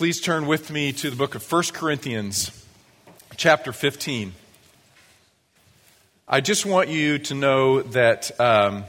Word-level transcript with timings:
please 0.00 0.18
turn 0.18 0.46
with 0.46 0.70
me 0.70 0.92
to 0.92 1.10
the 1.10 1.16
book 1.16 1.34
of 1.34 1.52
1 1.52 1.62
Corinthians, 1.74 2.66
chapter 3.36 3.70
15. 3.70 4.32
I 6.26 6.40
just 6.40 6.64
want 6.64 6.88
you 6.88 7.18
to 7.18 7.34
know 7.34 7.82
that 7.82 8.40
um, 8.40 8.84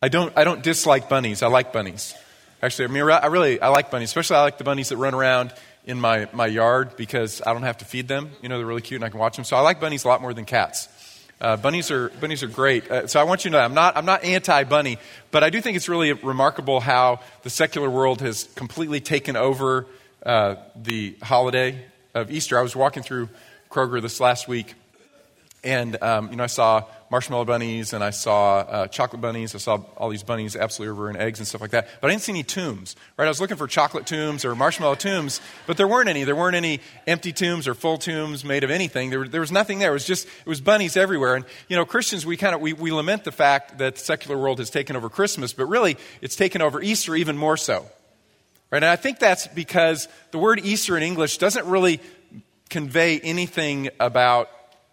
I, 0.00 0.06
don't, 0.06 0.32
I 0.38 0.44
don't 0.44 0.62
dislike 0.62 1.08
bunnies. 1.08 1.42
I 1.42 1.48
like 1.48 1.72
bunnies. 1.72 2.14
Actually, 2.62 2.84
I, 2.84 2.88
mean, 2.92 3.02
I 3.02 3.26
really 3.26 3.60
I 3.60 3.66
like 3.66 3.90
bunnies, 3.90 4.10
especially 4.10 4.36
I 4.36 4.42
like 4.42 4.58
the 4.58 4.64
bunnies 4.64 4.90
that 4.90 4.96
run 4.96 5.12
around 5.12 5.52
in 5.84 6.00
my, 6.00 6.28
my 6.32 6.46
yard 6.46 6.94
because 6.96 7.42
I 7.44 7.52
don't 7.52 7.64
have 7.64 7.78
to 7.78 7.84
feed 7.84 8.06
them. 8.06 8.30
You 8.42 8.48
know, 8.48 8.58
they're 8.58 8.66
really 8.68 8.82
cute 8.82 9.00
and 9.00 9.04
I 9.04 9.08
can 9.08 9.18
watch 9.18 9.34
them. 9.34 9.44
So 9.44 9.56
I 9.56 9.60
like 9.60 9.80
bunnies 9.80 10.04
a 10.04 10.08
lot 10.08 10.22
more 10.22 10.32
than 10.32 10.44
cats. 10.44 10.88
Uh, 11.40 11.56
bunnies 11.56 11.90
are 11.90 12.10
bunnies 12.20 12.42
are 12.42 12.48
great. 12.48 12.90
Uh, 12.90 13.06
so 13.06 13.18
I 13.18 13.24
want 13.24 13.44
you 13.44 13.50
to 13.50 13.56
know 13.56 13.62
I'm 13.62 13.72
not 13.72 13.96
I'm 13.96 14.04
not 14.04 14.24
anti-bunny, 14.24 14.98
but 15.30 15.42
I 15.42 15.48
do 15.48 15.60
think 15.62 15.76
it's 15.76 15.88
really 15.88 16.12
remarkable 16.12 16.80
how 16.80 17.20
the 17.42 17.50
secular 17.50 17.88
world 17.88 18.20
has 18.20 18.44
completely 18.54 19.00
taken 19.00 19.36
over 19.36 19.86
uh, 20.24 20.56
the 20.76 21.16
holiday 21.22 21.82
of 22.14 22.30
Easter. 22.30 22.58
I 22.58 22.62
was 22.62 22.76
walking 22.76 23.02
through 23.02 23.30
Kroger 23.70 24.02
this 24.02 24.20
last 24.20 24.48
week, 24.48 24.74
and 25.62 26.02
um, 26.02 26.30
you 26.30 26.36
know 26.36 26.44
I 26.44 26.48
saw 26.48 26.84
marshmallow 27.10 27.44
bunnies 27.44 27.92
and 27.92 28.04
I 28.04 28.10
saw 28.10 28.58
uh, 28.58 28.86
chocolate 28.86 29.20
bunnies. 29.20 29.54
I 29.54 29.58
saw 29.58 29.82
all 29.96 30.08
these 30.08 30.22
bunnies 30.22 30.54
absolutely 30.54 30.92
over 30.92 31.10
in 31.10 31.16
eggs 31.16 31.40
and 31.40 31.46
stuff 31.46 31.60
like 31.60 31.72
that. 31.72 31.88
But 32.00 32.06
I 32.06 32.10
didn't 32.12 32.22
see 32.22 32.32
any 32.32 32.44
tombs, 32.44 32.94
right? 33.16 33.24
I 33.24 33.28
was 33.28 33.40
looking 33.40 33.56
for 33.56 33.66
chocolate 33.66 34.06
tombs 34.06 34.44
or 34.44 34.54
marshmallow 34.54 34.94
tombs, 34.94 35.40
but 35.66 35.76
there 35.76 35.88
weren't 35.88 36.08
any. 36.08 36.22
There 36.24 36.36
weren't 36.36 36.54
any 36.54 36.80
empty 37.06 37.32
tombs 37.32 37.66
or 37.66 37.74
full 37.74 37.98
tombs 37.98 38.44
made 38.44 38.62
of 38.62 38.70
anything. 38.70 39.10
There, 39.10 39.26
there 39.26 39.40
was 39.40 39.50
nothing 39.50 39.80
there. 39.80 39.90
It 39.90 39.94
was 39.94 40.06
just, 40.06 40.26
it 40.26 40.46
was 40.46 40.60
bunnies 40.60 40.96
everywhere. 40.96 41.34
And, 41.34 41.44
you 41.68 41.76
know, 41.76 41.84
Christians, 41.84 42.24
we 42.24 42.36
kind 42.36 42.54
of, 42.54 42.60
we, 42.60 42.72
we 42.72 42.92
lament 42.92 43.24
the 43.24 43.32
fact 43.32 43.78
that 43.78 43.96
the 43.96 44.00
secular 44.00 44.40
world 44.40 44.58
has 44.58 44.70
taken 44.70 44.94
over 44.94 45.08
Christmas, 45.08 45.52
but 45.52 45.66
really 45.66 45.96
it's 46.22 46.36
taken 46.36 46.62
over 46.62 46.80
Easter 46.80 47.16
even 47.16 47.36
more 47.36 47.56
so. 47.56 47.86
Right? 48.70 48.84
And 48.84 48.84
I 48.84 48.96
think 48.96 49.18
that's 49.18 49.48
because 49.48 50.06
the 50.30 50.38
word 50.38 50.60
Easter 50.64 50.96
in 50.96 51.02
English 51.02 51.38
doesn't 51.38 51.66
really 51.66 52.00
convey 52.68 53.18
anything 53.18 53.88
about 53.98 54.48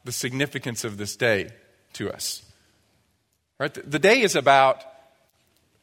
the 0.08 0.12
significance 0.14 0.86
of 0.86 0.98
this 0.98 1.18
day 1.18 1.50
to 1.94 2.10
us. 2.10 2.42
Right? 3.60 3.74
The 3.74 4.00
day 4.00 4.22
is 4.22 4.36
about 4.36 4.82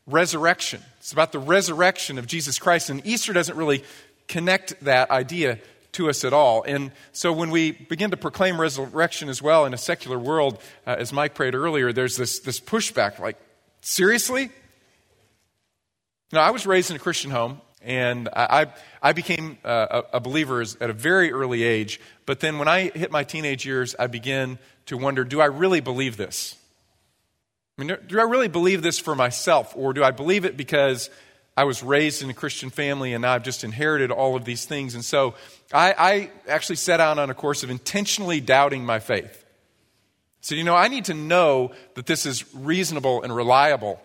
resurrection. 0.06 0.80
It's 0.98 1.12
about 1.12 1.30
the 1.30 1.38
resurrection 1.38 2.18
of 2.18 2.26
Jesus 2.26 2.58
Christ. 2.58 2.88
And 2.88 3.06
Easter 3.06 3.34
doesn't 3.34 3.56
really 3.56 3.84
connect 4.26 4.82
that 4.84 5.10
idea 5.10 5.58
to 5.92 6.08
us 6.08 6.24
at 6.24 6.32
all. 6.32 6.62
And 6.62 6.90
so 7.12 7.34
when 7.34 7.50
we 7.50 7.72
begin 7.72 8.12
to 8.12 8.16
proclaim 8.16 8.58
resurrection 8.58 9.28
as 9.28 9.42
well 9.42 9.66
in 9.66 9.74
a 9.74 9.78
secular 9.78 10.18
world, 10.18 10.58
uh, 10.86 10.96
as 10.98 11.12
Mike 11.12 11.34
prayed 11.34 11.54
earlier, 11.54 11.92
there's 11.92 12.16
this, 12.16 12.40
this 12.40 12.58
pushback 12.58 13.18
like, 13.18 13.36
seriously? 13.82 14.50
Now, 16.32 16.40
I 16.40 16.50
was 16.50 16.66
raised 16.66 16.88
in 16.88 16.96
a 16.96 16.98
Christian 16.98 17.30
home, 17.30 17.60
and 17.84 18.28
I, 18.34 18.66
I 19.02 19.12
became 19.12 19.58
uh, 19.64 20.02
a, 20.12 20.20
believer 20.20 20.62
at 20.62 20.90
a 20.90 20.92
very 20.92 21.32
early 21.32 21.62
age. 21.62 22.00
But 22.26 22.40
then 22.40 22.58
when 22.58 22.68
I 22.68 22.90
hit 22.90 23.10
my 23.10 23.24
teenage 23.24 23.66
years, 23.66 23.94
I 23.98 24.06
began 24.06 24.58
to 24.86 24.96
wonder 24.96 25.24
do 25.24 25.40
I 25.40 25.46
really 25.46 25.80
believe 25.80 26.16
this? 26.16 26.56
I 27.78 27.84
mean, 27.84 27.96
do 28.06 28.20
I 28.20 28.24
really 28.24 28.48
believe 28.48 28.82
this 28.82 28.98
for 28.98 29.14
myself? 29.14 29.74
Or 29.76 29.92
do 29.92 30.04
I 30.04 30.12
believe 30.12 30.44
it 30.44 30.56
because 30.56 31.10
I 31.56 31.64
was 31.64 31.82
raised 31.82 32.22
in 32.22 32.30
a 32.30 32.34
Christian 32.34 32.70
family 32.70 33.12
and 33.12 33.22
now 33.22 33.34
I've 33.34 33.42
just 33.42 33.64
inherited 33.64 34.10
all 34.10 34.36
of 34.36 34.44
these 34.44 34.64
things? 34.64 34.94
And 34.94 35.04
so 35.04 35.34
I, 35.72 35.94
I 35.98 36.30
actually 36.48 36.76
set 36.76 37.00
out 37.00 37.18
on 37.18 37.30
a 37.30 37.34
course 37.34 37.62
of 37.62 37.70
intentionally 37.70 38.40
doubting 38.40 38.84
my 38.84 39.00
faith. 39.00 39.44
So, 40.40 40.54
you 40.54 40.62
know, 40.62 40.76
I 40.76 40.88
need 40.88 41.06
to 41.06 41.14
know 41.14 41.72
that 41.94 42.06
this 42.06 42.26
is 42.26 42.54
reasonable 42.54 43.22
and 43.22 43.34
reliable. 43.34 44.00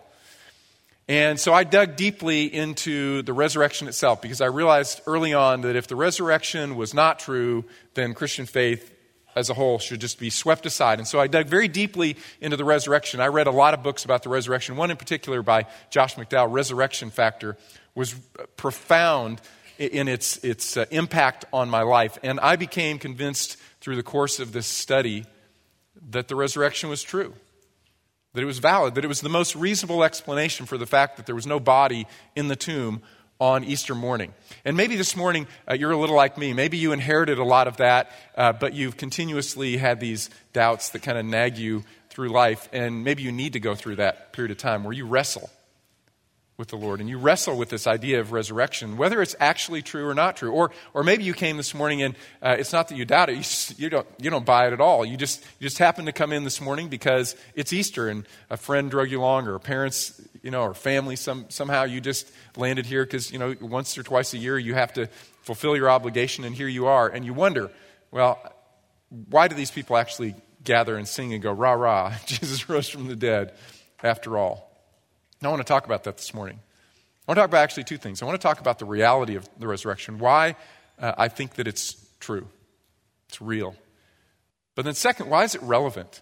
And 1.10 1.40
so 1.40 1.52
I 1.52 1.64
dug 1.64 1.96
deeply 1.96 2.44
into 2.44 3.22
the 3.22 3.32
resurrection 3.32 3.88
itself 3.88 4.22
because 4.22 4.40
I 4.40 4.46
realized 4.46 5.00
early 5.08 5.34
on 5.34 5.62
that 5.62 5.74
if 5.74 5.88
the 5.88 5.96
resurrection 5.96 6.76
was 6.76 6.94
not 6.94 7.18
true, 7.18 7.64
then 7.94 8.14
Christian 8.14 8.46
faith 8.46 8.94
as 9.34 9.50
a 9.50 9.54
whole 9.54 9.80
should 9.80 10.00
just 10.00 10.20
be 10.20 10.30
swept 10.30 10.66
aside. 10.66 11.00
And 11.00 11.08
so 11.08 11.18
I 11.18 11.26
dug 11.26 11.48
very 11.48 11.66
deeply 11.66 12.16
into 12.40 12.56
the 12.56 12.64
resurrection. 12.64 13.20
I 13.20 13.26
read 13.26 13.48
a 13.48 13.50
lot 13.50 13.74
of 13.74 13.82
books 13.82 14.04
about 14.04 14.22
the 14.22 14.28
resurrection. 14.28 14.76
One 14.76 14.92
in 14.92 14.96
particular 14.96 15.42
by 15.42 15.66
Josh 15.90 16.14
McDowell, 16.14 16.52
Resurrection 16.52 17.10
Factor, 17.10 17.56
was 17.96 18.14
profound 18.56 19.40
in 19.78 20.06
its, 20.06 20.36
its 20.44 20.76
uh, 20.76 20.84
impact 20.92 21.44
on 21.52 21.68
my 21.68 21.82
life. 21.82 22.18
And 22.22 22.38
I 22.38 22.54
became 22.54 23.00
convinced 23.00 23.56
through 23.80 23.96
the 23.96 24.04
course 24.04 24.38
of 24.38 24.52
this 24.52 24.68
study 24.68 25.24
that 26.10 26.28
the 26.28 26.36
resurrection 26.36 26.88
was 26.88 27.02
true, 27.02 27.34
that 28.32 28.42
it 28.42 28.46
was 28.46 28.58
valid, 28.58 28.94
that 28.94 29.04
it 29.04 29.08
was 29.08 29.20
the 29.20 29.28
most 29.28 29.56
reasonable 29.56 30.04
explanation 30.04 30.66
for 30.66 30.78
the 30.78 30.86
fact 30.86 31.16
that 31.16 31.26
there 31.26 31.34
was 31.34 31.46
no 31.46 31.58
body 31.58 32.06
in 32.36 32.48
the 32.48 32.56
tomb 32.56 33.02
on 33.40 33.64
Easter 33.64 33.94
morning. 33.94 34.34
And 34.64 34.76
maybe 34.76 34.96
this 34.96 35.16
morning 35.16 35.46
uh, 35.68 35.74
you're 35.74 35.90
a 35.90 35.96
little 35.96 36.16
like 36.16 36.36
me. 36.36 36.52
Maybe 36.52 36.76
you 36.76 36.92
inherited 36.92 37.38
a 37.38 37.44
lot 37.44 37.66
of 37.66 37.78
that, 37.78 38.10
uh, 38.36 38.52
but 38.52 38.74
you've 38.74 38.96
continuously 38.96 39.78
had 39.78 39.98
these 39.98 40.30
doubts 40.52 40.90
that 40.90 41.02
kind 41.02 41.16
of 41.16 41.24
nag 41.24 41.56
you 41.56 41.82
through 42.10 42.28
life. 42.28 42.68
And 42.72 43.02
maybe 43.02 43.22
you 43.22 43.32
need 43.32 43.54
to 43.54 43.60
go 43.60 43.74
through 43.74 43.96
that 43.96 44.32
period 44.32 44.50
of 44.50 44.58
time 44.58 44.84
where 44.84 44.92
you 44.92 45.06
wrestle 45.06 45.50
with 46.60 46.68
the 46.68 46.76
Lord 46.76 47.00
and 47.00 47.08
you 47.08 47.18
wrestle 47.18 47.56
with 47.56 47.70
this 47.70 47.86
idea 47.86 48.20
of 48.20 48.30
resurrection, 48.30 48.98
whether 48.98 49.20
it's 49.20 49.34
actually 49.40 49.80
true 49.80 50.06
or 50.06 50.14
not 50.14 50.36
true. 50.36 50.52
Or, 50.52 50.70
or 50.94 51.02
maybe 51.02 51.24
you 51.24 51.32
came 51.32 51.56
this 51.56 51.74
morning 51.74 52.02
and 52.02 52.14
uh, 52.40 52.54
it's 52.58 52.72
not 52.72 52.88
that 52.88 52.96
you 52.96 53.04
doubt 53.06 53.30
it, 53.30 53.36
you, 53.36 53.42
just, 53.42 53.78
you, 53.80 53.88
don't, 53.90 54.06
you 54.20 54.30
don't 54.30 54.44
buy 54.44 54.68
it 54.68 54.72
at 54.72 54.80
all. 54.80 55.04
You 55.04 55.16
just, 55.16 55.42
you 55.58 55.66
just 55.66 55.78
happen 55.78 56.04
to 56.04 56.12
come 56.12 56.32
in 56.32 56.44
this 56.44 56.60
morning 56.60 56.88
because 56.88 57.34
it's 57.56 57.72
Easter 57.72 58.08
and 58.08 58.26
a 58.50 58.58
friend 58.58 58.90
drug 58.90 59.10
you 59.10 59.20
along 59.20 59.48
or 59.48 59.58
parents, 59.58 60.20
you 60.42 60.50
know, 60.50 60.62
or 60.62 60.74
family, 60.74 61.16
some, 61.16 61.46
somehow 61.48 61.84
you 61.84 62.00
just 62.00 62.30
landed 62.56 62.84
here 62.84 63.04
because, 63.04 63.32
you 63.32 63.38
know, 63.38 63.56
once 63.60 63.96
or 63.96 64.02
twice 64.02 64.34
a 64.34 64.38
year 64.38 64.58
you 64.58 64.74
have 64.74 64.92
to 64.92 65.08
fulfill 65.40 65.74
your 65.74 65.90
obligation 65.90 66.44
and 66.44 66.54
here 66.54 66.68
you 66.68 66.86
are. 66.86 67.08
And 67.08 67.24
you 67.24 67.32
wonder, 67.32 67.70
well, 68.10 68.38
why 69.30 69.48
do 69.48 69.56
these 69.56 69.70
people 69.70 69.96
actually 69.96 70.34
gather 70.62 70.96
and 70.96 71.08
sing 71.08 71.32
and 71.32 71.42
go, 71.42 71.52
rah, 71.52 71.72
rah, 71.72 72.14
Jesus 72.26 72.68
rose 72.68 72.88
from 72.88 73.08
the 73.08 73.16
dead 73.16 73.54
after 74.02 74.36
all? 74.36 74.69
I 75.42 75.48
want 75.48 75.60
to 75.60 75.64
talk 75.64 75.86
about 75.86 76.04
that 76.04 76.18
this 76.18 76.34
morning. 76.34 76.58
I 77.26 77.30
want 77.30 77.36
to 77.36 77.40
talk 77.42 77.50
about 77.50 77.62
actually 77.62 77.84
two 77.84 77.96
things. 77.96 78.20
I 78.20 78.26
want 78.26 78.38
to 78.38 78.42
talk 78.42 78.60
about 78.60 78.78
the 78.78 78.84
reality 78.84 79.36
of 79.36 79.48
the 79.58 79.66
resurrection, 79.66 80.18
why 80.18 80.56
uh, 80.98 81.12
I 81.16 81.28
think 81.28 81.54
that 81.54 81.66
it's 81.66 81.96
true, 82.18 82.46
it's 83.28 83.40
real. 83.40 83.74
But 84.74 84.84
then, 84.84 84.94
second, 84.94 85.30
why 85.30 85.44
is 85.44 85.54
it 85.54 85.62
relevant? 85.62 86.20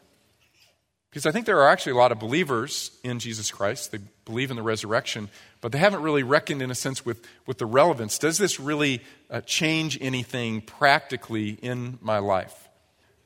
Because 1.11 1.27
I 1.27 1.33
think 1.33 1.47
there 1.47 1.59
are 1.61 1.69
actually 1.69 1.93
a 1.93 1.97
lot 1.97 2.12
of 2.12 2.21
believers 2.21 2.91
in 3.03 3.19
Jesus 3.19 3.51
Christ. 3.51 3.91
They 3.91 3.99
believe 4.25 4.51
in 4.51 4.56
the 4.56 4.62
resurrection, 4.62 5.31
but 5.61 5.73
they 5.73 5.79
haven't 5.79 6.03
really 6.03 6.23
reckoned, 6.23 6.62
in 6.62 6.71
a 6.71 6.75
sense, 6.75 7.05
with, 7.05 7.27
with 7.47 7.59
the 7.59 7.67
relevance. 7.67 8.19
Does 8.19 8.39
this 8.39 8.61
really 8.61 9.03
uh, 9.31 9.41
change 9.41 9.99
anything 10.00 10.61
practically 10.61 11.59
in 11.62 11.99
my 12.00 12.19
life? 12.19 12.69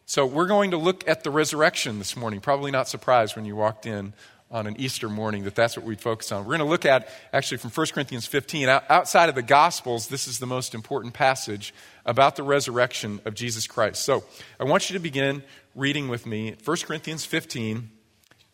So, 0.07 0.25
we're 0.25 0.47
going 0.47 0.71
to 0.71 0.77
look 0.79 1.07
at 1.09 1.25
the 1.25 1.31
resurrection 1.31 1.99
this 1.99 2.17
morning. 2.17 2.41
Probably 2.41 2.71
not 2.71 2.89
surprised 2.89 3.37
when 3.37 3.45
you 3.45 3.57
walked 3.57 3.85
in 3.85 4.15
on 4.53 4.67
an 4.67 4.79
Easter 4.79 5.09
morning 5.09 5.45
that 5.45 5.55
that's 5.55 5.77
what 5.77 5.87
we'd 5.87 6.01
focus 6.01 6.31
on. 6.31 6.45
We're 6.45 6.57
going 6.57 6.61
to 6.61 6.65
look 6.67 6.85
at, 6.85 7.09
actually, 7.33 7.57
from 7.57 7.71
1 7.71 7.87
Corinthians 7.89 8.27
15. 8.27 8.69
Outside 8.69 9.31
of 9.31 9.35
the 9.35 9.43
Gospels, 9.43 10.09
this 10.09 10.29
is 10.29 10.39
the 10.39 10.47
most 10.47 10.75
important 10.75 11.15
passage 11.15 11.73
about 12.05 12.37
the 12.37 12.43
resurrection 12.43 13.21
of 13.25 13.35
Jesus 13.35 13.67
Christ. 13.67 14.05
So 14.05 14.23
I 14.61 14.65
want 14.65 14.91
you 14.91 14.95
to 14.95 15.01
begin 15.01 15.43
reading 15.75 16.09
with 16.09 16.27
me 16.27 16.55
1 16.65 16.77
Corinthians 16.85 17.25
15 17.25 17.91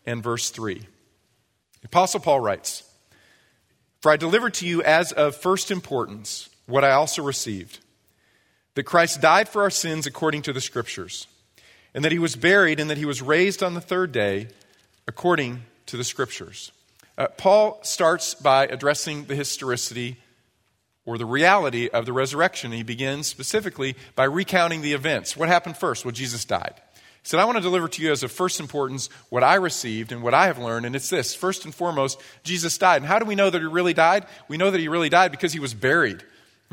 and 0.07 0.23
verse 0.23 0.51
3. 0.51 0.75
The 0.75 0.87
Apostle 1.87 2.21
Paul 2.21 2.41
writes, 2.41 2.85
For 4.01 4.13
I 4.13 4.17
delivered 4.17 4.55
to 4.55 4.67
you 4.67 4.83
as 4.83 5.11
of 5.11 5.35
first 5.35 5.71
importance 5.73 6.49
what 6.67 6.85
I 6.85 6.93
also 6.93 7.23
received 7.23 7.81
that 8.75 8.85
Christ 8.85 9.21
died 9.21 9.49
for 9.49 9.63
our 9.63 9.71
sins 9.71 10.07
according 10.07 10.43
to 10.43 10.53
the 10.53 10.61
Scriptures, 10.61 11.27
and 11.93 12.05
that 12.05 12.13
he 12.13 12.19
was 12.21 12.37
buried, 12.37 12.79
and 12.79 12.89
that 12.89 12.97
he 12.97 13.05
was 13.05 13.21
raised 13.21 13.61
on 13.61 13.75
the 13.75 13.81
third 13.81 14.13
day 14.13 14.47
according 15.09 15.63
to 15.89 15.97
the 15.97 16.05
scriptures. 16.05 16.73
Uh, 17.17 17.27
Paul 17.37 17.81
starts 17.83 18.35
by 18.35 18.67
addressing 18.67 19.25
the 19.25 19.35
historicity 19.35 20.19
or 21.05 21.19
the 21.19 21.27
reality 21.27 21.89
of 21.89 22.07
the 22.07 22.13
resurrection. 22.13 22.71
He 22.71 22.83
begins 22.83 23.27
specifically 23.27 23.97
by 24.15 24.25
recounting 24.25 24.83
the 24.83 24.93
events. 24.93 25.37
What 25.37 25.49
happened 25.49 25.77
first? 25.77 26.05
Well, 26.05 26.13
Jesus 26.13 26.45
died. 26.45 26.75
He 26.95 27.31
said, 27.31 27.41
I 27.41 27.45
want 27.45 27.57
to 27.57 27.63
deliver 27.63 27.89
to 27.89 28.03
you 28.03 28.13
as 28.13 28.23
of 28.23 28.31
first 28.31 28.61
importance 28.61 29.09
what 29.31 29.43
I 29.43 29.57
received 29.57 30.13
and 30.13 30.23
what 30.23 30.35
I 30.35 30.47
have 30.47 30.59
learned, 30.59 30.87
and 30.87 30.95
it's 30.95 31.11
this. 31.11 31.35
First 31.35 31.65
and 31.65 31.75
foremost, 31.75 32.21
Jesus 32.45 32.79
died. 32.79 32.99
And 32.99 33.07
how 33.07 33.19
do 33.19 33.25
we 33.25 33.35
know 33.35 33.51
that 33.51 33.61
he 33.61 33.67
really 33.67 33.95
died? 33.95 34.27
We 34.47 34.57
know 34.57 34.71
that 34.71 34.81
he 34.81 34.89
really 34.89 35.09
died 35.09 35.31
because 35.31 35.53
he 35.53 35.61
was 35.61 35.75
buried. 35.75 36.23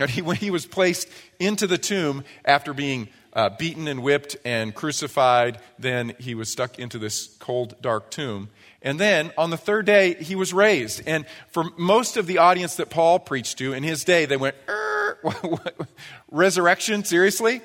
He, 0.10 0.22
when 0.22 0.36
he 0.36 0.52
was 0.52 0.66
placed 0.66 1.10
into 1.40 1.66
the 1.66 1.78
tomb 1.78 2.24
after 2.44 2.74
being 2.74 3.10
uh, 3.34 3.50
beaten 3.50 3.88
and 3.88 4.02
whipped 4.02 4.38
and 4.46 4.74
crucified, 4.74 5.60
then 5.78 6.14
he 6.20 6.36
was 6.36 6.50
stuck 6.50 6.80
into 6.80 6.98
this 6.98 7.36
cold, 7.40 7.76
dark 7.82 8.10
tomb. 8.10 8.50
And 8.86 9.00
then 9.00 9.32
on 9.36 9.50
the 9.50 9.58
third 9.58 9.88
day, 9.88 10.14
he 10.14 10.36
was 10.36 10.54
raised. 10.54 11.02
And 11.08 11.26
for 11.50 11.66
most 11.76 12.18
of 12.18 12.28
the 12.28 12.38
audience 12.38 12.76
that 12.76 12.92
Paul 12.92 13.18
preached 13.18 13.58
to 13.58 13.74
in 13.74 13.82
his 13.82 14.04
day, 14.04 14.26
they 14.26 14.38
went, 14.38 14.56
er, 14.70 15.18
Resurrection? 16.32 17.04
Seriously? 17.04 17.56
You 17.56 17.62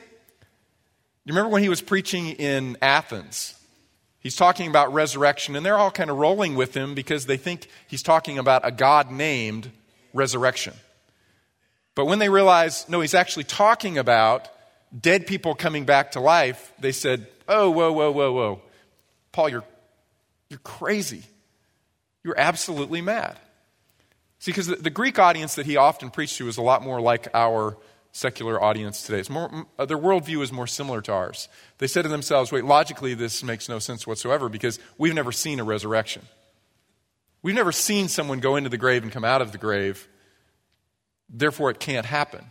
remember 1.34 1.50
when 1.50 1.62
he 1.62 1.68
was 1.68 1.82
preaching 1.82 2.28
in 2.28 2.78
Athens? 2.80 3.54
He's 4.20 4.34
talking 4.34 4.68
about 4.68 4.94
resurrection, 4.94 5.56
and 5.56 5.64
they're 5.64 5.78
all 5.78 5.90
kind 5.90 6.10
of 6.10 6.16
rolling 6.16 6.54
with 6.54 6.74
him 6.74 6.94
because 6.94 7.26
they 7.26 7.36
think 7.36 7.68
he's 7.86 8.02
talking 8.02 8.38
about 8.38 8.66
a 8.66 8.70
God 8.70 9.10
named 9.10 9.70
resurrection. 10.14 10.72
But 11.94 12.06
when 12.06 12.18
they 12.18 12.30
realized, 12.30 12.88
no, 12.88 13.00
he's 13.00 13.14
actually 13.14 13.44
talking 13.44 13.98
about 13.98 14.48
dead 14.98 15.26
people 15.26 15.54
coming 15.54 15.84
back 15.84 16.12
to 16.12 16.20
life, 16.20 16.72
they 16.78 16.92
said, 16.92 17.26
oh, 17.46 17.70
whoa, 17.70 17.92
whoa, 17.92 18.10
whoa, 18.10 18.32
whoa. 18.32 18.62
Paul, 19.32 19.48
you're, 19.50 19.64
you're 20.50 20.58
crazy. 20.58 21.22
You're 22.22 22.38
absolutely 22.38 23.00
mad. 23.00 23.38
See, 24.40 24.50
because 24.50 24.66
the, 24.66 24.76
the, 24.76 24.90
Greek 24.90 25.18
audience 25.18 25.54
that 25.54 25.66
he 25.66 25.76
often 25.76 26.10
preached 26.10 26.38
to 26.38 26.46
was 26.46 26.56
a 26.56 26.62
lot 26.62 26.82
more 26.82 27.00
like 27.00 27.28
our 27.34 27.76
secular 28.12 28.62
audience 28.62 29.02
today. 29.02 29.20
It's 29.20 29.30
more, 29.30 29.66
uh, 29.78 29.84
their 29.84 29.98
worldview 29.98 30.42
is 30.42 30.50
more 30.50 30.66
similar 30.66 31.00
to 31.02 31.12
ours. 31.12 31.48
They 31.78 31.86
said 31.86 32.02
to 32.02 32.08
themselves, 32.08 32.50
wait, 32.50 32.64
logically, 32.64 33.14
this 33.14 33.42
makes 33.42 33.68
no 33.68 33.78
sense 33.78 34.06
whatsoever 34.06 34.48
because 34.48 34.78
we've 34.98 35.14
never 35.14 35.30
seen 35.30 35.60
a 35.60 35.64
resurrection. 35.64 36.22
We've 37.42 37.54
never 37.54 37.72
seen 37.72 38.08
someone 38.08 38.40
go 38.40 38.56
into 38.56 38.68
the 38.70 38.78
grave 38.78 39.02
and 39.02 39.12
come 39.12 39.24
out 39.24 39.40
of 39.40 39.52
the 39.52 39.58
grave. 39.58 40.08
Therefore, 41.28 41.70
it 41.70 41.78
can't 41.78 42.06
happen. 42.06 42.50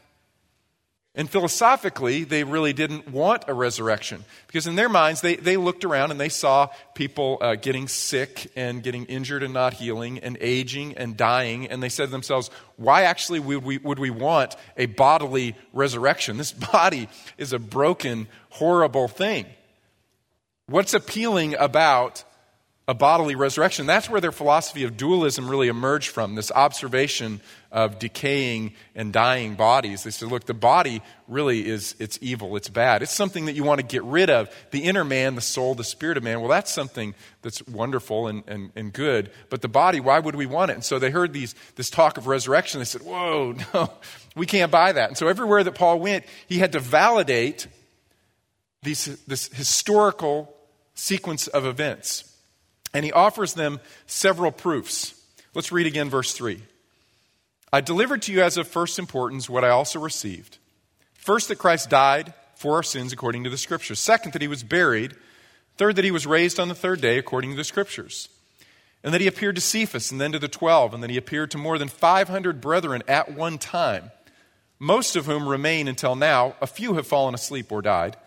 And 1.15 1.29
philosophically, 1.29 2.23
they 2.23 2.43
really 2.43 2.71
didn't 2.71 3.09
want 3.09 3.45
a 3.47 3.53
resurrection 3.53 4.23
because 4.45 4.67
in 4.67 4.75
their 4.75 4.89
minds, 4.89 5.21
they, 5.21 5.35
they 5.35 5.57
looked 5.57 5.83
around 5.83 6.11
and 6.11 6.19
they 6.19 6.29
saw 6.29 6.69
people 6.93 7.39
uh, 7.41 7.55
getting 7.55 7.87
sick 7.87 8.51
and 8.55 8.83
getting 8.83 9.05
injured 9.05 9.41
and 9.41 9.53
not 9.53 9.73
healing 9.73 10.19
and 10.19 10.37
aging 10.39 10.95
and 10.97 11.17
dying. 11.17 11.67
And 11.67 11.81
they 11.81 11.89
said 11.89 12.05
to 12.05 12.11
themselves, 12.11 12.51
why 12.77 13.03
actually 13.03 13.39
would 13.39 13.63
we, 13.63 13.79
would 13.79 13.97
we 13.97 14.11
want 14.11 14.55
a 14.77 14.85
bodily 14.85 15.55
resurrection? 15.73 16.37
This 16.37 16.51
body 16.71 17.09
is 17.39 17.53
a 17.53 17.59
broken, 17.59 18.27
horrible 18.51 19.07
thing. 19.07 19.47
What's 20.67 20.93
appealing 20.93 21.55
about 21.55 22.23
a 22.89 22.93
bodily 22.95 23.35
resurrection. 23.35 23.85
That's 23.85 24.09
where 24.09 24.19
their 24.19 24.31
philosophy 24.31 24.83
of 24.83 24.97
dualism 24.97 25.47
really 25.47 25.67
emerged 25.67 26.09
from, 26.09 26.33
this 26.33 26.51
observation 26.51 27.39
of 27.71 27.99
decaying 27.99 28.73
and 28.95 29.13
dying 29.13 29.53
bodies. 29.53 30.01
They 30.01 30.09
said, 30.09 30.29
look, 30.29 30.45
the 30.45 30.55
body 30.55 31.03
really 31.27 31.67
is, 31.67 31.93
it's 31.99 32.17
evil, 32.19 32.55
it's 32.55 32.67
bad. 32.67 33.03
It's 33.03 33.13
something 33.13 33.45
that 33.45 33.53
you 33.53 33.63
want 33.63 33.79
to 33.79 33.85
get 33.85 34.03
rid 34.03 34.31
of. 34.31 34.49
The 34.71 34.79
inner 34.79 35.03
man, 35.03 35.35
the 35.35 35.41
soul, 35.41 35.75
the 35.75 35.83
spirit 35.83 36.17
of 36.17 36.23
man, 36.23 36.39
well, 36.39 36.49
that's 36.49 36.71
something 36.71 37.13
that's 37.43 37.61
wonderful 37.67 38.25
and, 38.25 38.43
and, 38.47 38.71
and 38.75 38.91
good. 38.91 39.29
But 39.51 39.61
the 39.61 39.67
body, 39.67 39.99
why 39.99 40.17
would 40.17 40.35
we 40.35 40.47
want 40.47 40.71
it? 40.71 40.73
And 40.73 40.83
so 40.83 40.97
they 40.97 41.11
heard 41.11 41.31
these, 41.31 41.53
this 41.75 41.91
talk 41.91 42.17
of 42.17 42.25
resurrection. 42.25 42.79
They 42.79 42.85
said, 42.85 43.03
whoa, 43.03 43.55
no, 43.75 43.93
we 44.35 44.47
can't 44.47 44.71
buy 44.71 44.93
that. 44.93 45.09
And 45.09 45.15
so 45.15 45.27
everywhere 45.27 45.63
that 45.63 45.75
Paul 45.75 45.99
went, 45.99 46.25
he 46.47 46.57
had 46.57 46.71
to 46.71 46.79
validate 46.79 47.67
these, 48.81 49.05
this 49.27 49.45
historical 49.49 50.55
sequence 50.95 51.45
of 51.45 51.67
events. 51.67 52.28
And 52.93 53.05
he 53.05 53.11
offers 53.11 53.53
them 53.53 53.79
several 54.07 54.51
proofs. 54.51 55.13
Let's 55.53 55.71
read 55.71 55.87
again 55.87 56.09
verse 56.09 56.33
3. 56.33 56.61
I 57.71 57.81
delivered 57.81 58.23
to 58.23 58.33
you 58.33 58.41
as 58.41 58.57
of 58.57 58.67
first 58.67 58.97
importance 58.97 59.49
what 59.49 59.63
I 59.63 59.69
also 59.69 59.99
received. 59.99 60.57
First, 61.13 61.49
that 61.49 61.57
Christ 61.57 61.89
died 61.89 62.33
for 62.55 62.75
our 62.75 62.83
sins 62.83 63.13
according 63.13 63.43
to 63.43 63.49
the 63.49 63.57
Scriptures. 63.57 63.99
Second, 63.99 64.33
that 64.33 64.41
he 64.41 64.47
was 64.47 64.63
buried. 64.63 65.15
Third, 65.77 65.95
that 65.95 66.05
he 66.05 66.11
was 66.11 66.25
raised 66.25 66.59
on 66.59 66.67
the 66.67 66.75
third 66.75 66.99
day 67.01 67.17
according 67.17 67.51
to 67.51 67.57
the 67.57 67.63
Scriptures. 67.63 68.29
And 69.03 69.13
that 69.13 69.21
he 69.21 69.27
appeared 69.27 69.55
to 69.55 69.61
Cephas 69.61 70.11
and 70.11 70.19
then 70.19 70.31
to 70.31 70.39
the 70.39 70.47
twelve, 70.47 70.93
and 70.93 71.03
that 71.03 71.09
he 71.09 71.17
appeared 71.17 71.51
to 71.51 71.57
more 71.57 71.77
than 71.77 71.87
500 71.87 72.59
brethren 72.59 73.03
at 73.07 73.31
one 73.33 73.57
time, 73.57 74.11
most 74.77 75.15
of 75.15 75.25
whom 75.25 75.47
remain 75.47 75.87
until 75.87 76.15
now. 76.15 76.55
A 76.61 76.67
few 76.67 76.95
have 76.95 77.07
fallen 77.07 77.35
asleep 77.35 77.71
or 77.71 77.81
died. 77.81 78.17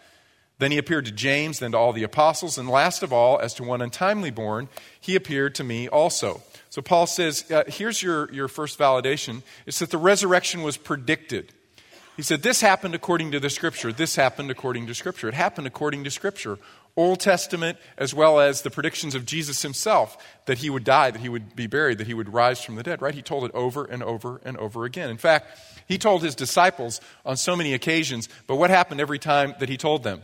Then 0.62 0.70
he 0.70 0.78
appeared 0.78 1.06
to 1.06 1.10
James, 1.10 1.58
then 1.58 1.72
to 1.72 1.76
all 1.76 1.92
the 1.92 2.04
apostles, 2.04 2.56
and 2.56 2.68
last 2.68 3.02
of 3.02 3.12
all, 3.12 3.36
as 3.40 3.52
to 3.54 3.64
one 3.64 3.82
untimely 3.82 4.30
born, 4.30 4.68
he 5.00 5.16
appeared 5.16 5.56
to 5.56 5.64
me 5.64 5.88
also. 5.88 6.40
So 6.70 6.80
Paul 6.80 7.08
says, 7.08 7.50
uh, 7.50 7.64
here's 7.66 8.00
your, 8.00 8.32
your 8.32 8.46
first 8.46 8.78
validation 8.78 9.42
it's 9.66 9.80
that 9.80 9.90
the 9.90 9.98
resurrection 9.98 10.62
was 10.62 10.76
predicted. 10.76 11.52
He 12.16 12.22
said, 12.22 12.44
This 12.44 12.60
happened 12.60 12.94
according 12.94 13.32
to 13.32 13.40
the 13.40 13.50
Scripture. 13.50 13.92
This 13.92 14.14
happened 14.14 14.52
according 14.52 14.86
to 14.86 14.94
Scripture. 14.94 15.26
It 15.26 15.34
happened 15.34 15.66
according 15.66 16.04
to 16.04 16.12
Scripture. 16.12 16.60
Old 16.94 17.18
Testament, 17.18 17.76
as 17.98 18.14
well 18.14 18.38
as 18.38 18.62
the 18.62 18.70
predictions 18.70 19.16
of 19.16 19.26
Jesus 19.26 19.62
himself 19.62 20.16
that 20.46 20.58
he 20.58 20.70
would 20.70 20.84
die, 20.84 21.10
that 21.10 21.22
he 21.22 21.28
would 21.28 21.56
be 21.56 21.66
buried, 21.66 21.98
that 21.98 22.06
he 22.06 22.14
would 22.14 22.32
rise 22.32 22.62
from 22.62 22.76
the 22.76 22.84
dead, 22.84 23.02
right? 23.02 23.16
He 23.16 23.22
told 23.22 23.42
it 23.42 23.50
over 23.52 23.84
and 23.84 24.00
over 24.00 24.40
and 24.44 24.56
over 24.58 24.84
again. 24.84 25.10
In 25.10 25.18
fact, 25.18 25.58
he 25.88 25.98
told 25.98 26.22
his 26.22 26.36
disciples 26.36 27.00
on 27.26 27.36
so 27.36 27.56
many 27.56 27.74
occasions, 27.74 28.28
but 28.46 28.54
what 28.54 28.70
happened 28.70 29.00
every 29.00 29.18
time 29.18 29.56
that 29.58 29.68
he 29.68 29.76
told 29.76 30.04
them? 30.04 30.22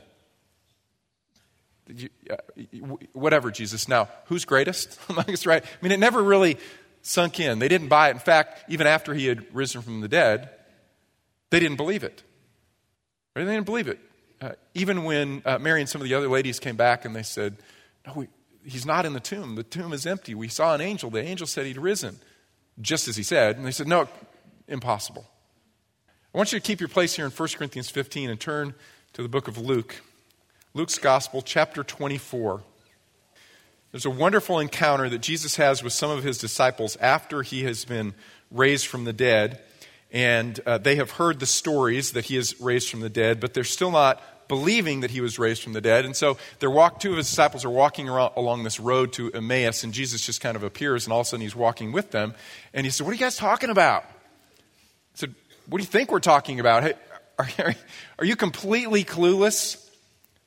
Uh, 2.31 2.37
whatever, 3.12 3.50
Jesus. 3.50 3.88
Now, 3.88 4.08
who's 4.26 4.44
greatest 4.44 4.99
among 5.08 5.31
us, 5.31 5.46
right? 5.46 5.64
I 5.64 5.82
mean, 5.82 5.93
it 5.93 6.00
never 6.00 6.23
really 6.23 6.58
sunk 7.02 7.40
in. 7.40 7.58
They 7.58 7.69
didn't 7.69 7.88
buy 7.88 8.08
it. 8.08 8.12
In 8.12 8.19
fact, 8.19 8.64
even 8.69 8.87
after 8.87 9.14
he 9.14 9.26
had 9.26 9.44
risen 9.55 9.82
from 9.82 10.00
the 10.00 10.08
dead, 10.08 10.50
they 11.50 11.61
didn't 11.61 11.76
believe 11.76 12.05
it. 12.05 12.23
They 13.35 13.44
didn't 13.44 13.67
believe 13.67 13.88
it. 13.88 13.99
Uh, 14.40 14.52
even 14.75 15.05
when 15.05 15.43
uh, 15.44 15.58
Mary 15.58 15.81
and 15.81 15.88
some 15.88 16.00
of 16.00 16.08
the 16.08 16.14
other 16.14 16.29
ladies 16.29 16.61
came 16.61 16.76
back 16.76 17.05
and 17.05 17.14
they 17.14 17.23
said, 17.23 17.56
No, 18.06 18.12
we, 18.14 18.29
he's 18.64 18.87
not 18.87 19.06
in 19.06 19.12
the 19.12 19.20
tomb. 19.20 19.55
The 19.55 19.62
tomb 19.62 19.93
is 19.93 20.06
empty. 20.06 20.35
We 20.35 20.49
saw 20.49 20.75
an 20.75 20.81
angel. 20.81 21.11
The 21.11 21.23
angel 21.23 21.46
said 21.46 21.67
he'd 21.67 21.79
risen, 21.79 22.19
just 22.81 23.08
as 23.08 23.17
he 23.17 23.23
said. 23.23 23.56
And 23.56 23.67
they 23.67 23.70
said, 23.70 23.88
No, 23.88 24.08
impossible. 24.67 25.26
I 26.35 26.38
want 26.38 26.52
you 26.52 26.61
to 26.61 26.64
keep 26.64 26.81
your 26.81 26.88
place 26.88 27.14
here 27.14 27.25
in 27.25 27.31
1 27.31 27.49
Corinthians 27.56 27.90
15 27.90 28.31
and 28.31 28.38
turn 28.38 28.75
to 29.14 29.23
the 29.23 29.29
book 29.29 29.49
of 29.49 29.58
Luke. 29.58 29.96
Luke's 30.79 30.97
Gospel, 30.97 31.43
chapter 31.43 31.83
24. 31.83 32.63
There's 33.91 34.07
a 34.07 34.11
wonderful 34.11 34.61
encounter 34.61 35.09
that 35.09 35.19
Jesus 35.19 35.57
has 35.57 35.83
with 35.83 35.93
some 35.93 36.09
of 36.09 36.23
his 36.23 36.39
disciples 36.39 36.97
after 37.01 37.43
he 37.43 37.65
has 37.65 37.85
been 37.85 38.15
raised 38.53 38.87
from 38.87 39.03
the 39.03 39.13
dead. 39.13 39.61
And 40.13 40.61
uh, 40.65 40.79
they 40.79 40.95
have 40.95 41.11
heard 41.11 41.41
the 41.41 41.47
stories 41.47 42.13
that 42.13 42.27
he 42.27 42.37
is 42.37 42.61
raised 42.61 42.91
from 42.91 43.01
the 43.01 43.11
dead, 43.11 43.41
but 43.41 43.55
they're 43.55 43.65
still 43.65 43.91
not 43.91 44.23
believing 44.47 45.01
that 45.01 45.11
he 45.11 45.21
was 45.21 45.37
raised 45.37 45.65
from 45.65 45.73
the 45.73 45.81
dead. 45.81 46.05
And 46.05 46.15
so 46.15 46.39
they're 46.61 46.71
walk, 46.71 47.01
two 47.01 47.11
of 47.11 47.17
his 47.17 47.29
disciples 47.29 47.65
are 47.65 47.71
walking 47.71 48.09
around, 48.09 48.35
along 48.37 48.63
this 48.63 48.79
road 48.79 49.13
to 49.15 49.33
Emmaus, 49.33 49.83
and 49.83 49.93
Jesus 49.93 50.25
just 50.25 50.41
kind 50.41 50.55
of 50.55 50.63
appears, 50.63 51.07
and 51.07 51.13
all 51.13 51.23
of 51.23 51.27
a 51.27 51.31
sudden 51.31 51.43
he's 51.43 51.57
walking 51.57 51.91
with 51.91 52.13
them. 52.13 52.37
And 52.73 52.87
he 52.87 52.91
said, 52.93 53.05
What 53.05 53.11
are 53.11 53.15
you 53.15 53.21
guys 53.21 53.37
talking 53.37 53.71
about? 53.71 54.05
I 54.05 55.15
said, 55.15 55.35
What 55.67 55.79
do 55.79 55.83
you 55.83 55.91
think 55.91 56.13
we're 56.13 56.21
talking 56.21 56.61
about? 56.61 56.85
Hey, 56.85 56.93
are, 57.37 57.75
are 58.21 58.25
you 58.25 58.37
completely 58.37 59.03
clueless 59.03 59.85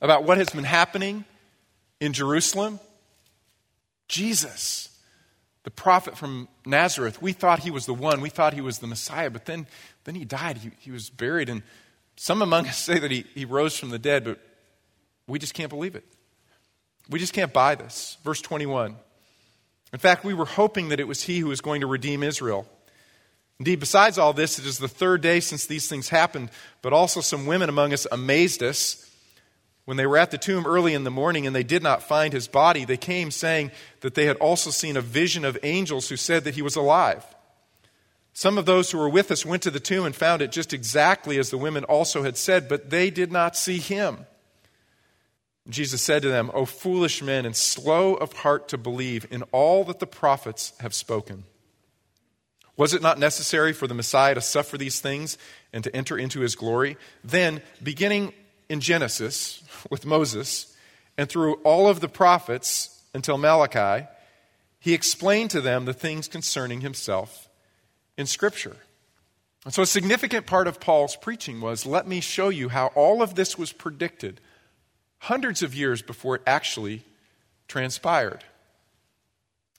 about 0.01 0.23
what 0.23 0.37
has 0.37 0.49
been 0.49 0.63
happening 0.63 1.25
in 1.99 2.13
Jerusalem? 2.13 2.79
Jesus, 4.07 4.89
the 5.63 5.71
prophet 5.71 6.17
from 6.17 6.49
Nazareth, 6.65 7.21
we 7.21 7.31
thought 7.33 7.59
he 7.59 7.71
was 7.71 7.85
the 7.85 7.93
one. 7.93 8.19
We 8.19 8.29
thought 8.29 8.53
he 8.53 8.61
was 8.61 8.79
the 8.79 8.87
Messiah, 8.87 9.29
but 9.29 9.45
then, 9.45 9.67
then 10.03 10.15
he 10.15 10.25
died. 10.25 10.57
He, 10.57 10.71
he 10.79 10.91
was 10.91 11.09
buried. 11.09 11.47
And 11.47 11.63
some 12.17 12.41
among 12.41 12.67
us 12.67 12.77
say 12.83 12.99
that 12.99 13.11
he, 13.11 13.25
he 13.33 13.45
rose 13.45 13.77
from 13.77 13.89
the 13.89 13.99
dead, 13.99 14.25
but 14.25 14.39
we 15.27 15.39
just 15.39 15.53
can't 15.53 15.69
believe 15.69 15.95
it. 15.95 16.03
We 17.09 17.19
just 17.19 17.33
can't 17.33 17.53
buy 17.53 17.75
this. 17.75 18.17
Verse 18.23 18.41
21. 18.41 18.95
In 19.93 19.99
fact, 19.99 20.23
we 20.23 20.33
were 20.33 20.45
hoping 20.45 20.89
that 20.89 20.99
it 20.99 21.07
was 21.07 21.23
he 21.23 21.39
who 21.39 21.47
was 21.47 21.61
going 21.61 21.81
to 21.81 21.87
redeem 21.87 22.23
Israel. 22.23 22.65
Indeed, 23.59 23.79
besides 23.79 24.17
all 24.17 24.33
this, 24.33 24.57
it 24.57 24.65
is 24.65 24.77
the 24.77 24.87
third 24.87 25.21
day 25.21 25.39
since 25.39 25.67
these 25.67 25.87
things 25.87 26.09
happened, 26.09 26.49
but 26.81 26.93
also 26.93 27.21
some 27.21 27.45
women 27.45 27.69
among 27.69 27.93
us 27.93 28.07
amazed 28.11 28.63
us 28.63 29.10
when 29.85 29.97
they 29.97 30.05
were 30.05 30.17
at 30.17 30.31
the 30.31 30.37
tomb 30.37 30.65
early 30.65 30.93
in 30.93 31.03
the 31.03 31.11
morning 31.11 31.47
and 31.47 31.55
they 31.55 31.63
did 31.63 31.81
not 31.81 32.03
find 32.03 32.33
his 32.33 32.47
body, 32.47 32.85
they 32.85 32.97
came 32.97 33.31
saying 33.31 33.71
that 34.01 34.13
they 34.13 34.25
had 34.25 34.37
also 34.37 34.69
seen 34.69 34.95
a 34.95 35.01
vision 35.01 35.43
of 35.43 35.57
angels 35.63 36.09
who 36.09 36.17
said 36.17 36.43
that 36.43 36.55
he 36.55 36.61
was 36.61 36.75
alive. 36.75 37.25
Some 38.33 38.57
of 38.57 38.65
those 38.65 38.91
who 38.91 38.97
were 38.97 39.09
with 39.09 39.31
us 39.31 39.45
went 39.45 39.63
to 39.63 39.71
the 39.71 39.79
tomb 39.79 40.05
and 40.05 40.15
found 40.15 40.41
it 40.41 40.51
just 40.51 40.73
exactly 40.73 41.37
as 41.37 41.49
the 41.49 41.57
women 41.57 41.83
also 41.83 42.23
had 42.23 42.37
said, 42.37 42.69
but 42.69 42.89
they 42.89 43.09
did 43.09 43.31
not 43.31 43.57
see 43.57 43.77
him. 43.77 44.25
Jesus 45.69 46.01
said 46.01 46.21
to 46.21 46.29
them, 46.29 46.49
O 46.53 46.65
foolish 46.65 47.21
men 47.21 47.45
and 47.45 47.55
slow 47.55 48.15
of 48.15 48.33
heart 48.33 48.69
to 48.69 48.77
believe 48.77 49.27
in 49.29 49.43
all 49.51 49.83
that 49.85 49.99
the 49.99 50.07
prophets 50.07 50.73
have 50.79 50.93
spoken. 50.93 51.43
Was 52.77 52.93
it 52.93 53.01
not 53.01 53.19
necessary 53.19 53.73
for 53.73 53.85
the 53.85 53.93
Messiah 53.93 54.33
to 54.33 54.41
suffer 54.41 54.77
these 54.77 54.99
things 54.99 55.37
and 55.71 55.83
to 55.83 55.95
enter 55.95 56.17
into 56.17 56.39
his 56.39 56.55
glory? 56.55 56.97
Then, 57.23 57.61
beginning 57.83 58.33
in 58.71 58.79
Genesis 58.79 59.61
with 59.89 60.05
Moses 60.05 60.73
and 61.17 61.27
through 61.27 61.55
all 61.55 61.89
of 61.89 61.99
the 61.99 62.07
prophets 62.07 63.03
until 63.13 63.37
Malachi, 63.37 64.07
he 64.79 64.93
explained 64.93 65.51
to 65.51 65.59
them 65.59 65.83
the 65.83 65.93
things 65.93 66.29
concerning 66.29 66.79
himself 66.79 67.49
in 68.17 68.25
Scripture. 68.25 68.77
And 69.65 69.73
so, 69.73 69.81
a 69.81 69.85
significant 69.85 70.45
part 70.45 70.67
of 70.67 70.79
Paul's 70.79 71.17
preaching 71.17 71.59
was 71.59 71.85
let 71.85 72.07
me 72.07 72.21
show 72.21 72.47
you 72.47 72.69
how 72.69 72.87
all 72.95 73.21
of 73.21 73.35
this 73.35 73.57
was 73.57 73.73
predicted 73.73 74.39
hundreds 75.17 75.61
of 75.61 75.75
years 75.75 76.01
before 76.01 76.37
it 76.37 76.41
actually 76.47 77.03
transpired. 77.67 78.41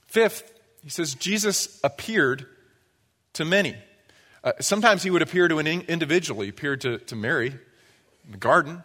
Fifth, 0.06 0.52
he 0.84 0.90
says 0.90 1.14
Jesus 1.14 1.80
appeared 1.82 2.44
to 3.32 3.46
many. 3.46 3.74
Uh, 4.44 4.52
sometimes 4.60 5.02
he 5.02 5.10
would 5.10 5.22
appear 5.22 5.48
to 5.48 5.58
an 5.58 5.66
in- 5.66 5.82
individual. 5.82 6.42
He 6.42 6.50
appeared 6.50 6.82
to, 6.82 6.98
to 6.98 7.16
Mary, 7.16 7.58
in 8.24 8.32
the 8.32 8.38
garden. 8.38 8.84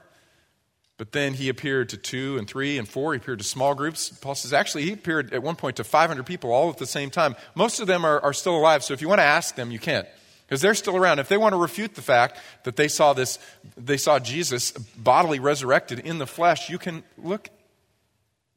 But 0.98 1.12
then 1.12 1.36
he 1.36 1.48
appeared 1.48 1.89
to 1.89 1.98
two 1.98 2.38
and 2.38 2.48
three 2.48 2.77
and 2.77 2.88
four. 2.88 3.13
He 3.13 3.17
appeared 3.17 3.38
to 3.39 3.46
small 3.46 3.75
groups. 3.75 4.10
Paul 4.10 4.34
says, 4.34 4.51
actually, 4.51 4.84
he 4.84 4.94
appeared 4.94 5.32
at 5.32 5.44
one 5.44 5.56
point 5.56 5.75
to 5.77 5.84
500 5.84 6.25
people 6.25 6.51
all 6.51 6.70
at 6.70 6.77
the 6.77 6.88
same 6.88 7.12
time. 7.12 7.36
Most 7.53 7.79
of 7.79 7.88
them 7.88 8.03
are, 8.03 8.20
are 8.20 8.34
still 8.34 8.58
alive, 8.58 8.84
so 8.84 8.94
if 8.94 9.01
you 9.01 9.08
want 9.08 9.20
to 9.20 9.25
ask 9.25 9.56
them, 9.56 9.70
you 9.70 9.77
can't, 9.77 10.08
Because 10.48 10.60
they're 10.60 10.74
still 10.74 10.98
around. 10.98 11.20
If 11.20 11.29
they 11.29 11.38
want 11.38 11.53
to 11.53 11.58
refute 11.58 11.94
the 11.94 12.01
fact 12.01 12.39
that 12.63 12.77
they 12.77 12.88
saw 12.88 13.13
this, 13.13 13.38
they 13.77 13.98
saw 13.98 14.17
Jesus 14.17 14.72
bodily 14.72 15.39
resurrected 15.39 16.00
in 16.00 16.17
the 16.17 16.27
flesh, 16.27 16.67
you 16.67 16.79
can 16.79 17.03
look 17.15 17.50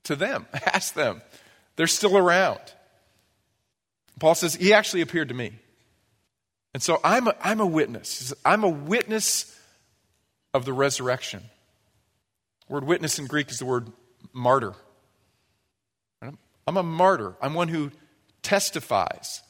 to 0.04 0.16
them, 0.16 0.46
ask 0.52 0.94
them. 0.94 1.20
They're 1.76 1.86
still 1.86 2.16
around. 2.16 2.60
Paul 4.18 4.34
says, 4.34 4.54
He 4.54 4.72
actually 4.72 5.02
appeared 5.02 5.28
to 5.28 5.34
me. 5.34 5.52
And 6.72 6.82
so 6.82 7.00
I'm 7.04 7.28
a, 7.28 7.34
I'm 7.42 7.60
a 7.60 7.66
witness. 7.66 8.32
I'm 8.44 8.64
a 8.64 8.68
witness 8.68 9.56
of 10.52 10.64
the 10.64 10.72
resurrection. 10.72 11.42
The 12.66 12.74
word 12.74 12.84
witness 12.84 13.18
in 13.18 13.26
Greek 13.26 13.50
is 13.50 13.58
the 13.58 13.66
word 13.66 13.90
martyr. 14.32 14.74
I'm 16.66 16.76
a 16.76 16.82
martyr. 16.82 17.34
I'm 17.42 17.54
one 17.54 17.68
who 17.68 17.90
testifies. 18.42 19.42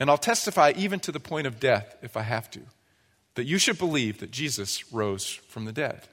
And 0.00 0.08
I'll 0.08 0.18
testify 0.18 0.72
even 0.76 0.98
to 1.00 1.12
the 1.12 1.20
point 1.20 1.46
of 1.46 1.60
death 1.60 1.94
if 2.02 2.16
I 2.16 2.22
have 2.22 2.50
to, 2.52 2.60
that 3.34 3.44
you 3.44 3.58
should 3.58 3.78
believe 3.78 4.18
that 4.20 4.30
Jesus 4.30 4.92
rose 4.92 5.28
from 5.28 5.64
the 5.64 5.72
dead. 5.72 6.08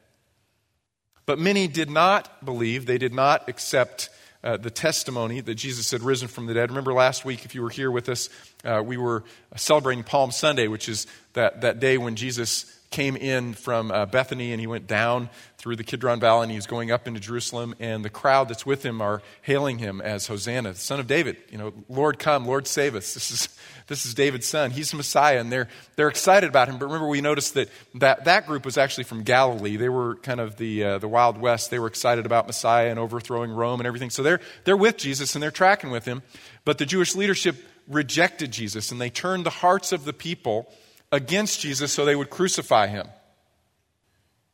But 1.26 1.40
many 1.40 1.68
did 1.68 1.90
not 1.90 2.44
believe, 2.44 2.86
they 2.86 2.98
did 2.98 3.14
not 3.14 3.48
accept 3.48 4.10
uh, 4.44 4.58
the 4.58 4.70
testimony 4.70 5.42
that 5.42 5.56
Jesus 5.56 5.92
had 5.92 6.02
risen 6.02 6.28
from 6.28 6.48
the 6.48 6.54
dead. 6.54 6.70
Remember 6.70 6.94
last 6.94 7.26
week, 7.26 7.46
if 7.46 7.56
you 7.56 7.62
were 7.62 7.70
here 7.70 7.92
with 7.92 8.10
us, 8.10 8.30
uh, 8.64 8.82
we 8.86 8.98
were 8.98 9.24
celebrating 9.56 10.04
Palm 10.04 10.32
Sunday, 10.32 10.68
which 10.68 10.90
is 10.90 11.08
that, 11.34 11.62
that 11.62 11.80
day 11.80 11.98
when 11.98 12.16
Jesus 12.16 12.79
came 12.90 13.16
in 13.16 13.54
from 13.54 13.92
uh, 13.92 14.06
Bethany 14.06 14.52
and 14.52 14.60
he 14.60 14.66
went 14.66 14.88
down 14.88 15.30
through 15.58 15.76
the 15.76 15.84
Kidron 15.84 16.20
Valley 16.20 16.44
and 16.44 16.52
he's 16.52 16.66
going 16.66 16.90
up 16.90 17.08
into 17.08 17.20
Jerusalem. 17.20 17.76
And 17.80 18.04
the 18.04 18.10
crowd 18.10 18.50
that's 18.50 18.66
with 18.66 18.84
him 18.84 19.02
are 19.02 19.22
hailing 19.42 19.78
him 19.78 20.02
as 20.02 20.28
Hosanna, 20.28 20.74
the 20.74 20.80
son 20.80 21.00
of 21.00 21.06
David. 21.06 21.38
You 21.52 21.60
know, 21.60 21.74
Lord, 21.88 22.18
come, 22.18 22.46
Lord, 22.46 22.68
save 22.68 22.96
us. 22.96 23.16
This 23.20 23.32
is, 23.32 23.50
this 23.88 24.06
is 24.06 24.14
David's 24.14 24.48
son. 24.48 24.72
He's 24.72 24.92
the 24.92 24.98
Messiah. 24.98 25.40
And 25.40 25.52
they're, 25.52 25.68
they're 25.96 26.08
excited 26.08 26.50
about 26.50 26.68
him. 26.68 26.78
But 26.78 26.86
remember, 26.86 27.08
we 27.08 27.22
noticed 27.22 27.56
that 27.56 27.70
that, 27.96 28.26
that 28.26 28.48
group 28.48 28.64
was 28.64 28.78
actually 28.78 29.04
from 29.04 29.24
Galilee. 29.24 29.76
They 29.76 29.90
were 29.90 30.16
kind 30.16 30.40
of 30.40 30.56
the, 30.56 30.84
uh, 30.84 30.98
the 31.00 31.08
Wild 31.08 31.38
West. 31.38 31.70
They 31.70 31.80
were 31.80 31.88
excited 31.88 32.26
about 32.26 32.48
Messiah 32.48 32.90
and 32.90 32.98
overthrowing 32.98 33.52
Rome 33.52 33.80
and 33.82 33.88
everything. 33.88 34.10
So 34.10 34.24
they're, 34.24 34.40
they're 34.64 34.78
with 34.78 34.98
Jesus 34.98 35.36
and 35.36 35.44
they're 35.44 35.52
tracking 35.52 35.92
with 35.92 36.06
him. 36.06 36.24
But 36.66 36.78
the 36.78 36.86
Jewish 36.86 37.16
leadership 37.16 37.58
rejected 37.88 38.52
Jesus 38.52 38.92
and 38.92 39.02
they 39.02 39.10
turned 39.10 39.46
the 39.46 39.50
hearts 39.50 39.92
of 39.92 40.06
the 40.06 40.14
people 40.14 40.72
against 41.12 41.60
Jesus 41.62 41.92
so 41.92 42.06
they 42.06 42.16
would 42.16 42.30
crucify 42.30 42.88
him. 42.88 43.08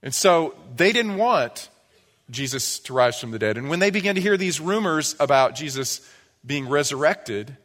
And 0.01 0.13
so 0.13 0.55
they 0.75 0.91
didn't 0.91 1.17
want 1.17 1.69
Jesus 2.29 2.79
to 2.79 2.93
rise 2.93 3.19
from 3.19 3.31
the 3.31 3.39
dead. 3.39 3.57
And 3.57 3.69
when 3.69 3.79
they 3.79 3.91
began 3.91 4.15
to 4.15 4.21
hear 4.21 4.37
these 4.37 4.59
rumors 4.59 5.15
about 5.19 5.55
Jesus 5.55 6.07
being 6.45 6.67
resurrected, 6.67 7.57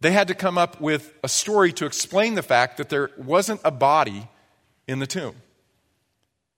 they 0.00 0.12
had 0.12 0.28
to 0.28 0.34
come 0.34 0.58
up 0.58 0.80
with 0.80 1.12
a 1.22 1.28
story 1.28 1.72
to 1.74 1.86
explain 1.86 2.34
the 2.34 2.42
fact 2.42 2.76
that 2.76 2.88
there 2.88 3.10
wasn't 3.16 3.60
a 3.64 3.70
body 3.70 4.28
in 4.86 4.98
the 4.98 5.06
tomb. 5.06 5.34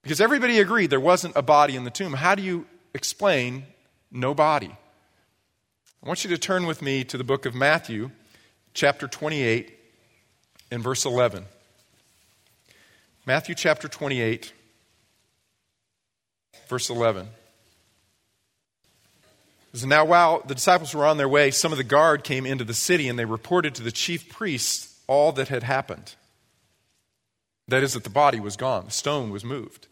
Because 0.03 0.21
everybody 0.21 0.61
agreed 0.61 0.91
there 0.91 1.01
wasn't 1.01 1.37
a 1.37 1.43
body 1.43 1.77
in 1.77 1.85
the 1.85 1.91
tomb. 1.91 2.15
How 2.15 2.35
do 2.35 2.43
you 2.43 2.67
explain 2.95 3.65
no 4.11 4.35
body? 4.35 4.75
I 6.03 6.09
want 6.09 6.25
you 6.25 6.31
to 6.31 6.39
turn 6.39 6.67
with 6.67 6.81
me 6.81 7.05
to 7.05 7.19
the 7.19 7.25
book 7.25 7.45
of 7.45 7.55
Matthew, 7.55 8.11
chapter 8.73 9.07
28, 9.07 9.77
in 10.71 10.83
verse 10.83 11.05
11. 11.05 11.45
Matthew 13.27 13.55
chapter 13.55 13.89
28, 13.89 14.53
verse 16.69 16.91
11. 16.91 17.29
Now, 19.85 20.05
while 20.05 20.43
the 20.45 20.55
disciples 20.55 20.95
were 20.95 21.07
on 21.07 21.17
their 21.17 21.29
way, 21.29 21.51
some 21.51 21.71
of 21.71 21.79
the 21.79 21.85
guard 21.85 22.25
came 22.25 22.45
into 22.45 22.65
the 22.65 22.75
city 22.75 23.09
and 23.09 23.19
they 23.19 23.25
reported 23.25 23.75
to 23.77 23.83
the 23.83 23.93
chief 23.93 24.29
priests 24.29 24.99
all 25.07 25.33
that 25.33 25.49
had 25.49 25.63
happened. 25.63 26.15
That 27.69 27.85
is, 27.85 27.95
that 27.95 28.03
the 28.03 28.11
body 28.11 28.41
was 28.41 28.57
gone, 28.57 28.87
the 28.87 28.91
stone 28.91 29.31
was 29.31 29.45
moved. 29.45 29.87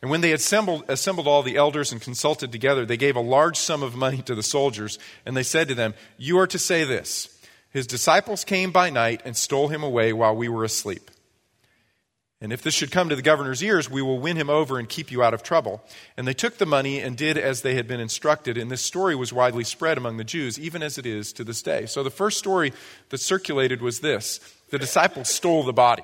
And 0.00 0.10
when 0.10 0.20
they 0.20 0.32
assembled, 0.32 0.84
assembled 0.88 1.28
all 1.28 1.44
the 1.44 1.56
elders 1.56 1.92
and 1.92 2.00
consulted 2.00 2.50
together, 2.50 2.84
they 2.84 2.96
gave 2.96 3.14
a 3.14 3.20
large 3.20 3.56
sum 3.56 3.84
of 3.84 3.94
money 3.94 4.20
to 4.22 4.34
the 4.34 4.42
soldiers, 4.42 4.98
and 5.24 5.36
they 5.36 5.44
said 5.44 5.68
to 5.68 5.76
them, 5.76 5.94
You 6.18 6.38
are 6.40 6.48
to 6.48 6.58
say 6.58 6.82
this 6.82 7.31
his 7.72 7.86
disciples 7.86 8.44
came 8.44 8.70
by 8.70 8.90
night 8.90 9.22
and 9.24 9.36
stole 9.36 9.68
him 9.68 9.82
away 9.82 10.12
while 10.12 10.36
we 10.36 10.48
were 10.48 10.64
asleep. 10.64 11.10
And 12.42 12.52
if 12.52 12.60
this 12.60 12.74
should 12.74 12.90
come 12.90 13.08
to 13.08 13.14
the 13.14 13.22
governor's 13.22 13.62
ears, 13.62 13.88
we 13.88 14.02
will 14.02 14.18
win 14.18 14.36
him 14.36 14.50
over 14.50 14.76
and 14.76 14.88
keep 14.88 15.12
you 15.12 15.22
out 15.22 15.32
of 15.32 15.44
trouble. 15.44 15.80
And 16.16 16.26
they 16.26 16.34
took 16.34 16.58
the 16.58 16.66
money 16.66 16.98
and 16.98 17.16
did 17.16 17.38
as 17.38 17.62
they 17.62 17.76
had 17.76 17.86
been 17.86 18.00
instructed. 18.00 18.58
And 18.58 18.68
this 18.68 18.82
story 18.82 19.14
was 19.14 19.32
widely 19.32 19.62
spread 19.62 19.96
among 19.96 20.16
the 20.16 20.24
Jews, 20.24 20.58
even 20.58 20.82
as 20.82 20.98
it 20.98 21.06
is 21.06 21.32
to 21.34 21.44
this 21.44 21.62
day. 21.62 21.86
So 21.86 22.02
the 22.02 22.10
first 22.10 22.38
story 22.38 22.72
that 23.10 23.18
circulated 23.18 23.80
was 23.80 24.00
this 24.00 24.40
the 24.70 24.78
disciples 24.78 25.28
stole 25.28 25.62
the 25.62 25.72
body. 25.72 26.02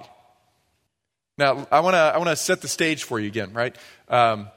Now, 1.37 1.66
I 1.72 1.80
want 1.80 1.94
to 1.94 1.98
I 1.98 2.18
wanna 2.18 2.37
set 2.37 2.60
the 2.60 2.68
stage 2.68 3.02
for 3.02 3.18
you 3.18 3.26
again, 3.26 3.52
right? 3.52 3.76
Um, 4.08 4.48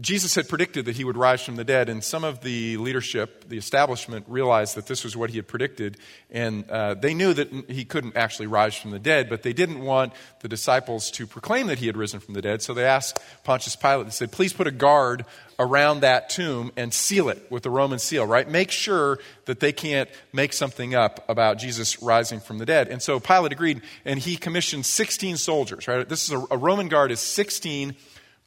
Jesus 0.00 0.36
had 0.36 0.48
predicted 0.48 0.84
that 0.84 0.96
he 0.96 1.02
would 1.02 1.16
rise 1.16 1.42
from 1.42 1.56
the 1.56 1.64
dead, 1.64 1.88
and 1.88 2.04
some 2.04 2.22
of 2.22 2.40
the 2.42 2.76
leadership, 2.76 3.48
the 3.48 3.58
establishment, 3.58 4.26
realized 4.28 4.76
that 4.76 4.86
this 4.86 5.02
was 5.02 5.16
what 5.16 5.30
he 5.30 5.36
had 5.36 5.48
predicted, 5.48 5.96
and 6.30 6.70
uh, 6.70 6.94
they 6.94 7.14
knew 7.14 7.34
that 7.34 7.50
he 7.68 7.84
couldn't 7.84 8.16
actually 8.16 8.46
rise 8.46 8.76
from 8.76 8.92
the 8.92 9.00
dead, 9.00 9.28
but 9.28 9.42
they 9.42 9.52
didn't 9.52 9.80
want 9.80 10.12
the 10.40 10.48
disciples 10.48 11.10
to 11.10 11.26
proclaim 11.26 11.66
that 11.66 11.80
he 11.80 11.86
had 11.86 11.96
risen 11.96 12.20
from 12.20 12.34
the 12.34 12.42
dead, 12.42 12.62
so 12.62 12.74
they 12.74 12.84
asked 12.84 13.18
Pontius 13.42 13.74
Pilate, 13.74 14.06
they 14.06 14.12
said, 14.12 14.30
please 14.30 14.52
put 14.52 14.68
a 14.68 14.70
guard 14.70 15.24
around 15.58 16.00
that 16.00 16.30
tomb 16.30 16.70
and 16.76 16.94
seal 16.94 17.28
it 17.28 17.50
with 17.50 17.64
the 17.64 17.70
Roman 17.70 17.98
seal, 17.98 18.24
right? 18.24 18.48
Make 18.48 18.70
sure 18.70 19.18
that 19.46 19.58
they 19.58 19.72
can't 19.72 20.08
make 20.32 20.52
something 20.52 20.94
up 20.94 21.28
about 21.28 21.58
Jesus 21.58 22.00
rising 22.00 22.38
from 22.38 22.58
the 22.58 22.66
dead. 22.66 22.86
And 22.86 23.02
so 23.02 23.18
Pilate 23.18 23.50
agreed, 23.50 23.82
and 24.04 24.20
he 24.20 24.36
commissioned 24.36 24.86
16 24.86 25.38
soldiers, 25.38 25.88
right? 25.88 26.08
This 26.08 26.22
is 26.22 26.30
a, 26.30 26.46
a 26.52 26.56
Roman 26.56 26.86
guard 26.86 27.10
is 27.10 27.18
16 27.18 27.96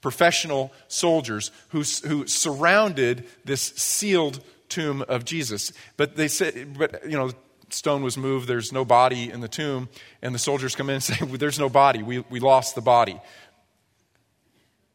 professional 0.01 0.71
soldiers 0.87 1.51
who, 1.69 1.83
who 2.07 2.27
surrounded 2.27 3.25
this 3.45 3.61
sealed 3.61 4.43
tomb 4.69 5.03
of 5.07 5.25
Jesus. 5.25 5.71
But 5.97 6.15
they 6.15 6.27
said, 6.27 6.77
but 6.77 7.09
you 7.09 7.17
know, 7.17 7.31
stone 7.69 8.03
was 8.03 8.17
moved, 8.17 8.47
there's 8.47 8.71
no 8.71 8.83
body 8.83 9.29
in 9.29 9.41
the 9.41 9.47
tomb, 9.47 9.89
and 10.21 10.33
the 10.33 10.39
soldiers 10.39 10.75
come 10.75 10.89
in 10.89 10.95
and 10.95 11.03
say, 11.03 11.15
There's 11.25 11.59
no 11.59 11.69
body, 11.69 12.03
we, 12.03 12.19
we 12.29 12.39
lost 12.39 12.75
the 12.75 12.81
body. 12.81 13.19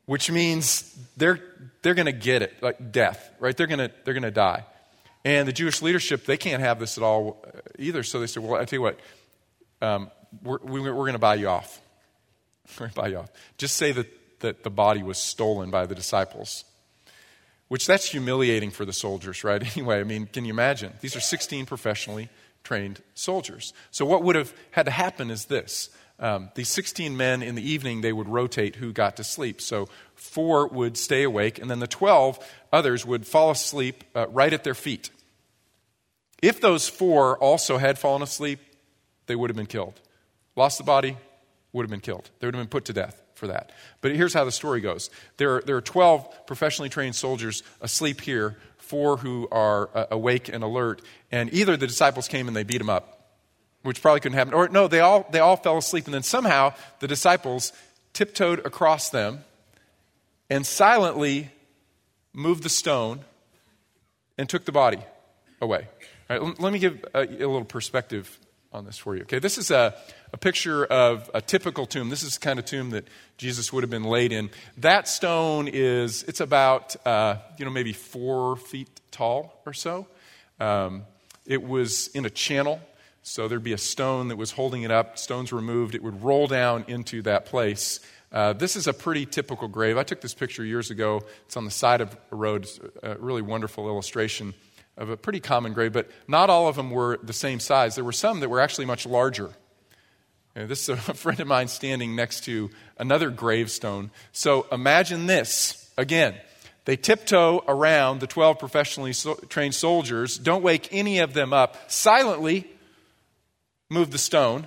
Which 0.07 0.31
means 0.31 0.97
they're, 1.17 1.41
they're 1.83 1.95
going 1.95 2.07
to 2.07 2.13
get 2.13 2.43
it, 2.43 2.63
like 2.63 2.93
death, 2.93 3.29
right? 3.41 3.57
They're 3.57 3.67
going 3.67 3.81
to 3.81 3.91
they're 4.05 4.15
to 4.15 4.31
die. 4.31 4.65
And 5.25 5.49
the 5.49 5.53
Jewish 5.53 5.83
leadership, 5.83 6.25
they 6.25 6.37
can't 6.37 6.63
have 6.63 6.79
this 6.79 6.97
at 6.97 7.03
all 7.03 7.45
either. 7.81 8.05
So 8.05 8.21
they 8.21 8.29
said, 8.29 8.43
Well, 8.43 8.61
I 8.61 8.65
tell 8.65 8.77
you 8.77 8.83
what, 8.83 9.01
um, 9.83 10.11
we're, 10.43 10.59
we're 10.63 10.93
going 10.93 11.15
to 11.15 11.19
buy 11.19 11.35
you 11.35 11.49
off. 11.49 11.81
We're 12.79 12.87
going 12.87 12.91
to 12.91 13.01
buy 13.01 13.09
you 13.09 13.19
off. 13.19 13.31
Just 13.59 13.77
say 13.77 13.93
that 13.93 14.07
that 14.47 14.63
the 14.63 14.71
body 14.71 15.03
was 15.03 15.19
stolen 15.19 15.71
by 15.71 15.87
the 15.87 15.95
disciples. 15.95 16.65
Which 17.67 17.85
that's 17.85 18.09
humiliating 18.09 18.71
for 18.71 18.85
the 18.85 18.93
soldiers, 18.93 19.43
right? 19.43 19.61
Anyway, 19.77 19.99
I 19.99 20.05
mean, 20.05 20.27
can 20.33 20.45
you 20.45 20.53
imagine? 20.53 20.93
These 21.01 21.17
are 21.17 21.21
16 21.21 21.67
professionally 21.67 22.29
trained 22.63 23.03
soldiers. 23.15 23.73
So 23.91 24.07
what 24.07 24.23
would 24.23 24.37
have 24.37 24.55
had 24.71 24.85
to 24.85 24.93
happen 24.93 25.33
is 25.33 25.47
this. 25.47 25.91
Um, 26.21 26.51
these 26.55 26.69
16 26.69 27.17
men 27.17 27.43
in 27.43 27.57
the 27.57 27.71
evening, 27.71 28.01
they 28.01 28.13
would 28.13 28.29
rotate 28.29 28.77
who 28.77 28.93
got 28.93 29.17
to 29.17 29.25
sleep. 29.25 29.61
So 29.61 29.89
four 30.15 30.69
would 30.69 30.97
stay 30.97 31.25
awake, 31.25 31.59
and 31.59 31.69
then 31.69 31.81
the 31.81 31.89
12 31.89 32.39
others 32.73 33.05
would 33.05 33.27
fall 33.27 33.51
asleep 33.51 34.05
uh, 34.15 34.29
right 34.29 34.53
at 34.53 34.63
their 34.63 34.75
feet. 34.75 35.11
If 36.41 36.61
those 36.61 36.89
four 36.89 37.37
also 37.39 37.79
had 37.79 37.99
fallen 37.99 38.23
asleep, 38.23 38.61
they 39.27 39.35
would 39.35 39.51
have 39.51 39.57
been 39.57 39.67
killed. 39.67 40.01
Lost 40.55 40.79
the 40.79 40.85
body, 40.85 41.17
would 41.73 41.83
have 41.83 41.91
been 41.91 42.01
killed. 42.01 42.31
They 42.39 42.47
would 42.47 42.55
have 42.55 42.63
been 42.63 42.71
put 42.71 42.85
to 42.87 42.93
death 42.93 43.26
for 43.37 43.47
that. 43.49 43.71
But 44.01 44.17
here's 44.17 44.35
how 44.35 44.45
the 44.45 44.53
story 44.53 44.81
goes 44.81 45.11
there 45.37 45.57
are, 45.57 45.63
there 45.63 45.77
are 45.77 45.83
12 45.83 46.47
professionally 46.47 46.89
trained 46.89 47.15
soldiers 47.15 47.63
asleep 47.81 48.21
here, 48.21 48.57
four 48.79 49.19
who 49.19 49.47
are 49.53 49.91
uh, 49.95 50.07
awake 50.11 50.49
and 50.49 50.65
alert, 50.65 51.03
and 51.31 51.53
either 51.53 51.77
the 51.77 51.87
disciples 51.87 52.29
came 52.29 52.49
and 52.49 52.57
they 52.57 52.65
beat 52.65 52.79
them 52.79 52.91
up, 52.91 53.37
which 53.83 54.03
probably 54.03 54.21
couldn't 54.21 54.39
happen, 54.39 54.55
or 54.55 54.69
no, 54.69 54.89
they 54.89 55.01
all, 55.01 55.27
they 55.31 55.39
all 55.39 55.57
fell 55.57 55.79
asleep, 55.79 56.07
and 56.07 56.15
then 56.15 56.23
somehow 56.23 56.73
the 57.01 57.07
disciples 57.09 57.73
tiptoed 58.13 58.65
across 58.65 59.11
them 59.11 59.45
and 60.49 60.67
silently 60.67 61.51
moved 62.33 62.63
the 62.63 62.69
stone 62.69 63.21
and 64.39 64.49
took 64.49 64.65
the 64.65 64.73
body 64.73 64.99
away. 65.61 65.87
All 66.29 66.39
right, 66.39 66.61
let 66.61 66.73
me 66.73 66.79
give 66.79 67.05
a, 67.15 67.21
a 67.21 67.25
little 67.27 67.65
perspective 67.65 68.39
on 68.73 68.85
this 68.85 68.99
for 68.99 69.17
you. 69.17 69.23
Okay, 69.23 69.39
this 69.39 69.59
is 69.59 69.71
a, 69.71 69.95
a 70.37 70.39
picture 70.39 70.85
of 70.85 71.31
a 71.33 71.41
typical 71.41 71.87
tomb. 71.87 72.11
This 72.11 72.23
is 72.23 72.35
the 72.35 72.41
kind 72.41 72.59
of 72.59 72.67
tomb 72.67 72.91
that 72.91 73.09
Jesus 73.39 73.73
would 73.73 73.83
have 73.83 73.89
been 73.89 74.05
laid 74.05 74.33
in. 74.33 74.51
That 74.77 75.09
stone 75.09 75.67
is, 75.67 76.25
it's 76.25 76.41
about, 76.41 76.95
uh, 77.07 77.37
you 77.57 77.65
know, 77.65 77.71
maybe 77.71 77.95
four 77.95 78.57
feet 78.57 78.91
tall 79.11 79.63
or 79.65 79.73
so. 79.73 80.07
Um, 80.61 81.05
it 81.47 81.63
was 81.63 82.09
in 82.09 82.27
a 82.27 82.31
channel, 82.31 82.83
so 83.23 83.49
there'd 83.49 83.65
be 83.65 83.73
a 83.73 83.79
stone 83.79 84.29
that 84.29 84.37
was 84.37 84.51
holding 84.51 84.83
it 84.83 84.91
up. 84.91 85.17
Stones 85.17 85.55
removed, 85.55 85.95
it 85.95 86.03
would 86.03 86.23
roll 86.23 86.47
down 86.47 86.85
into 86.87 87.23
that 87.23 87.47
place. 87.47 88.01
Uh, 88.31 88.53
this 88.53 88.77
is 88.77 88.87
a 88.87 88.93
pretty 88.93 89.25
typical 89.25 89.69
grave. 89.69 89.97
I 89.97 90.03
took 90.03 90.21
this 90.21 90.35
picture 90.35 90.63
years 90.63 90.91
ago. 90.91 91.23
It's 91.47 91.57
on 91.57 91.65
the 91.65 91.71
side 91.71 92.03
of 92.03 92.15
a 92.31 92.37
road. 92.37 92.65
It's 92.65 92.79
a 93.03 93.17
really 93.17 93.41
wonderful 93.41 93.89
illustration 93.89 94.53
of 94.99 95.09
a 95.09 95.17
pretty 95.17 95.41
common 95.41 95.73
grave, 95.73 95.95
but 95.95 96.11
not 96.29 96.51
all 96.51 96.69
of 96.69 96.77
them 96.77 96.91
were 96.91 97.19
the 97.23 97.33
same 97.33 97.59
size. 97.59 97.95
There 97.95 98.05
were 98.05 98.13
some 98.13 98.41
that 98.41 98.51
were 98.51 98.61
actually 98.61 98.85
much 98.85 99.07
larger. 99.07 99.51
Know, 100.57 100.67
this 100.67 100.89
is 100.89 100.89
a 100.89 100.97
friend 101.15 101.39
of 101.41 101.47
mine 101.47 101.69
standing 101.69 102.17
next 102.17 102.45
to 102.45 102.71
another 102.99 103.31
gravestone. 103.31 104.11
So 104.33 104.67
imagine 104.73 105.27
this 105.27 105.91
again. 105.97 106.35
They 106.87 106.97
tiptoe 106.97 107.63
around 107.67 108.21
the 108.21 108.27
12 108.27 108.59
professionally 108.59 109.13
so- 109.13 109.35
trained 109.49 109.75
soldiers, 109.75 110.39
don't 110.39 110.63
wake 110.63 110.89
any 110.93 111.19
of 111.19 111.35
them 111.35 111.53
up, 111.53 111.91
silently 111.91 112.71
move 113.91 114.11
the 114.11 114.19
stone, 114.19 114.67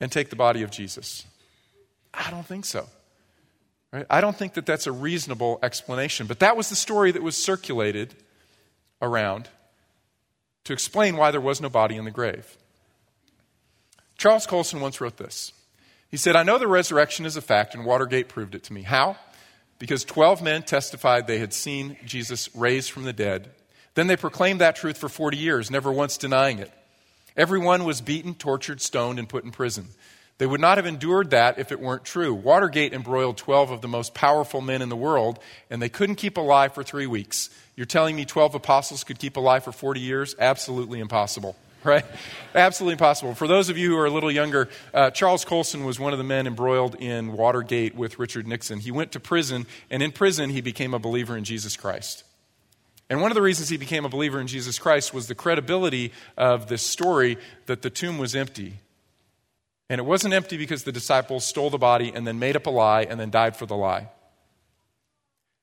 and 0.00 0.12
take 0.12 0.30
the 0.30 0.36
body 0.36 0.62
of 0.62 0.70
Jesus. 0.70 1.24
I 2.12 2.30
don't 2.30 2.46
think 2.46 2.64
so. 2.64 2.86
Right? 3.92 4.06
I 4.10 4.20
don't 4.20 4.36
think 4.36 4.54
that 4.54 4.66
that's 4.66 4.86
a 4.86 4.92
reasonable 4.92 5.58
explanation. 5.62 6.26
But 6.26 6.40
that 6.40 6.56
was 6.56 6.68
the 6.68 6.76
story 6.76 7.12
that 7.12 7.22
was 7.22 7.36
circulated 7.36 8.14
around 9.00 9.48
to 10.64 10.72
explain 10.72 11.16
why 11.16 11.30
there 11.30 11.40
was 11.40 11.60
no 11.60 11.70
body 11.70 11.96
in 11.96 12.04
the 12.04 12.10
grave. 12.10 12.56
Charles 14.18 14.46
Colson 14.46 14.80
once 14.80 15.00
wrote 15.00 15.16
this. 15.16 15.52
He 16.10 16.16
said, 16.16 16.36
I 16.36 16.42
know 16.42 16.58
the 16.58 16.68
resurrection 16.68 17.26
is 17.26 17.36
a 17.36 17.42
fact, 17.42 17.74
and 17.74 17.84
Watergate 17.84 18.28
proved 18.28 18.54
it 18.54 18.64
to 18.64 18.72
me. 18.72 18.82
How? 18.82 19.16
Because 19.78 20.04
12 20.04 20.42
men 20.42 20.62
testified 20.62 21.26
they 21.26 21.38
had 21.38 21.52
seen 21.52 21.96
Jesus 22.04 22.48
raised 22.54 22.90
from 22.90 23.04
the 23.04 23.12
dead. 23.12 23.50
Then 23.94 24.06
they 24.06 24.16
proclaimed 24.16 24.60
that 24.60 24.76
truth 24.76 24.96
for 24.98 25.08
40 25.08 25.36
years, 25.36 25.70
never 25.70 25.92
once 25.92 26.16
denying 26.16 26.58
it. 26.58 26.70
Everyone 27.36 27.84
was 27.84 28.00
beaten, 28.00 28.34
tortured, 28.34 28.80
stoned, 28.80 29.18
and 29.18 29.28
put 29.28 29.44
in 29.44 29.50
prison. 29.50 29.88
They 30.38 30.46
would 30.46 30.60
not 30.60 30.76
have 30.76 30.86
endured 30.86 31.30
that 31.30 31.58
if 31.58 31.72
it 31.72 31.80
weren't 31.80 32.04
true. 32.04 32.34
Watergate 32.34 32.92
embroiled 32.92 33.38
12 33.38 33.70
of 33.70 33.80
the 33.80 33.88
most 33.88 34.14
powerful 34.14 34.60
men 34.60 34.82
in 34.82 34.90
the 34.90 34.96
world, 34.96 35.38
and 35.70 35.80
they 35.80 35.88
couldn't 35.88 36.16
keep 36.16 36.36
alive 36.36 36.74
for 36.74 36.82
three 36.82 37.06
weeks. 37.06 37.48
You're 37.74 37.86
telling 37.86 38.16
me 38.16 38.24
12 38.24 38.54
apostles 38.54 39.04
could 39.04 39.18
keep 39.18 39.36
alive 39.36 39.64
for 39.64 39.72
40 39.72 40.00
years? 40.00 40.34
Absolutely 40.38 41.00
impossible, 41.00 41.56
right? 41.86 42.04
Absolutely 42.54 42.92
impossible. 42.92 43.34
For 43.34 43.46
those 43.46 43.68
of 43.68 43.78
you 43.78 43.90
who 43.90 43.98
are 43.98 44.06
a 44.06 44.10
little 44.10 44.30
younger, 44.30 44.68
uh, 44.92 45.10
Charles 45.10 45.44
Colson 45.44 45.84
was 45.84 46.00
one 46.00 46.12
of 46.12 46.18
the 46.18 46.24
men 46.24 46.46
embroiled 46.46 46.94
in 46.96 47.32
Watergate 47.32 47.94
with 47.94 48.18
Richard 48.18 48.46
Nixon. 48.46 48.80
He 48.80 48.90
went 48.90 49.12
to 49.12 49.20
prison, 49.20 49.66
and 49.90 50.02
in 50.02 50.12
prison, 50.12 50.50
he 50.50 50.60
became 50.60 50.94
a 50.94 50.98
believer 50.98 51.36
in 51.36 51.44
Jesus 51.44 51.76
Christ. 51.76 52.24
And 53.08 53.20
one 53.20 53.30
of 53.30 53.36
the 53.36 53.42
reasons 53.42 53.68
he 53.68 53.76
became 53.76 54.04
a 54.04 54.08
believer 54.08 54.40
in 54.40 54.48
Jesus 54.48 54.78
Christ 54.78 55.14
was 55.14 55.28
the 55.28 55.34
credibility 55.34 56.12
of 56.36 56.66
this 56.66 56.82
story 56.82 57.38
that 57.66 57.82
the 57.82 57.90
tomb 57.90 58.18
was 58.18 58.34
empty 58.34 58.74
and 59.88 60.00
it 60.00 60.04
wasn't 60.04 60.34
empty 60.34 60.56
because 60.56 60.82
the 60.82 60.92
disciples 60.92 61.44
stole 61.44 61.70
the 61.70 61.78
body 61.78 62.10
and 62.12 62.26
then 62.26 62.38
made 62.38 62.56
up 62.56 62.66
a 62.66 62.70
lie 62.70 63.02
and 63.02 63.20
then 63.20 63.30
died 63.30 63.56
for 63.56 63.66
the 63.66 63.76
lie. 63.76 64.08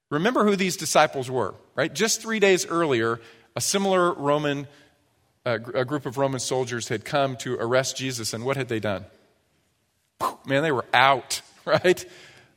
Remember 0.10 0.46
who 0.46 0.56
these 0.56 0.78
disciples 0.78 1.30
were, 1.30 1.56
right? 1.76 1.94
Just 1.94 2.22
three 2.22 2.40
days 2.40 2.66
earlier, 2.66 3.20
a 3.56 3.62
similar 3.62 4.14
Roman, 4.14 4.68
a 5.46 5.86
group 5.86 6.06
of 6.06 6.18
Roman 6.18 6.40
soldiers 6.40 6.88
had 6.88 7.04
come 7.04 7.36
to 7.38 7.56
arrest 7.56 7.98
Jesus, 7.98 8.34
and 8.34 8.46
what 8.46 8.56
had 8.56 8.70
they 8.70 8.80
done? 8.80 9.06
Man, 10.46 10.64
they 10.64 10.72
were 10.72 10.86
out, 10.94 11.42
right? 11.66 12.06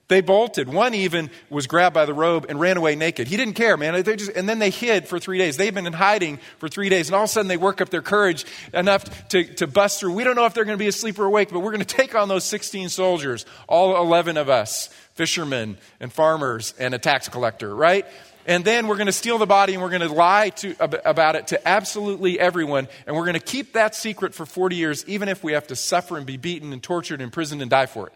They 0.09 0.21
bolted. 0.21 0.69
One 0.69 0.95
even 0.95 1.31
was 1.51 1.67
grabbed 1.67 1.95
by 1.95 2.07
the 2.07 2.15
robe 2.15 2.47
and 2.49 2.61
ran 2.61 2.77
away 2.77 2.95
naked. 2.95 3.27
He 3.27 3.37
didn't 3.37 3.55
care, 3.55 3.77
man. 3.77 4.01
Just, 4.05 4.31
and 4.37 4.49
then 4.49 4.61
they 4.61 4.71
hid 4.71 5.09
for 5.09 5.19
three 5.19 5.37
days. 5.37 5.57
They've 5.57 5.75
been 5.75 5.87
in 5.87 5.93
hiding 5.93 6.39
for 6.59 6.69
three 6.69 6.89
days. 6.89 7.09
And 7.09 7.17
all 7.17 7.25
of 7.25 7.31
a 7.31 7.33
sudden 7.33 7.49
they 7.49 7.57
work 7.57 7.81
up 7.81 7.89
their 7.89 8.03
courage 8.03 8.45
enough 8.73 9.29
to, 9.31 9.43
to 9.55 9.67
bust 9.67 9.99
through. 9.99 10.13
We 10.13 10.23
don't 10.23 10.37
know 10.37 10.47
if 10.47 10.55
they're 10.55 10.65
going 10.65 10.79
to 10.79 10.83
be 10.83 10.87
asleep 10.87 11.19
or 11.19 11.25
awake, 11.25 11.49
but 11.51 11.59
we're 11.59 11.73
going 11.73 11.85
to 11.85 11.97
take 11.97 12.15
on 12.15 12.29
those 12.29 12.45
16 12.45 12.89
soldiers, 12.89 13.47
all 13.67 13.97
11 14.01 14.37
of 14.37 14.49
us, 14.49 14.87
fishermen 15.15 15.77
and 15.99 16.13
farmers 16.13 16.73
and 16.79 16.95
a 16.95 16.99
tax 16.99 17.29
collector, 17.29 17.75
right? 17.75 18.07
And 18.47 18.65
then 18.65 18.87
we're 18.87 18.97
going 18.97 19.07
to 19.07 19.13
steal 19.13 19.39
the 19.39 19.47
body 19.47 19.75
and 19.75 19.83
we're 19.83 19.91
going 19.91 20.09
to 20.09 20.13
lie 20.13 20.51
to, 20.51 20.77
about 21.05 21.35
it 21.35 21.49
to 21.49 21.69
absolutely 21.69 22.39
everyone. 22.39 22.87
And 23.05 23.17
we're 23.17 23.25
going 23.25 23.35
to 23.35 23.41
keep 23.41 23.73
that 23.73 23.97
secret 23.97 24.35
for 24.35 24.47
40 24.47 24.77
years, 24.77 25.05
even 25.09 25.29
if 25.29 25.43
we 25.43 25.53
have 25.53 25.67
to 25.67 25.77
suffer 25.77 26.17
and 26.17 26.25
be 26.25 26.37
beaten 26.37 26.73
and 26.73 26.81
tortured, 26.81 27.15
and 27.15 27.23
imprisoned, 27.23 27.61
and 27.61 27.69
die 27.69 27.87
for 27.87 28.07
it. 28.07 28.13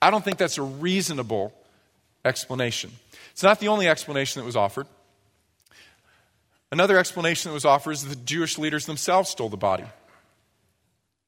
I 0.00 0.10
don't 0.10 0.24
think 0.24 0.38
that's 0.38 0.56
a 0.56 0.62
reasonable 0.62 1.52
explanation. 2.24 2.90
It's 3.32 3.42
not 3.42 3.60
the 3.60 3.68
only 3.68 3.86
explanation 3.86 4.40
that 4.40 4.46
was 4.46 4.56
offered. 4.56 4.86
Another 6.72 6.96
explanation 6.96 7.50
that 7.50 7.54
was 7.54 7.66
offered 7.66 7.92
is 7.92 8.04
that 8.04 8.08
the 8.08 8.24
Jewish 8.24 8.56
leaders 8.56 8.86
themselves 8.86 9.28
stole 9.28 9.50
the 9.50 9.58
body. 9.58 9.84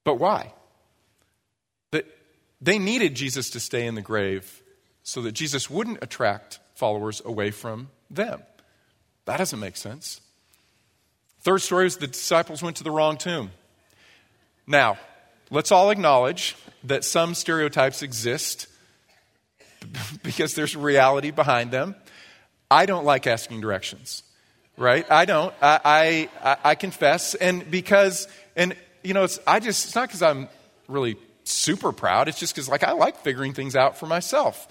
But 0.04 0.14
why? 0.14 0.54
That 1.90 2.06
they 2.62 2.78
needed 2.78 3.14
Jesus 3.14 3.50
to 3.50 3.60
stay 3.60 3.86
in 3.86 3.94
the 3.94 4.02
grave 4.02 4.62
so 5.02 5.20
that 5.22 5.32
Jesus 5.32 5.68
wouldn't 5.68 5.98
attract 6.00 6.60
followers 6.82 7.22
away 7.24 7.52
from 7.52 7.88
them. 8.10 8.42
That 9.26 9.36
doesn't 9.36 9.60
make 9.60 9.76
sense. 9.76 10.20
Third 11.42 11.62
story 11.62 11.86
is 11.86 11.98
the 11.98 12.08
disciples 12.08 12.60
went 12.60 12.78
to 12.78 12.82
the 12.82 12.90
wrong 12.90 13.18
tomb. 13.18 13.52
Now, 14.66 14.98
let's 15.48 15.70
all 15.70 15.90
acknowledge 15.90 16.56
that 16.82 17.04
some 17.04 17.36
stereotypes 17.36 18.02
exist 18.02 18.66
because 20.24 20.56
there's 20.56 20.74
reality 20.74 21.30
behind 21.30 21.70
them. 21.70 21.94
I 22.68 22.86
don't 22.86 23.04
like 23.04 23.28
asking 23.28 23.60
directions, 23.60 24.24
right? 24.76 25.08
I 25.08 25.24
don't. 25.24 25.54
I, 25.62 26.28
I, 26.42 26.56
I 26.64 26.74
confess. 26.74 27.36
And 27.36 27.70
because, 27.70 28.26
and, 28.56 28.74
you 29.04 29.14
know, 29.14 29.22
it's, 29.22 29.38
I 29.46 29.60
just, 29.60 29.84
it's 29.86 29.94
not 29.94 30.08
because 30.08 30.22
I'm 30.22 30.48
really 30.88 31.16
super 31.44 31.92
proud. 31.92 32.26
It's 32.26 32.40
just 32.40 32.52
because, 32.56 32.68
like, 32.68 32.82
I 32.82 32.90
like 32.90 33.18
figuring 33.18 33.52
things 33.52 33.76
out 33.76 33.98
for 33.98 34.06
myself. 34.06 34.66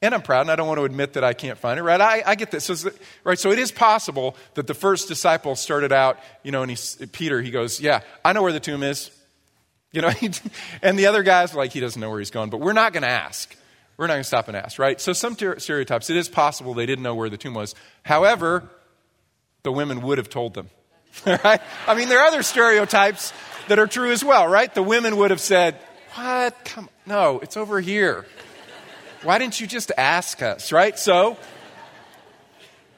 And 0.00 0.14
I'm 0.14 0.22
proud, 0.22 0.42
and 0.42 0.50
I 0.50 0.56
don't 0.56 0.68
want 0.68 0.78
to 0.78 0.84
admit 0.84 1.14
that 1.14 1.24
I 1.24 1.32
can't 1.32 1.58
find 1.58 1.78
it, 1.78 1.82
right? 1.82 2.00
I, 2.00 2.22
I 2.24 2.34
get 2.36 2.52
this. 2.52 2.64
So, 2.64 2.90
right, 3.24 3.38
so 3.38 3.50
it 3.50 3.58
is 3.58 3.72
possible 3.72 4.36
that 4.54 4.68
the 4.68 4.74
first 4.74 5.08
disciple 5.08 5.56
started 5.56 5.92
out, 5.92 6.20
you 6.44 6.52
know, 6.52 6.62
and 6.62 6.78
Peter, 7.10 7.42
he 7.42 7.50
goes, 7.50 7.80
Yeah, 7.80 8.02
I 8.24 8.32
know 8.32 8.42
where 8.42 8.52
the 8.52 8.60
tomb 8.60 8.82
is. 8.82 9.10
You 9.90 10.02
know, 10.02 10.10
and 10.82 10.98
the 10.98 11.06
other 11.06 11.22
guys 11.22 11.54
like, 11.54 11.72
he 11.72 11.80
doesn't 11.80 12.00
know 12.00 12.10
where 12.10 12.20
he's 12.20 12.30
going, 12.30 12.50
but 12.50 12.60
we're 12.60 12.74
not 12.74 12.92
going 12.92 13.02
to 13.02 13.08
ask. 13.08 13.56
We're 13.96 14.06
not 14.06 14.14
going 14.14 14.22
to 14.22 14.28
stop 14.28 14.46
and 14.46 14.56
ask, 14.56 14.78
right? 14.78 15.00
So, 15.00 15.12
some 15.12 15.34
ter- 15.34 15.58
stereotypes, 15.58 16.10
it 16.10 16.16
is 16.16 16.28
possible 16.28 16.74
they 16.74 16.86
didn't 16.86 17.02
know 17.02 17.16
where 17.16 17.28
the 17.28 17.36
tomb 17.36 17.54
was. 17.54 17.74
However, 18.04 18.68
the 19.64 19.72
women 19.72 20.02
would 20.02 20.18
have 20.18 20.28
told 20.28 20.54
them, 20.54 20.70
right? 21.26 21.60
I 21.88 21.94
mean, 21.94 22.08
there 22.08 22.20
are 22.20 22.28
other 22.28 22.44
stereotypes 22.44 23.32
that 23.66 23.80
are 23.80 23.88
true 23.88 24.12
as 24.12 24.24
well, 24.24 24.46
right? 24.46 24.72
The 24.72 24.82
women 24.82 25.16
would 25.16 25.32
have 25.32 25.40
said, 25.40 25.76
What? 26.14 26.64
Come, 26.64 26.88
no, 27.04 27.40
it's 27.40 27.56
over 27.56 27.80
here. 27.80 28.26
Why 29.22 29.38
didn't 29.38 29.60
you 29.60 29.66
just 29.66 29.92
ask 29.96 30.42
us, 30.42 30.72
right? 30.72 30.98
So, 30.98 31.36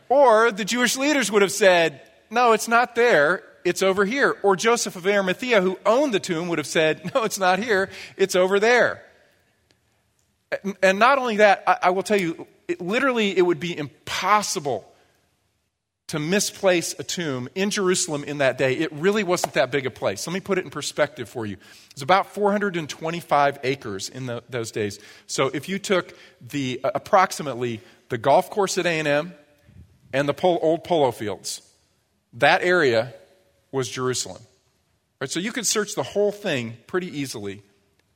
or 0.09 0.53
the 0.53 0.65
Jewish 0.65 0.97
leaders 0.97 1.31
would 1.33 1.43
have 1.43 1.53
said, 1.53 2.03
No, 2.31 2.53
it's 2.53 2.69
not 2.69 2.95
there 2.95 3.43
it's 3.65 3.83
over 3.83 4.05
here. 4.05 4.37
Or 4.43 4.57
Joseph 4.57 4.97
of 4.97 5.07
Arimathea, 5.07 5.61
who 5.61 5.79
owned 5.85 6.15
the 6.15 6.21
tomb, 6.21 6.49
would 6.49 6.59
have 6.59 6.67
said, 6.67 7.11
No, 7.15 7.25
it's 7.25 7.39
not 7.39 7.59
here, 7.59 7.91
it's 8.17 8.35
over 8.35 8.61
there. 8.61 9.03
And 10.83 10.99
not 10.99 11.19
only 11.19 11.37
that, 11.37 11.63
I, 11.67 11.91
will 11.91 12.03
tell 12.03 12.21
you, 12.21 12.47
it, 12.67 12.81
literally, 12.81 13.37
it 13.37 13.43
would 13.43 13.61
be 13.61 13.77
impossible 13.77 14.90
to 16.11 16.19
misplace 16.19 16.93
a 16.99 17.05
tomb 17.05 17.49
in 17.55 17.71
Jerusalem 17.71 18.25
in 18.25 18.39
that 18.39 18.59
day. 18.59 18.73
It 18.73 18.93
really 18.93 19.23
wasn't 19.23 19.55
that 19.55 19.71
big 19.71 19.87
a 19.87 19.93
place. 19.93 20.27
Let 20.27 20.35
me 20.35 20.41
put 20.41 20.59
it 20.59 20.65
in 20.65 20.71
perspective 20.71 21.29
for 21.29 21.47
you. 21.47 21.53
It 21.55 21.95
was 21.95 22.03
about 22.03 22.35
425 22.35 23.59
acres 23.63 24.09
in 24.09 24.27
the, 24.27 24.43
those 24.51 24.73
days. 24.73 24.99
So 25.29 25.53
if 25.55 25.69
you 25.69 25.79
took 25.79 26.19
the 26.41 26.81
uh, 26.83 26.91
approximately 26.97 27.81
the 28.09 28.19
golf 28.19 28.51
course 28.51 28.77
at 28.77 28.87
A&M 28.87 29.33
and 30.13 30.29
the 30.29 30.35
pol- 30.35 30.59
old 30.63 30.83
polo 30.83 31.13
fields, 31.13 31.63
that 32.33 32.65
area 32.65 33.15
was 33.71 33.89
Jerusalem. 33.89 34.43
Right, 35.21 35.31
so 35.31 35.39
you 35.39 35.53
could 35.53 35.67
search 35.67 35.95
the 35.95 36.03
whole 36.03 36.33
thing 36.33 36.77
pretty 36.89 37.21
easily 37.21 37.63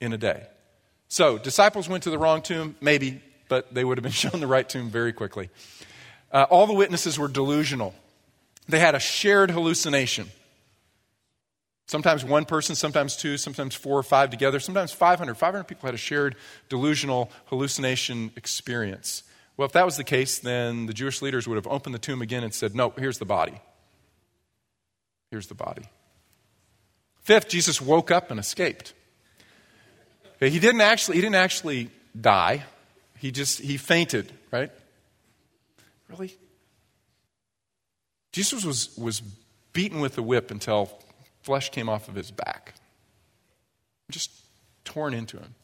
in 0.00 0.12
a 0.12 0.18
day. 0.18 0.48
So, 1.06 1.38
disciples 1.38 1.88
went 1.88 2.02
to 2.04 2.10
the 2.10 2.18
wrong 2.18 2.42
tomb? 2.42 2.74
Maybe, 2.80 3.22
but 3.48 3.72
they 3.72 3.84
would 3.84 3.98
have 3.98 4.02
been 4.02 4.10
shown 4.24 4.40
the 4.40 4.48
right 4.48 4.68
tomb 4.68 4.90
very 4.90 5.12
quickly. 5.12 5.48
Uh, 6.34 6.46
all 6.50 6.66
the 6.66 6.74
witnesses 6.74 7.16
were 7.16 7.28
delusional, 7.28 7.94
they 8.68 8.80
had 8.80 8.96
a 8.96 9.00
shared 9.00 9.52
hallucination. 9.52 10.28
Sometimes 11.86 12.24
one 12.24 12.44
person, 12.44 12.74
sometimes 12.74 13.14
two, 13.14 13.36
sometimes 13.36 13.74
four 13.74 13.98
or 13.98 14.02
five 14.02 14.30
together, 14.30 14.58
sometimes 14.58 14.90
500. 14.90 15.34
500 15.34 15.64
people 15.64 15.86
had 15.86 15.94
a 15.94 15.98
shared 15.98 16.34
delusional 16.68 17.30
hallucination 17.46 18.32
experience. 18.36 19.22
Well, 19.56 19.66
if 19.66 19.72
that 19.72 19.84
was 19.84 19.96
the 19.96 20.04
case, 20.04 20.38
then 20.38 20.86
the 20.86 20.94
Jewish 20.94 21.22
leaders 21.22 21.46
would 21.46 21.56
have 21.56 21.66
opened 21.66 21.94
the 21.94 21.98
tomb 21.98 22.22
again 22.22 22.42
and 22.42 22.52
said, 22.54 22.74
No, 22.74 22.92
here's 22.98 23.18
the 23.18 23.26
body. 23.26 23.60
Here's 25.30 25.46
the 25.46 25.54
body. 25.54 25.84
Fifth, 27.20 27.48
Jesus 27.48 27.80
woke 27.80 28.10
up 28.10 28.30
and 28.30 28.40
escaped. 28.40 28.94
He 30.40 30.58
didn't 30.58 30.80
actually 30.80 31.16
he 31.16 31.20
didn't 31.20 31.36
actually 31.36 31.90
die. 32.18 32.64
He 33.18 33.30
just 33.30 33.60
he 33.60 33.76
fainted, 33.76 34.32
right? 34.50 34.70
Really? 36.08 36.36
Jesus 38.32 38.64
was 38.64 38.96
was 38.96 39.22
beaten 39.72 40.00
with 40.00 40.16
a 40.18 40.22
whip 40.22 40.50
until 40.50 40.90
flesh 41.42 41.70
came 41.70 41.88
off 41.88 42.08
of 42.08 42.14
his 42.14 42.30
back. 42.30 42.74
Just 44.10 44.30
torn 44.84 45.14
into 45.14 45.38
him. 45.38 45.54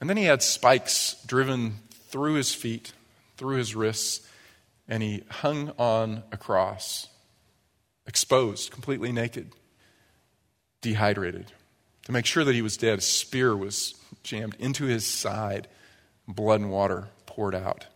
And 0.00 0.10
then 0.10 0.16
he 0.16 0.24
had 0.24 0.42
spikes 0.42 1.16
driven 1.26 1.76
through 2.08 2.34
his 2.34 2.54
feet, 2.54 2.92
through 3.36 3.56
his 3.56 3.74
wrists, 3.74 4.26
and 4.88 5.02
he 5.02 5.24
hung 5.28 5.72
on 5.78 6.22
a 6.32 6.36
cross 6.36 7.08
exposed, 8.06 8.70
completely 8.70 9.12
naked, 9.12 9.52
dehydrated. 10.80 11.52
To 12.04 12.12
make 12.12 12.26
sure 12.26 12.44
that 12.44 12.54
he 12.54 12.62
was 12.62 12.76
dead, 12.76 12.98
a 12.98 13.02
spear 13.02 13.56
was 13.56 13.94
jammed 14.22 14.56
into 14.58 14.84
his 14.84 15.06
side, 15.06 15.68
blood 16.28 16.60
and 16.60 16.70
water 16.70 17.08
poured 17.26 17.54
out. 17.54 17.86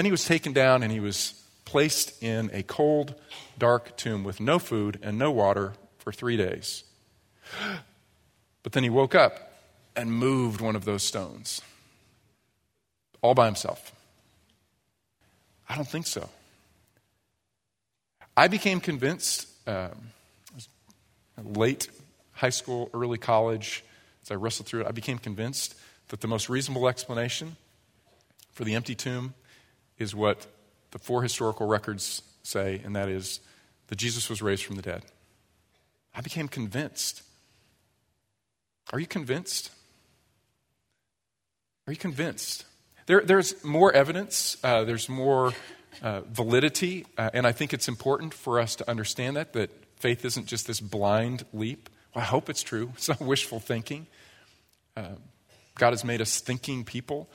Then 0.00 0.06
he 0.06 0.10
was 0.10 0.24
taken 0.24 0.54
down 0.54 0.82
and 0.82 0.90
he 0.90 0.98
was 0.98 1.34
placed 1.66 2.22
in 2.22 2.48
a 2.54 2.62
cold, 2.62 3.14
dark 3.58 3.98
tomb 3.98 4.24
with 4.24 4.40
no 4.40 4.58
food 4.58 4.98
and 5.02 5.18
no 5.18 5.30
water 5.30 5.74
for 5.98 6.10
three 6.10 6.38
days. 6.38 6.84
But 8.62 8.72
then 8.72 8.82
he 8.82 8.88
woke 8.88 9.14
up 9.14 9.52
and 9.94 10.10
moved 10.10 10.62
one 10.62 10.74
of 10.74 10.86
those 10.86 11.02
stones 11.02 11.60
all 13.20 13.34
by 13.34 13.44
himself. 13.44 13.94
I 15.68 15.76
don't 15.76 15.86
think 15.86 16.06
so. 16.06 16.30
I 18.38 18.48
became 18.48 18.80
convinced 18.80 19.48
um, 19.66 20.12
late 21.44 21.90
high 22.32 22.48
school, 22.48 22.88
early 22.94 23.18
college, 23.18 23.84
as 24.22 24.30
I 24.30 24.36
wrestled 24.36 24.66
through 24.66 24.80
it, 24.80 24.86
I 24.86 24.92
became 24.92 25.18
convinced 25.18 25.74
that 26.08 26.22
the 26.22 26.28
most 26.28 26.48
reasonable 26.48 26.88
explanation 26.88 27.56
for 28.52 28.64
the 28.64 28.74
empty 28.74 28.94
tomb 28.94 29.34
is 30.00 30.14
what 30.14 30.48
the 30.90 30.98
four 30.98 31.22
historical 31.22 31.68
records 31.68 32.22
say, 32.42 32.80
and 32.84 32.96
that 32.96 33.08
is 33.08 33.38
that 33.86 33.96
Jesus 33.96 34.28
was 34.28 34.42
raised 34.42 34.64
from 34.64 34.74
the 34.76 34.82
dead. 34.82 35.02
I 36.14 36.22
became 36.22 36.48
convinced. 36.48 37.22
Are 38.92 38.98
you 38.98 39.06
convinced? 39.06 39.70
Are 41.86 41.92
you 41.92 41.98
convinced? 41.98 42.64
There, 43.06 43.20
there's 43.20 43.62
more 43.62 43.92
evidence, 43.92 44.56
uh, 44.64 44.84
there's 44.84 45.08
more 45.08 45.52
uh, 46.02 46.22
validity, 46.22 47.06
uh, 47.18 47.30
and 47.34 47.46
I 47.46 47.52
think 47.52 47.72
it's 47.72 47.88
important 47.88 48.34
for 48.34 48.58
us 48.58 48.76
to 48.76 48.88
understand 48.90 49.36
that, 49.36 49.52
that 49.52 49.70
faith 49.96 50.24
isn't 50.24 50.46
just 50.46 50.66
this 50.66 50.80
blind 50.80 51.44
leap. 51.52 51.88
Well, 52.14 52.22
I 52.22 52.26
hope 52.26 52.48
it's 52.48 52.62
true. 52.62 52.92
It's 52.94 53.08
not 53.08 53.20
wishful 53.20 53.60
thinking. 53.60 54.06
Uh, 54.96 55.16
God 55.76 55.90
has 55.90 56.04
made 56.04 56.20
us 56.20 56.40
thinking 56.40 56.84
people. 56.84 57.28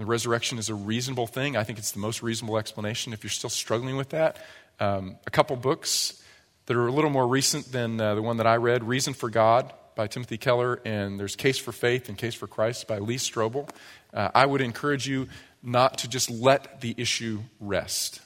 The 0.00 0.06
resurrection 0.06 0.56
is 0.56 0.70
a 0.70 0.74
reasonable 0.74 1.26
thing. 1.26 1.58
I 1.58 1.62
think 1.62 1.78
it's 1.78 1.90
the 1.90 1.98
most 1.98 2.22
reasonable 2.22 2.56
explanation. 2.56 3.12
If 3.12 3.22
you're 3.22 3.28
still 3.28 3.50
struggling 3.50 3.98
with 3.98 4.08
that, 4.08 4.38
um, 4.80 5.18
a 5.26 5.30
couple 5.30 5.56
books 5.56 6.22
that 6.64 6.74
are 6.74 6.86
a 6.86 6.90
little 6.90 7.10
more 7.10 7.28
recent 7.28 7.70
than 7.70 8.00
uh, 8.00 8.14
the 8.14 8.22
one 8.22 8.38
that 8.38 8.46
I 8.46 8.56
read 8.56 8.82
Reason 8.82 9.12
for 9.12 9.28
God 9.28 9.70
by 9.96 10.06
Timothy 10.06 10.38
Keller, 10.38 10.80
and 10.86 11.20
there's 11.20 11.36
Case 11.36 11.58
for 11.58 11.70
Faith 11.70 12.08
and 12.08 12.16
Case 12.16 12.34
for 12.34 12.46
Christ 12.46 12.88
by 12.88 12.98
Lee 12.98 13.16
Strobel. 13.16 13.68
Uh, 14.14 14.30
I 14.34 14.46
would 14.46 14.62
encourage 14.62 15.06
you 15.06 15.28
not 15.62 15.98
to 15.98 16.08
just 16.08 16.30
let 16.30 16.80
the 16.80 16.94
issue 16.96 17.40
rest 17.60 18.22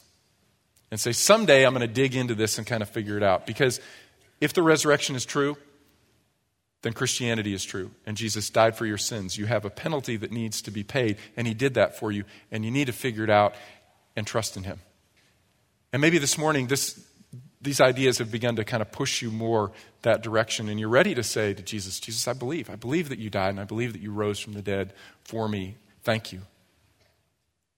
and 0.93 1.01
say, 1.01 1.11
someday 1.11 1.67
I'm 1.67 1.75
going 1.75 1.85
to 1.85 1.93
dig 1.93 2.15
into 2.15 2.37
this 2.37 2.57
and 2.57 2.65
kind 2.65 2.85
of 2.85 2.89
figure 2.89 3.17
it 3.17 3.25
out. 3.25 3.47
Because 3.47 3.81
if 4.41 4.53
the 4.53 4.63
resurrection 4.63 5.17
is 5.17 5.27
true, 5.27 5.57
then 6.85 6.93
Christianity 6.93 7.55
is 7.55 7.65
true. 7.65 7.91
And 8.05 8.15
Jesus 8.15 8.51
died 8.51 8.77
for 8.77 8.85
your 8.85 8.99
sins. 8.99 9.39
You 9.39 9.47
have 9.47 9.65
a 9.65 9.71
penalty 9.71 10.19
that 10.19 10.31
needs 10.31 10.61
to 10.63 10.71
be 10.71 10.85
paid, 10.85 11.17
and 11.35 11.47
He 11.47 11.55
did 11.55 11.75
that 11.75 11.99
for 11.99 12.13
you. 12.13 12.25
And 12.53 12.63
you 12.63 12.71
need 12.71 12.89
to 12.89 12.93
figure 12.93 13.25
it 13.25 13.31
out 13.31 13.55
and 14.15 14.27
trust 14.27 14.55
in 14.59 14.65
Him. 14.65 14.81
And 15.95 16.03
maybe 16.03 16.19
this 16.19 16.37
morning, 16.37 16.67
this, 16.67 17.03
these 17.63 17.81
ideas 17.81 18.19
have 18.19 18.31
begun 18.31 18.57
to 18.57 18.65
kind 18.65 18.83
of 18.83 18.93
push 18.93 19.23
you 19.23 19.31
more 19.31 19.73
that 20.03 20.23
direction, 20.23 20.69
and 20.69 20.79
you're 20.79 20.91
ready 20.91 21.15
to 21.15 21.23
say 21.23 21.55
to 21.55 21.63
Jesus, 21.63 21.99
Jesus, 21.99 22.29
I 22.29 22.35
believe. 22.35 22.69
I 22.69 22.77
believe 22.77 23.09
that 23.09 23.19
you 23.19 23.31
died, 23.31 23.49
and 23.49 23.61
I 23.61 23.65
believe 23.65 23.95
that 23.95 24.03
you 24.03 24.13
rose 24.13 24.39
from 24.39 24.53
the 24.53 24.61
dead 24.61 24.93
for 25.23 25.49
me. 25.49 25.77
Thank 26.03 26.35
you. 26.35 26.43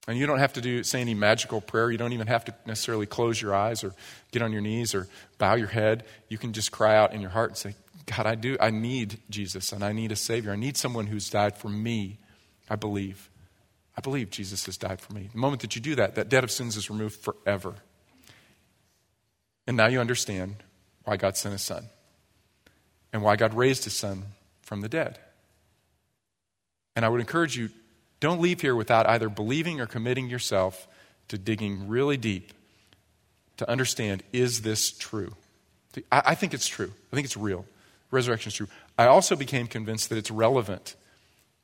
And 0.09 0.19
you 0.19 0.27
don't 0.27 0.40
have 0.40 0.55
to 0.55 0.61
do, 0.61 0.83
say 0.83 1.01
any 1.01 1.14
magical 1.14 1.61
prayer. 1.61 1.92
You 1.92 1.99
don't 1.99 2.12
even 2.12 2.27
have 2.27 2.45
to 2.47 2.55
necessarily 2.66 3.07
close 3.07 3.40
your 3.40 3.55
eyes 3.55 3.85
or 3.85 3.95
get 4.33 4.42
on 4.42 4.53
your 4.53 4.62
knees 4.62 4.97
or 4.97 5.07
bow 5.38 5.55
your 5.55 5.69
head. 5.69 6.05
You 6.29 6.38
can 6.38 6.53
just 6.53 6.73
cry 6.73 6.97
out 6.97 7.12
in 7.12 7.21
your 7.21 7.31
heart 7.31 7.51
and 7.51 7.57
say, 7.57 7.75
God, 8.07 8.27
I 8.27 8.35
do. 8.37 8.57
I 8.61 8.71
need 8.71 9.19
Jesus 9.29 9.73
and 9.73 9.85
I 9.85 9.92
need 9.92 10.12
a 10.12 10.16
Savior. 10.16 10.53
I 10.53 10.57
need 10.57 10.77
someone 10.77 11.07
who's 11.07 11.29
died 11.29 11.57
for 11.57 11.69
me. 11.69 12.19
I 12.69 12.77
believe. 12.77 13.31
I 13.97 14.01
believe 14.01 14.31
Jesus 14.31 14.66
has 14.66 14.77
died 14.77 15.01
for 15.01 15.12
me. 15.12 15.29
The 15.33 15.38
moment 15.38 15.62
that 15.62 15.75
you 15.75 15.83
do 15.83 15.95
that, 15.97 16.14
that 16.16 16.29
debt 16.29 16.45
of 16.45 16.51
sins 16.51 16.77
is 16.77 16.90
removed 16.90 17.16
forever. 17.16 17.75
And 19.66 19.77
now 19.77 19.87
you 19.87 20.01
understand 20.01 20.57
why 21.05 21.16
God 21.16 21.37
sent 21.37 21.53
his 21.53 21.62
son 21.62 21.88
and 23.12 23.23
why 23.23 23.37
God 23.37 23.55
raised 23.55 23.85
his 23.85 23.95
son 23.95 24.25
from 24.62 24.81
the 24.81 24.88
dead. 24.88 25.19
And 26.95 27.05
I 27.05 27.09
would 27.09 27.21
encourage 27.21 27.57
you 27.57 27.71
don't 28.21 28.40
leave 28.40 28.61
here 28.61 28.75
without 28.75 29.07
either 29.09 29.29
believing 29.29 29.81
or 29.81 29.87
committing 29.87 30.29
yourself 30.29 30.87
to 31.29 31.38
digging 31.38 31.88
really 31.88 32.16
deep 32.16 32.53
to 33.57 33.69
understand 33.69 34.23
is 34.33 34.62
this 34.62 34.90
true? 34.90 35.35
I, 36.12 36.23
I 36.27 36.35
think 36.35 36.55
it's 36.55 36.69
true. 36.69 36.92
I 37.12 37.14
think 37.14 37.25
it's 37.25 37.37
real. 37.37 37.64
Resurrection 38.17 38.49
is 38.49 38.55
true. 38.55 38.69
I 38.99 39.07
also 39.07 39.37
became 39.37 39.67
convinced 39.67 40.09
that 40.09 40.17
it's 40.17 40.31
relevant. 40.31 40.97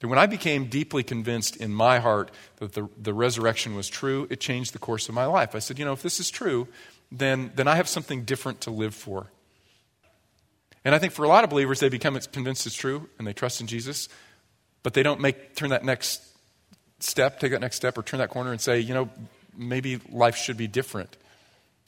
That 0.01 0.09
when 0.09 0.19
I 0.19 0.27
became 0.27 0.67
deeply 0.67 1.03
convinced 1.03 1.57
in 1.57 1.73
my 1.73 1.99
heart 1.99 2.31
that 2.57 2.75
the, 2.75 2.89
the 3.01 3.15
resurrection 3.15 3.75
was 3.75 3.89
true, 3.89 4.27
it 4.29 4.39
changed 4.39 4.75
the 4.75 4.79
course 4.79 5.09
of 5.09 5.15
my 5.15 5.25
life. 5.25 5.55
I 5.55 5.61
said, 5.61 5.79
you 5.79 5.85
know, 5.85 5.95
if 5.95 6.03
this 6.03 6.21
is 6.21 6.31
true, 6.31 6.69
then, 7.11 7.53
then 7.55 7.69
I 7.69 7.77
have 7.77 7.89
something 7.89 8.25
different 8.25 8.61
to 8.63 8.71
live 8.71 8.95
for. 8.95 9.29
And 10.85 10.95
I 10.95 10.99
think 10.99 11.15
for 11.15 11.25
a 11.25 11.29
lot 11.29 11.43
of 11.43 11.51
believers, 11.51 11.81
they 11.81 11.89
become 11.89 12.19
convinced 12.33 12.67
it's 12.67 12.75
true 12.75 13.09
and 13.19 13.27
they 13.27 13.33
trust 13.33 13.61
in 13.61 13.67
Jesus, 13.67 14.09
but 14.83 14.93
they 14.93 15.03
don't 15.03 15.21
make 15.21 15.55
turn 15.55 15.71
that 15.71 15.85
next 15.85 16.23
step, 16.99 17.41
take 17.41 17.53
that 17.53 17.61
next 17.61 17.77
step, 17.77 17.97
or 17.97 18.03
turn 18.03 18.19
that 18.19 18.29
corner 18.29 18.51
and 18.51 18.61
say, 18.61 18.79
you 18.79 18.93
know, 18.93 19.09
maybe 19.57 20.01
life 20.11 20.37
should 20.37 20.57
be 20.57 20.67
different. 20.67 21.17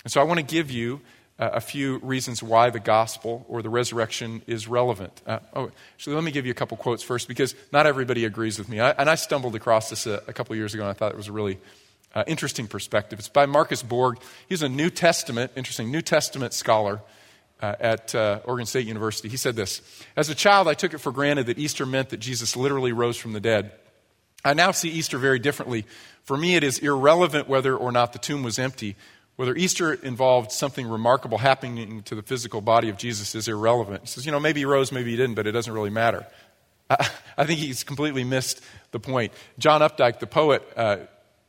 And 0.04 0.12
so 0.12 0.20
I 0.20 0.24
want 0.24 0.38
to 0.38 0.46
give 0.46 0.70
you 0.70 1.00
uh, 1.38 1.50
a 1.54 1.60
few 1.60 1.98
reasons 1.98 2.42
why 2.42 2.70
the 2.70 2.80
gospel 2.80 3.44
or 3.48 3.60
the 3.62 3.68
resurrection 3.68 4.42
is 4.46 4.68
relevant. 4.68 5.20
Uh, 5.26 5.40
oh, 5.54 5.70
actually, 5.94 6.14
let 6.14 6.24
me 6.24 6.30
give 6.30 6.46
you 6.46 6.52
a 6.52 6.54
couple 6.54 6.76
quotes 6.76 7.02
first 7.02 7.26
because 7.26 7.54
not 7.72 7.86
everybody 7.86 8.24
agrees 8.24 8.58
with 8.58 8.68
me. 8.68 8.80
I, 8.80 8.90
and 8.90 9.10
I 9.10 9.16
stumbled 9.16 9.56
across 9.56 9.90
this 9.90 10.06
a, 10.06 10.22
a 10.28 10.32
couple 10.32 10.54
years 10.54 10.74
ago 10.74 10.84
and 10.84 10.90
I 10.90 10.92
thought 10.92 11.10
it 11.10 11.16
was 11.16 11.28
a 11.28 11.32
really 11.32 11.58
uh, 12.14 12.22
interesting 12.26 12.68
perspective. 12.68 13.18
It's 13.18 13.28
by 13.28 13.46
Marcus 13.46 13.82
Borg. 13.82 14.18
He's 14.48 14.62
a 14.62 14.68
New 14.68 14.90
Testament, 14.90 15.52
interesting, 15.56 15.90
New 15.90 16.02
Testament 16.02 16.52
scholar. 16.52 17.00
Uh, 17.60 17.74
at 17.78 18.14
uh, 18.16 18.40
Oregon 18.44 18.66
State 18.66 18.84
University. 18.84 19.28
He 19.28 19.36
said 19.36 19.54
this 19.54 19.80
As 20.16 20.28
a 20.28 20.34
child, 20.34 20.66
I 20.66 20.74
took 20.74 20.92
it 20.92 20.98
for 20.98 21.12
granted 21.12 21.46
that 21.46 21.58
Easter 21.58 21.86
meant 21.86 22.10
that 22.10 22.18
Jesus 22.18 22.56
literally 22.56 22.92
rose 22.92 23.16
from 23.16 23.32
the 23.32 23.40
dead. 23.40 23.70
I 24.44 24.52
now 24.52 24.72
see 24.72 24.90
Easter 24.90 25.16
very 25.16 25.38
differently. 25.38 25.86
For 26.24 26.36
me, 26.36 26.56
it 26.56 26.64
is 26.64 26.78
irrelevant 26.78 27.48
whether 27.48 27.74
or 27.74 27.92
not 27.92 28.12
the 28.12 28.18
tomb 28.18 28.42
was 28.42 28.58
empty. 28.58 28.96
Whether 29.36 29.56
Easter 29.56 29.92
involved 29.92 30.52
something 30.52 30.86
remarkable 30.86 31.38
happening 31.38 32.02
to 32.04 32.14
the 32.14 32.22
physical 32.22 32.60
body 32.60 32.88
of 32.88 32.96
Jesus 32.96 33.34
is 33.34 33.48
irrelevant. 33.48 34.02
He 34.02 34.06
says, 34.06 34.24
you 34.24 34.32
know, 34.32 34.38
maybe 34.38 34.60
he 34.60 34.64
rose, 34.64 34.92
maybe 34.92 35.10
he 35.10 35.16
didn't, 35.16 35.34
but 35.34 35.46
it 35.46 35.52
doesn't 35.52 35.72
really 35.72 35.90
matter. 35.90 36.24
I, 36.88 37.08
I 37.36 37.44
think 37.44 37.58
he's 37.58 37.82
completely 37.82 38.22
missed 38.22 38.60
the 38.92 39.00
point. 39.00 39.32
John 39.58 39.80
Updike, 39.80 40.20
the 40.20 40.28
poet, 40.28 40.62
uh, 40.76 40.98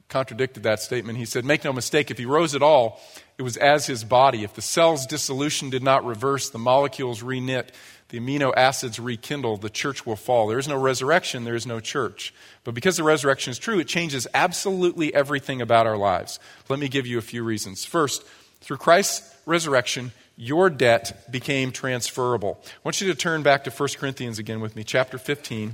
contradicted 0.10 0.64
that 0.64 0.82
statement. 0.82 1.18
He 1.18 1.26
said, 1.26 1.46
Make 1.46 1.64
no 1.64 1.74
mistake, 1.74 2.10
if 2.10 2.18
he 2.18 2.26
rose 2.26 2.56
at 2.56 2.64
all, 2.64 3.00
it 3.38 3.42
was 3.42 3.58
as 3.58 3.86
his 3.86 4.04
body. 4.04 4.44
If 4.44 4.54
the 4.54 4.62
cell's 4.62 5.06
dissolution 5.06 5.70
did 5.70 5.84
not 5.84 6.06
reverse, 6.06 6.50
the 6.50 6.60
molecules 6.60 7.22
reknit, 7.22 7.70
the 8.10 8.20
amino 8.20 8.54
acids 8.56 9.00
rekindle, 9.00 9.58
the 9.58 9.70
church 9.70 10.06
will 10.06 10.16
fall. 10.16 10.48
There 10.48 10.60
is 10.60 10.68
no 10.68 10.80
resurrection, 10.80 11.44
there 11.44 11.56
is 11.56 11.66
no 11.66 11.80
church. 11.80 12.34
But 12.64 12.76
because 12.76 12.98
the 12.98 13.04
resurrection 13.04 13.52
is 13.52 13.58
true, 13.58 13.80
it 13.80 13.88
changes 13.88 14.28
absolutely 14.34 15.14
everything 15.14 15.62
about 15.62 15.88
our 15.88 15.98
lives. 15.98 16.40
Let 16.70 16.80
me 16.80 16.88
give 16.88 17.08
you 17.08 17.18
a 17.18 17.24
few 17.24 17.44
reasons. 17.44 17.84
First, 17.84 18.24
through 18.62 18.78
Christ's 18.78 19.36
resurrection, 19.46 20.12
your 20.38 20.70
debt 20.70 21.32
became 21.32 21.72
transferable. 21.72 22.60
I 22.64 22.70
want 22.84 23.02
you 23.02 23.08
to 23.08 23.16
turn 23.16 23.42
back 23.42 23.64
to 23.64 23.72
1 23.72 23.90
Corinthians 23.98 24.38
again 24.38 24.60
with 24.60 24.76
me, 24.76 24.84
chapter 24.84 25.18
15 25.18 25.74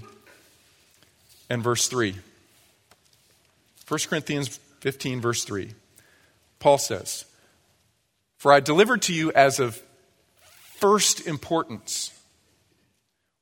and 1.49 1.63
verse 1.63 1.89
3. 1.89 2.15
1 3.87 3.99
Corinthians 4.07 4.57
15, 4.79 5.19
verse 5.19 5.43
3. 5.43 5.71
Paul 6.59 6.77
says, 6.77 7.25
For 8.37 8.53
I 8.53 8.61
delivered 8.61 9.01
to 9.03 9.13
you 9.13 9.33
as 9.33 9.59
of 9.59 9.81
first 10.77 11.27
importance 11.27 12.17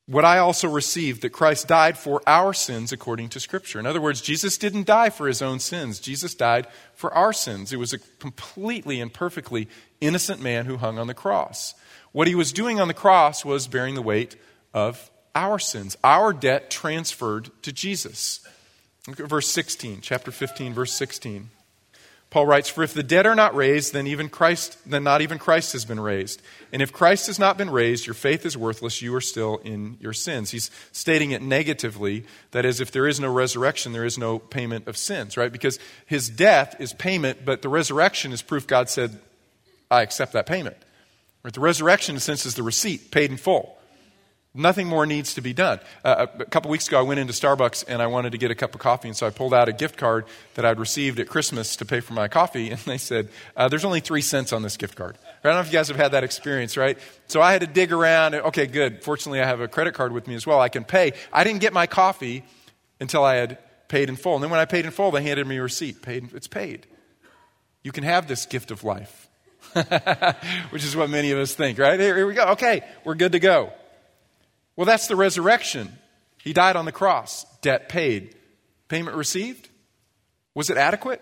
what 0.10 0.26
I 0.26 0.40
also 0.40 0.68
received 0.68 1.22
that 1.22 1.30
Christ 1.30 1.68
died 1.68 1.96
for 1.96 2.20
our 2.26 2.52
sins 2.52 2.92
according 2.92 3.30
to 3.30 3.40
Scripture. 3.40 3.78
In 3.78 3.86
other 3.86 4.02
words, 4.02 4.22
Jesus 4.22 4.58
didn't 4.58 4.88
die 4.88 5.12
for 5.12 5.28
his 5.28 5.40
own 5.40 5.60
sins, 5.60 6.00
Jesus 6.00 6.34
died 6.34 6.66
for 6.96 7.14
our 7.14 7.32
sins. 7.32 7.72
It 7.72 7.78
was 7.78 7.94
a 7.94 8.00
completely 8.18 9.00
and 9.02 9.14
perfectly 9.14 9.68
innocent 10.02 10.42
man 10.42 10.66
who 10.66 10.78
hung 10.78 10.98
on 10.98 11.06
the 11.06 11.14
cross. 11.14 11.76
What 12.12 12.28
he 12.28 12.34
was 12.34 12.52
doing 12.52 12.80
on 12.80 12.88
the 12.88 12.94
cross 12.96 13.46
was 13.46 13.68
bearing 13.68 13.94
the 13.94 14.02
weight 14.02 14.36
of 14.74 15.12
our 15.36 15.60
sins, 15.60 15.96
our 16.04 16.34
debt 16.34 16.72
transferred 16.72 17.52
to 17.62 17.72
Jesus. 17.72 18.40
Look 19.08 19.20
at 19.20 19.30
verse 19.30 19.48
16, 19.48 20.02
chapter 20.02 20.32
15, 20.32 20.74
verse 20.74 20.94
16. 20.94 21.52
Paul 22.30 22.46
writes, 22.46 22.70
For 22.70 22.84
if 22.84 22.94
the 22.94 23.02
dead 23.02 23.26
are 23.26 23.36
not 23.36 23.56
raised, 23.56 23.92
then 23.92 24.06
even 24.06 24.30
Christ, 24.30 24.78
then 24.86 25.04
not 25.04 25.22
even 25.22 25.40
Christ 25.40 25.74
has 25.74 25.84
been 25.84 26.00
raised. 26.00 26.42
And 26.72 26.82
if 26.82 26.94
Christ 26.94 27.26
has 27.26 27.40
not 27.40 27.58
been 27.58 27.72
raised, 27.72 28.06
your 28.06 28.14
faith 28.14 28.46
is 28.46 28.56
worthless, 28.56 29.02
you 29.02 29.16
are 29.16 29.22
still 29.22 29.58
in 29.64 29.98
your 30.00 30.14
sins. 30.14 30.52
He's 30.52 30.70
stating 30.92 31.32
it 31.32 31.42
negatively, 31.42 32.26
that 32.52 32.66
is, 32.66 32.80
if 32.80 32.92
there 32.92 33.08
is 33.08 33.20
no 33.20 33.34
resurrection, 33.34 33.94
there 33.94 34.06
is 34.06 34.20
no 34.20 34.38
payment 34.38 34.88
of 34.88 34.96
sins, 34.96 35.38
right? 35.38 35.52
Because 35.52 35.80
his 36.06 36.30
death 36.30 36.76
is 36.80 36.94
payment, 36.94 37.46
but 37.46 37.64
the 37.64 37.70
resurrection 37.70 38.32
is 38.32 38.44
proof 38.44 38.68
God 38.68 38.90
said, 38.90 39.20
I 39.90 40.04
accept 40.04 40.34
that 40.34 40.46
payment. 40.46 40.78
Right? 41.44 41.54
The 41.54 41.62
resurrection, 41.62 42.14
in 42.14 42.18
a 42.18 42.22
sense, 42.22 42.46
is 42.46 42.54
the 42.54 42.64
receipt, 42.64 43.10
paid 43.10 43.32
in 43.32 43.38
full. 43.38 43.79
Nothing 44.60 44.88
more 44.88 45.06
needs 45.06 45.36
to 45.36 45.42
be 45.42 45.54
done. 45.54 45.80
Uh, 46.04 46.28
a 46.38 46.46
couple 46.46 46.70
weeks 46.70 46.88
ago, 46.90 47.00
I 47.00 47.02
went 47.04 47.20
into 47.20 47.32
Starbucks 47.32 47.86
and 47.88 48.02
I 48.02 48.08
wanted 48.08 48.34
to 48.34 48.38
get 48.38 48.52
a 48.52 48.56
cup 48.56 48.76
of 48.76 48.82
coffee, 48.82 49.08
and 49.08 49.16
so 49.16 49.26
I 49.26 49.30
pulled 49.30 49.54
out 49.54 49.70
a 49.70 49.74
gift 49.74 49.96
card 49.96 50.26
that 50.56 50.66
I'd 50.66 50.80
received 50.80 51.20
at 51.22 51.30
Christmas 51.30 51.78
to 51.78 51.86
pay 51.86 52.02
for 52.02 52.14
my 52.14 52.28
coffee, 52.28 52.70
and 52.72 52.80
they 52.82 52.98
said, 52.98 53.30
uh, 53.56 53.70
There's 53.70 53.86
only 53.86 54.02
three 54.02 54.22
cents 54.22 54.52
on 54.52 54.62
this 54.62 54.76
gift 54.76 54.98
card. 54.98 55.18
I 55.44 55.48
don't 55.48 55.56
know 55.56 55.62
if 55.62 55.68
you 55.68 55.72
guys 55.72 55.88
have 55.88 55.96
had 55.96 56.12
that 56.12 56.26
experience, 56.26 56.76
right? 56.76 56.98
So 57.28 57.42
I 57.42 57.54
had 57.54 57.62
to 57.62 57.68
dig 57.68 57.94
around. 57.94 58.36
Okay, 58.36 58.68
good. 58.68 59.02
Fortunately, 59.02 59.40
I 59.40 59.46
have 59.46 59.62
a 59.62 59.70
credit 59.70 59.94
card 59.94 60.12
with 60.12 60.28
me 60.28 60.36
as 60.36 60.46
well. 60.46 60.60
I 60.60 60.68
can 60.68 60.84
pay. 60.84 61.14
I 61.32 61.46
didn't 61.46 61.62
get 61.62 61.72
my 61.72 61.88
coffee 61.88 62.44
until 63.00 63.24
I 63.24 63.36
had 63.36 63.58
paid 63.88 64.10
in 64.10 64.18
full. 64.18 64.36
And 64.36 64.44
then 64.44 64.52
when 64.52 64.60
I 64.60 64.66
paid 64.66 64.84
in 64.84 64.92
full, 64.92 65.12
they 65.12 65.24
handed 65.24 65.48
me 65.48 65.56
a 65.56 65.64
receipt. 65.64 66.02
Paid, 66.02 66.34
it's 66.34 66.48
paid. 66.48 66.86
You 67.82 67.94
can 67.94 68.04
have 68.04 68.28
this 68.28 68.46
gift 68.46 68.72
of 68.72 68.84
life, 68.84 69.30
which 70.72 70.84
is 70.84 70.98
what 70.98 71.10
many 71.10 71.32
of 71.32 71.40
us 71.40 71.54
think, 71.54 71.80
right? 71.80 71.98
Here, 71.98 72.18
here 72.18 72.28
we 72.28 72.34
go. 72.34 72.48
Okay, 72.50 72.84
we're 73.06 73.16
good 73.16 73.32
to 73.32 73.40
go. 73.40 73.72
Well, 74.80 74.86
that's 74.86 75.08
the 75.08 75.18
resurrection. 75.18 75.92
He 76.42 76.54
died 76.54 76.78
on 76.78 76.86
the 76.86 76.94
cross, 76.94 77.46
debt 77.60 77.90
paid, 77.90 78.34
payment 78.88 79.18
received. 79.18 79.68
Was 80.56 80.70
it 80.70 80.78
adequate? 80.78 81.22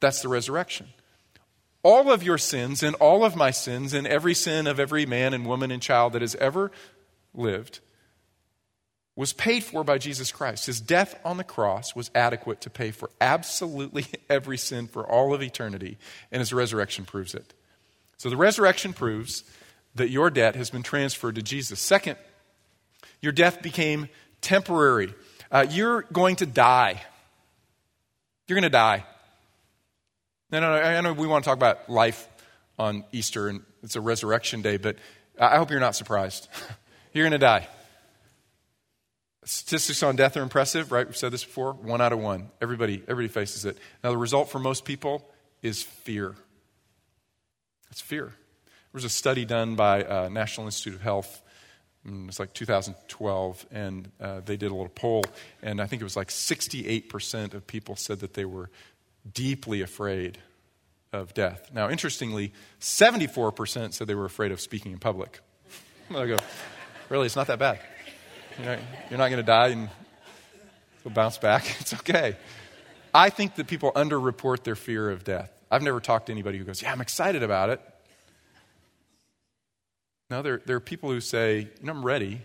That's 0.00 0.22
the 0.22 0.28
resurrection. 0.28 0.86
All 1.82 2.10
of 2.10 2.22
your 2.22 2.38
sins 2.38 2.82
and 2.82 2.94
all 2.96 3.22
of 3.22 3.36
my 3.36 3.50
sins 3.50 3.92
and 3.92 4.06
every 4.06 4.32
sin 4.32 4.66
of 4.66 4.80
every 4.80 5.04
man 5.04 5.34
and 5.34 5.44
woman 5.44 5.70
and 5.70 5.82
child 5.82 6.14
that 6.14 6.22
has 6.22 6.36
ever 6.36 6.72
lived 7.34 7.80
was 9.14 9.34
paid 9.34 9.62
for 9.62 9.84
by 9.84 9.98
Jesus 9.98 10.32
Christ. 10.32 10.64
His 10.64 10.80
death 10.80 11.20
on 11.26 11.36
the 11.36 11.44
cross 11.44 11.94
was 11.94 12.10
adequate 12.14 12.62
to 12.62 12.70
pay 12.70 12.92
for 12.92 13.10
absolutely 13.20 14.06
every 14.30 14.56
sin 14.56 14.86
for 14.86 15.06
all 15.06 15.34
of 15.34 15.42
eternity, 15.42 15.98
and 16.32 16.40
his 16.40 16.54
resurrection 16.54 17.04
proves 17.04 17.34
it. 17.34 17.52
So 18.16 18.30
the 18.30 18.38
resurrection 18.38 18.94
proves 18.94 19.44
that 19.94 20.08
your 20.08 20.30
debt 20.30 20.56
has 20.56 20.70
been 20.70 20.82
transferred 20.82 21.34
to 21.34 21.42
Jesus. 21.42 21.78
Second, 21.78 22.16
your 23.20 23.32
death 23.32 23.62
became 23.62 24.08
temporary. 24.40 25.14
Uh, 25.50 25.66
you're 25.68 26.02
going 26.12 26.36
to 26.36 26.46
die. 26.46 27.00
You're 28.46 28.56
going 28.56 28.62
to 28.62 28.70
die. 28.70 29.04
No, 30.50 30.60
no, 30.60 30.72
I 30.72 31.00
know 31.00 31.12
we 31.12 31.26
want 31.26 31.44
to 31.44 31.48
talk 31.48 31.56
about 31.56 31.90
life 31.90 32.26
on 32.78 33.04
Easter 33.12 33.48
and 33.48 33.62
it's 33.82 33.96
a 33.96 34.00
resurrection 34.00 34.62
day, 34.62 34.76
but 34.76 34.96
I 35.38 35.56
hope 35.56 35.70
you're 35.70 35.80
not 35.80 35.94
surprised. 35.94 36.48
you're 37.12 37.24
going 37.24 37.32
to 37.32 37.38
die. 37.38 37.68
Statistics 39.44 40.02
on 40.02 40.16
death 40.16 40.36
are 40.36 40.42
impressive, 40.42 40.92
right? 40.92 41.06
We've 41.06 41.16
said 41.16 41.32
this 41.32 41.44
before. 41.44 41.72
One 41.72 42.00
out 42.00 42.12
of 42.12 42.18
one. 42.18 42.50
Everybody, 42.60 43.02
everybody 43.08 43.28
faces 43.28 43.64
it. 43.64 43.78
Now, 44.02 44.10
the 44.10 44.18
result 44.18 44.50
for 44.50 44.58
most 44.58 44.84
people 44.84 45.26
is 45.62 45.82
fear. 45.82 46.34
It's 47.90 48.00
fear. 48.00 48.26
There 48.26 48.34
was 48.92 49.04
a 49.04 49.08
study 49.08 49.44
done 49.44 49.74
by 49.74 50.02
uh, 50.02 50.28
National 50.28 50.66
Institute 50.66 50.94
of 50.94 51.02
Health 51.02 51.42
it's 52.04 52.38
like 52.38 52.54
2012, 52.54 53.66
and 53.70 54.10
uh, 54.20 54.40
they 54.44 54.56
did 54.56 54.70
a 54.70 54.74
little 54.74 54.88
poll, 54.88 55.24
and 55.62 55.80
I 55.80 55.86
think 55.86 56.00
it 56.00 56.04
was 56.04 56.16
like 56.16 56.28
68% 56.28 57.54
of 57.54 57.66
people 57.66 57.96
said 57.96 58.20
that 58.20 58.34
they 58.34 58.44
were 58.44 58.70
deeply 59.32 59.82
afraid 59.82 60.38
of 61.12 61.34
death. 61.34 61.70
Now, 61.72 61.90
interestingly, 61.90 62.52
74% 62.80 63.92
said 63.92 64.06
they 64.06 64.14
were 64.14 64.24
afraid 64.24 64.52
of 64.52 64.60
speaking 64.60 64.92
in 64.92 64.98
public. 64.98 65.40
I 66.10 66.26
go, 66.26 66.36
really, 67.08 67.26
it's 67.26 67.36
not 67.36 67.46
that 67.48 67.58
bad. 67.58 67.80
You're 68.58 68.66
not, 68.66 68.78
you're 69.10 69.18
not 69.18 69.28
going 69.28 69.42
to 69.42 69.46
die 69.46 69.68
and 69.68 69.88
you'll 71.04 71.14
bounce 71.14 71.38
back. 71.38 71.64
It's 71.80 71.94
okay. 71.94 72.36
I 73.14 73.30
think 73.30 73.54
that 73.56 73.66
people 73.66 73.92
underreport 73.92 74.64
their 74.64 74.76
fear 74.76 75.10
of 75.10 75.24
death. 75.24 75.50
I've 75.70 75.82
never 75.82 76.00
talked 76.00 76.26
to 76.26 76.32
anybody 76.32 76.58
who 76.58 76.64
goes, 76.64 76.82
Yeah, 76.82 76.92
I'm 76.92 77.00
excited 77.00 77.42
about 77.42 77.70
it. 77.70 77.80
No, 80.30 80.42
there, 80.42 80.60
there 80.66 80.76
are 80.76 80.80
people 80.80 81.10
who 81.10 81.20
say, 81.20 81.60
you 81.80 81.86
know, 81.86 81.92
I'm 81.92 82.04
ready. 82.04 82.42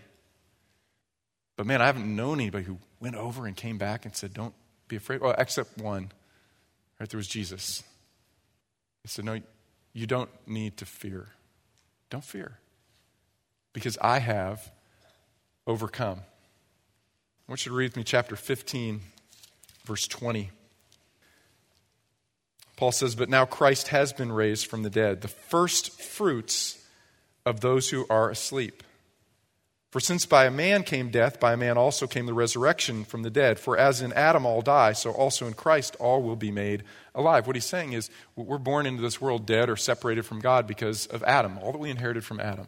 But 1.56 1.66
man, 1.66 1.82
I 1.82 1.86
haven't 1.86 2.14
known 2.14 2.40
anybody 2.40 2.64
who 2.64 2.78
went 3.00 3.16
over 3.16 3.46
and 3.46 3.56
came 3.56 3.78
back 3.78 4.04
and 4.04 4.16
said, 4.16 4.32
don't 4.32 4.54
be 4.88 4.96
afraid. 4.96 5.20
Well, 5.20 5.34
except 5.36 5.78
one. 5.78 6.10
Right? 6.98 7.08
There 7.08 7.18
was 7.18 7.28
Jesus. 7.28 7.82
He 9.02 9.08
said, 9.08 9.24
no, 9.24 9.40
you 9.92 10.06
don't 10.06 10.30
need 10.46 10.78
to 10.78 10.86
fear. 10.86 11.28
Don't 12.08 12.24
fear. 12.24 12.58
Because 13.72 13.98
I 14.00 14.18
have 14.18 14.70
overcome. 15.66 16.20
I 16.20 17.52
want 17.52 17.66
you 17.66 17.70
to 17.70 17.76
read 17.76 17.90
with 17.90 17.96
me 17.96 18.04
chapter 18.04 18.36
15, 18.36 19.00
verse 19.84 20.06
20. 20.06 20.50
Paul 22.76 22.92
says, 22.92 23.14
But 23.14 23.28
now 23.28 23.44
Christ 23.44 23.88
has 23.88 24.12
been 24.12 24.32
raised 24.32 24.66
from 24.66 24.82
the 24.82 24.90
dead, 24.90 25.20
the 25.20 25.28
first 25.28 26.00
fruits 26.00 26.83
of 27.46 27.60
those 27.60 27.90
who 27.90 28.06
are 28.08 28.30
asleep. 28.30 28.82
For 29.90 30.00
since 30.00 30.26
by 30.26 30.46
a 30.46 30.50
man 30.50 30.82
came 30.82 31.10
death, 31.10 31.38
by 31.38 31.52
a 31.52 31.56
man 31.56 31.78
also 31.78 32.08
came 32.08 32.26
the 32.26 32.34
resurrection 32.34 33.04
from 33.04 33.22
the 33.22 33.30
dead. 33.30 33.60
For 33.60 33.78
as 33.78 34.02
in 34.02 34.12
Adam 34.14 34.44
all 34.44 34.60
die, 34.60 34.92
so 34.92 35.12
also 35.12 35.46
in 35.46 35.52
Christ 35.52 35.94
all 36.00 36.20
will 36.20 36.34
be 36.34 36.50
made 36.50 36.82
alive. 37.14 37.46
What 37.46 37.54
he's 37.54 37.64
saying 37.64 37.92
is, 37.92 38.10
we're 38.34 38.58
born 38.58 38.86
into 38.86 39.02
this 39.02 39.20
world 39.20 39.46
dead 39.46 39.70
or 39.70 39.76
separated 39.76 40.26
from 40.26 40.40
God 40.40 40.66
because 40.66 41.06
of 41.06 41.22
Adam, 41.22 41.58
all 41.58 41.70
that 41.70 41.78
we 41.78 41.90
inherited 41.90 42.24
from 42.24 42.40
Adam. 42.40 42.66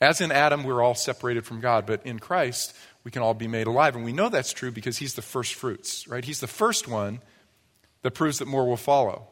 As 0.00 0.20
in 0.20 0.30
Adam, 0.30 0.62
we're 0.62 0.80
all 0.80 0.94
separated 0.94 1.44
from 1.44 1.60
God, 1.60 1.86
but 1.86 2.06
in 2.06 2.20
Christ, 2.20 2.76
we 3.02 3.10
can 3.10 3.22
all 3.22 3.34
be 3.34 3.48
made 3.48 3.66
alive. 3.66 3.96
And 3.96 4.04
we 4.04 4.12
know 4.12 4.28
that's 4.28 4.52
true 4.52 4.70
because 4.70 4.98
he's 4.98 5.14
the 5.14 5.22
first 5.22 5.54
fruits, 5.54 6.06
right? 6.06 6.24
He's 6.24 6.40
the 6.40 6.46
first 6.46 6.86
one 6.86 7.20
that 8.02 8.12
proves 8.12 8.38
that 8.38 8.46
more 8.46 8.64
will 8.64 8.76
follow. 8.76 9.26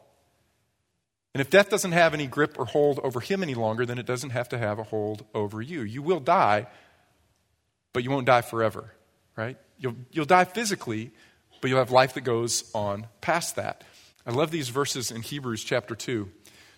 And 1.35 1.41
if 1.41 1.49
death 1.49 1.71
doesn't 1.71 1.93
have 1.93 2.13
any 2.13 2.27
grip 2.27 2.59
or 2.59 2.67
hold 2.67 3.01
over 3.03 3.21
him 3.21 3.43
any 3.43 3.55
longer, 3.55 3.87
then 3.87 3.99
it 3.99 4.07
doesn't 4.07 4.31
have 4.31 4.51
to 4.51 4.59
have 4.59 4.79
a 4.79 4.83
hold 4.83 5.25
over 5.35 5.63
you. 5.63 5.83
You 5.83 6.03
will 6.03 6.21
die, 6.21 6.67
but 7.93 8.05
you 8.05 8.11
won't 8.11 8.27
die 8.27 8.43
forever, 8.43 8.93
right? 9.35 9.57
You'll, 9.79 9.97
you'll 10.11 10.27
die 10.27 10.45
physically, 10.45 11.11
but 11.61 11.69
you'll 11.69 11.79
have 11.79 11.91
life 11.91 12.15
that 12.15 12.21
goes 12.23 12.71
on 12.75 13.07
past 13.21 13.57
that. 13.57 13.83
I 14.27 14.31
love 14.31 14.51
these 14.51 14.69
verses 14.69 15.11
in 15.11 15.23
Hebrews 15.23 15.65
chapter 15.65 15.95
2. 15.95 16.29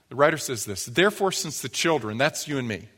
The 0.08 0.14
writer 0.14 0.38
says 0.38 0.64
this 0.64 0.86
Therefore, 0.86 1.32
since 1.32 1.60
the 1.60 1.68
children, 1.68 2.16
that's 2.16 2.46
you 2.46 2.58
and 2.58 2.68
me, 2.68 2.88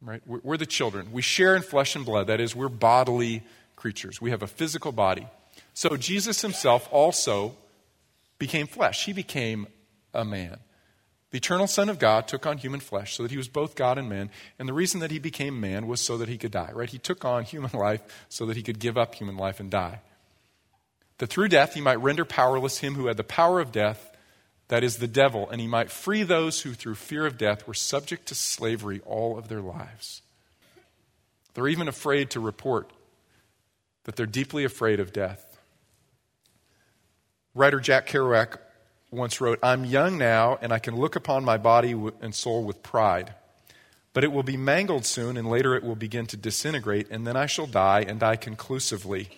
right? 0.00 0.22
We're, 0.26 0.40
we're 0.42 0.56
the 0.56 0.66
children. 0.66 1.12
We 1.12 1.22
share 1.22 1.54
in 1.54 1.62
flesh 1.62 1.94
and 1.94 2.06
blood. 2.06 2.28
That 2.28 2.40
is, 2.40 2.56
we're 2.56 2.68
bodily 2.68 3.42
creatures. 3.76 4.20
We 4.20 4.30
have 4.30 4.42
a 4.42 4.46
physical 4.46 4.92
body. 4.92 5.26
So 5.74 5.96
Jesus 5.96 6.40
himself 6.40 6.88
also 6.90 7.56
became 8.38 8.66
flesh. 8.66 9.04
He 9.04 9.12
became 9.12 9.66
a 10.14 10.24
man. 10.24 10.58
The 11.34 11.38
eternal 11.38 11.66
Son 11.66 11.88
of 11.88 11.98
God 11.98 12.28
took 12.28 12.46
on 12.46 12.58
human 12.58 12.78
flesh 12.78 13.16
so 13.16 13.24
that 13.24 13.32
he 13.32 13.36
was 13.36 13.48
both 13.48 13.74
God 13.74 13.98
and 13.98 14.08
man. 14.08 14.30
And 14.56 14.68
the 14.68 14.72
reason 14.72 15.00
that 15.00 15.10
he 15.10 15.18
became 15.18 15.60
man 15.60 15.88
was 15.88 16.00
so 16.00 16.16
that 16.18 16.28
he 16.28 16.38
could 16.38 16.52
die, 16.52 16.70
right? 16.72 16.88
He 16.88 16.98
took 16.98 17.24
on 17.24 17.42
human 17.42 17.72
life 17.74 18.02
so 18.28 18.46
that 18.46 18.56
he 18.56 18.62
could 18.62 18.78
give 18.78 18.96
up 18.96 19.16
human 19.16 19.36
life 19.36 19.58
and 19.58 19.68
die. 19.68 20.00
That 21.18 21.28
through 21.28 21.48
death 21.48 21.74
he 21.74 21.80
might 21.80 22.00
render 22.00 22.24
powerless 22.24 22.78
him 22.78 22.94
who 22.94 23.06
had 23.06 23.16
the 23.16 23.24
power 23.24 23.58
of 23.58 23.72
death, 23.72 24.12
that 24.68 24.84
is 24.84 24.98
the 24.98 25.08
devil, 25.08 25.50
and 25.50 25.60
he 25.60 25.66
might 25.66 25.90
free 25.90 26.22
those 26.22 26.60
who 26.60 26.72
through 26.72 26.94
fear 26.94 27.26
of 27.26 27.36
death 27.36 27.66
were 27.66 27.74
subject 27.74 28.26
to 28.26 28.36
slavery 28.36 29.00
all 29.04 29.36
of 29.36 29.48
their 29.48 29.60
lives. 29.60 30.22
They're 31.54 31.68
even 31.68 31.88
afraid 31.88 32.30
to 32.30 32.40
report 32.40 32.92
that 34.04 34.16
they're 34.16 34.26
deeply 34.26 34.64
afraid 34.64 35.00
of 35.00 35.12
death. 35.12 35.58
Writer 37.54 37.80
Jack 37.80 38.06
Kerouac 38.08 38.58
once 39.14 39.40
wrote, 39.40 39.58
I'm 39.62 39.84
young 39.84 40.18
now, 40.18 40.58
and 40.60 40.72
I 40.72 40.78
can 40.78 40.96
look 40.96 41.16
upon 41.16 41.44
my 41.44 41.56
body 41.56 41.92
and 42.20 42.34
soul 42.34 42.64
with 42.64 42.82
pride. 42.82 43.34
But 44.12 44.24
it 44.24 44.32
will 44.32 44.42
be 44.42 44.56
mangled 44.56 45.06
soon, 45.06 45.36
and 45.36 45.48
later 45.48 45.74
it 45.74 45.82
will 45.82 45.96
begin 45.96 46.26
to 46.26 46.36
disintegrate, 46.36 47.08
and 47.10 47.26
then 47.26 47.36
I 47.36 47.46
shall 47.46 47.66
die, 47.66 48.04
and 48.06 48.20
die 48.20 48.36
conclusively. 48.36 49.28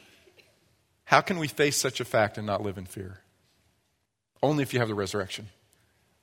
How 1.04 1.20
can 1.20 1.38
we 1.38 1.48
face 1.48 1.76
such 1.76 2.00
a 2.00 2.04
fact 2.04 2.36
and 2.36 2.46
not 2.46 2.62
live 2.62 2.78
in 2.78 2.86
fear? 2.86 3.20
Only 4.42 4.62
if 4.62 4.74
you 4.74 4.80
have 4.80 4.88
the 4.88 4.94
resurrection. 4.94 5.48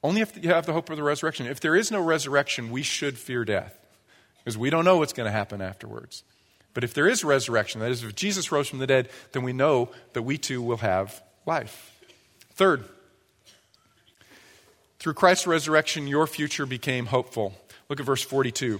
Only 0.03 0.21
if 0.21 0.37
you 0.43 0.49
have 0.49 0.65
the 0.65 0.73
hope 0.73 0.89
of 0.89 0.97
the 0.97 1.03
resurrection. 1.03 1.47
If 1.47 1.61
there 1.61 1.75
is 1.75 1.89
no 1.89 2.01
resurrection, 2.01 2.69
we 2.69 2.83
should 2.83 3.17
fear 3.17 3.45
death, 3.45 3.75
because 4.37 4.57
we 4.57 4.69
don't 4.69 4.85
know 4.85 4.97
what's 4.97 5.13
going 5.13 5.27
to 5.27 5.31
happen 5.31 5.61
afterwards. 5.61 6.23
But 6.73 6.83
if 6.83 6.93
there 6.93 7.07
is 7.07 7.23
resurrection, 7.23 7.81
that 7.81 7.91
is, 7.91 8.03
if 8.03 8.15
Jesus 8.15 8.51
rose 8.51 8.67
from 8.67 8.79
the 8.79 8.87
dead, 8.87 9.09
then 9.31 9.43
we 9.43 9.53
know 9.53 9.89
that 10.13 10.23
we 10.23 10.37
too 10.37 10.61
will 10.61 10.77
have 10.77 11.23
life. 11.45 11.91
Third, 12.55 12.83
through 15.03 15.13
Christ's 15.13 15.47
resurrection, 15.47 16.07
your 16.07 16.25
future 16.25 16.65
became 16.65 17.07
hopeful. 17.07 17.53
Look 17.89 17.99
at 17.99 18.05
verse 18.05 18.21
42. 18.21 18.79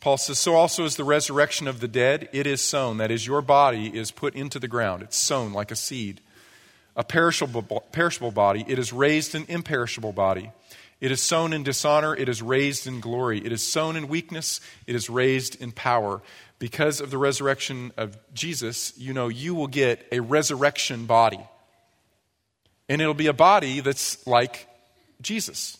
Paul 0.00 0.16
says, 0.16 0.38
So 0.38 0.54
also 0.54 0.86
is 0.86 0.96
the 0.96 1.04
resurrection 1.04 1.68
of 1.68 1.80
the 1.80 1.88
dead. 1.88 2.30
It 2.32 2.46
is 2.46 2.62
sown. 2.62 2.96
That 2.96 3.10
is, 3.10 3.26
your 3.26 3.42
body 3.42 3.94
is 3.94 4.10
put 4.10 4.34
into 4.34 4.58
the 4.58 4.66
ground. 4.66 5.02
It's 5.02 5.18
sown 5.18 5.52
like 5.52 5.70
a 5.70 5.76
seed. 5.76 6.22
A 6.96 7.04
perishable, 7.04 7.62
perishable 7.92 8.30
body. 8.30 8.64
It 8.66 8.78
is 8.78 8.94
raised 8.94 9.34
an 9.34 9.44
imperishable 9.46 10.14
body. 10.14 10.52
It 11.02 11.12
is 11.12 11.20
sown 11.20 11.52
in 11.52 11.62
dishonor. 11.62 12.16
It 12.16 12.30
is 12.30 12.40
raised 12.40 12.86
in 12.86 13.00
glory. 13.00 13.44
It 13.44 13.52
is 13.52 13.62
sown 13.62 13.94
in 13.94 14.08
weakness. 14.08 14.62
It 14.86 14.96
is 14.96 15.10
raised 15.10 15.60
in 15.60 15.70
power. 15.70 16.22
Because 16.58 17.02
of 17.02 17.10
the 17.10 17.18
resurrection 17.18 17.92
of 17.98 18.16
Jesus, 18.32 18.96
you 18.96 19.12
know, 19.12 19.28
you 19.28 19.54
will 19.54 19.66
get 19.66 20.08
a 20.10 20.20
resurrection 20.20 21.04
body. 21.04 21.40
And 22.88 23.00
it'll 23.00 23.14
be 23.14 23.26
a 23.26 23.32
body 23.32 23.80
that's 23.80 24.26
like 24.26 24.68
Jesus. 25.20 25.78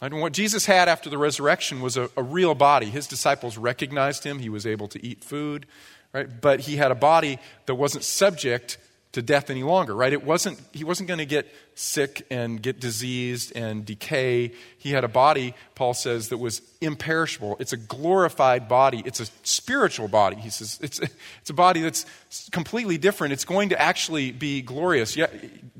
And 0.00 0.20
what 0.20 0.32
Jesus 0.32 0.66
had 0.66 0.88
after 0.88 1.10
the 1.10 1.18
resurrection 1.18 1.80
was 1.80 1.96
a, 1.96 2.08
a, 2.16 2.22
real 2.22 2.54
body. 2.54 2.86
His 2.86 3.08
disciples 3.08 3.58
recognized 3.58 4.22
him. 4.22 4.38
He 4.38 4.48
was 4.48 4.64
able 4.64 4.86
to 4.88 5.04
eat 5.04 5.24
food, 5.24 5.66
right? 6.12 6.40
But 6.40 6.60
he 6.60 6.76
had 6.76 6.92
a 6.92 6.94
body 6.94 7.40
that 7.66 7.74
wasn't 7.74 8.04
subject 8.04 8.78
to 9.18 9.22
death 9.22 9.50
any 9.50 9.64
longer, 9.64 9.94
right? 9.94 10.12
It 10.12 10.24
wasn't, 10.24 10.60
he 10.72 10.84
wasn't 10.84 11.08
going 11.08 11.18
to 11.18 11.26
get 11.26 11.52
sick 11.74 12.24
and 12.30 12.62
get 12.62 12.80
diseased 12.80 13.52
and 13.56 13.84
decay. 13.84 14.52
He 14.78 14.90
had 14.90 15.02
a 15.02 15.08
body, 15.08 15.54
Paul 15.74 15.92
says, 15.92 16.28
that 16.28 16.38
was 16.38 16.62
imperishable. 16.80 17.56
It's 17.58 17.72
a 17.72 17.76
glorified 17.76 18.68
body. 18.68 19.02
It's 19.04 19.20
a 19.20 19.26
spiritual 19.42 20.06
body. 20.06 20.36
He 20.36 20.50
says 20.50 20.78
it's, 20.80 21.00
it's 21.00 21.50
a 21.50 21.54
body 21.54 21.80
that's 21.80 22.06
completely 22.52 22.96
different. 22.96 23.32
It's 23.32 23.44
going 23.44 23.70
to 23.70 23.80
actually 23.80 24.30
be 24.30 24.62
glorious. 24.62 25.16
Yeah, 25.16 25.26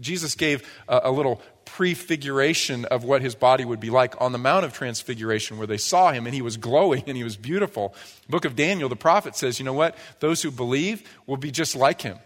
Jesus 0.01 0.35
gave 0.35 0.68
a, 0.88 1.03
a 1.05 1.12
little 1.12 1.40
prefiguration 1.64 2.87
of 2.87 3.05
what 3.05 3.22
his 3.22 3.37
body 3.37 3.64
would 3.64 3.79
be 3.79 3.90
like 3.90 4.20
on 4.20 4.33
the 4.33 4.38
Mount 4.38 4.64
of 4.64 4.72
Transfiguration, 4.72 5.59
where 5.59 5.66
they 5.66 5.77
saw 5.77 6.11
him 6.11 6.27
and 6.27 6.35
he 6.35 6.42
was 6.42 6.57
glowing 6.57 7.05
and 7.07 7.16
he 7.16 7.22
was 7.22 7.37
beautiful. 7.37 7.94
Book 8.29 8.44
of 8.44 8.57
Daniel, 8.57 8.88
the 8.88 8.96
prophet 8.96 9.37
says, 9.37 9.61
you 9.61 9.64
know 9.64 9.74
what? 9.74 9.96
Those 10.18 10.42
who 10.42 10.51
believe 10.51 11.09
will 11.27 11.37
be 11.37 11.53
just 11.53 11.77
like 11.77 12.01
him 12.01 12.18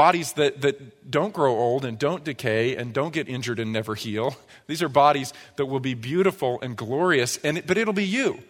bodies 0.00 0.32
that, 0.32 0.62
that 0.62 1.10
don't 1.10 1.34
grow 1.34 1.54
old 1.54 1.84
and 1.84 1.98
don't 1.98 2.24
decay 2.24 2.74
and 2.74 2.94
don't 2.94 3.12
get 3.12 3.28
injured 3.28 3.58
and 3.58 3.70
never 3.70 3.94
heal. 3.94 4.34
These 4.66 4.82
are 4.82 4.88
bodies 4.88 5.34
that 5.56 5.66
will 5.66 5.78
be 5.78 5.92
beautiful 5.92 6.58
and 6.62 6.74
glorious, 6.74 7.36
and 7.44 7.62
but 7.66 7.76
it'll 7.76 7.92
be 7.92 8.06
you. 8.06 8.42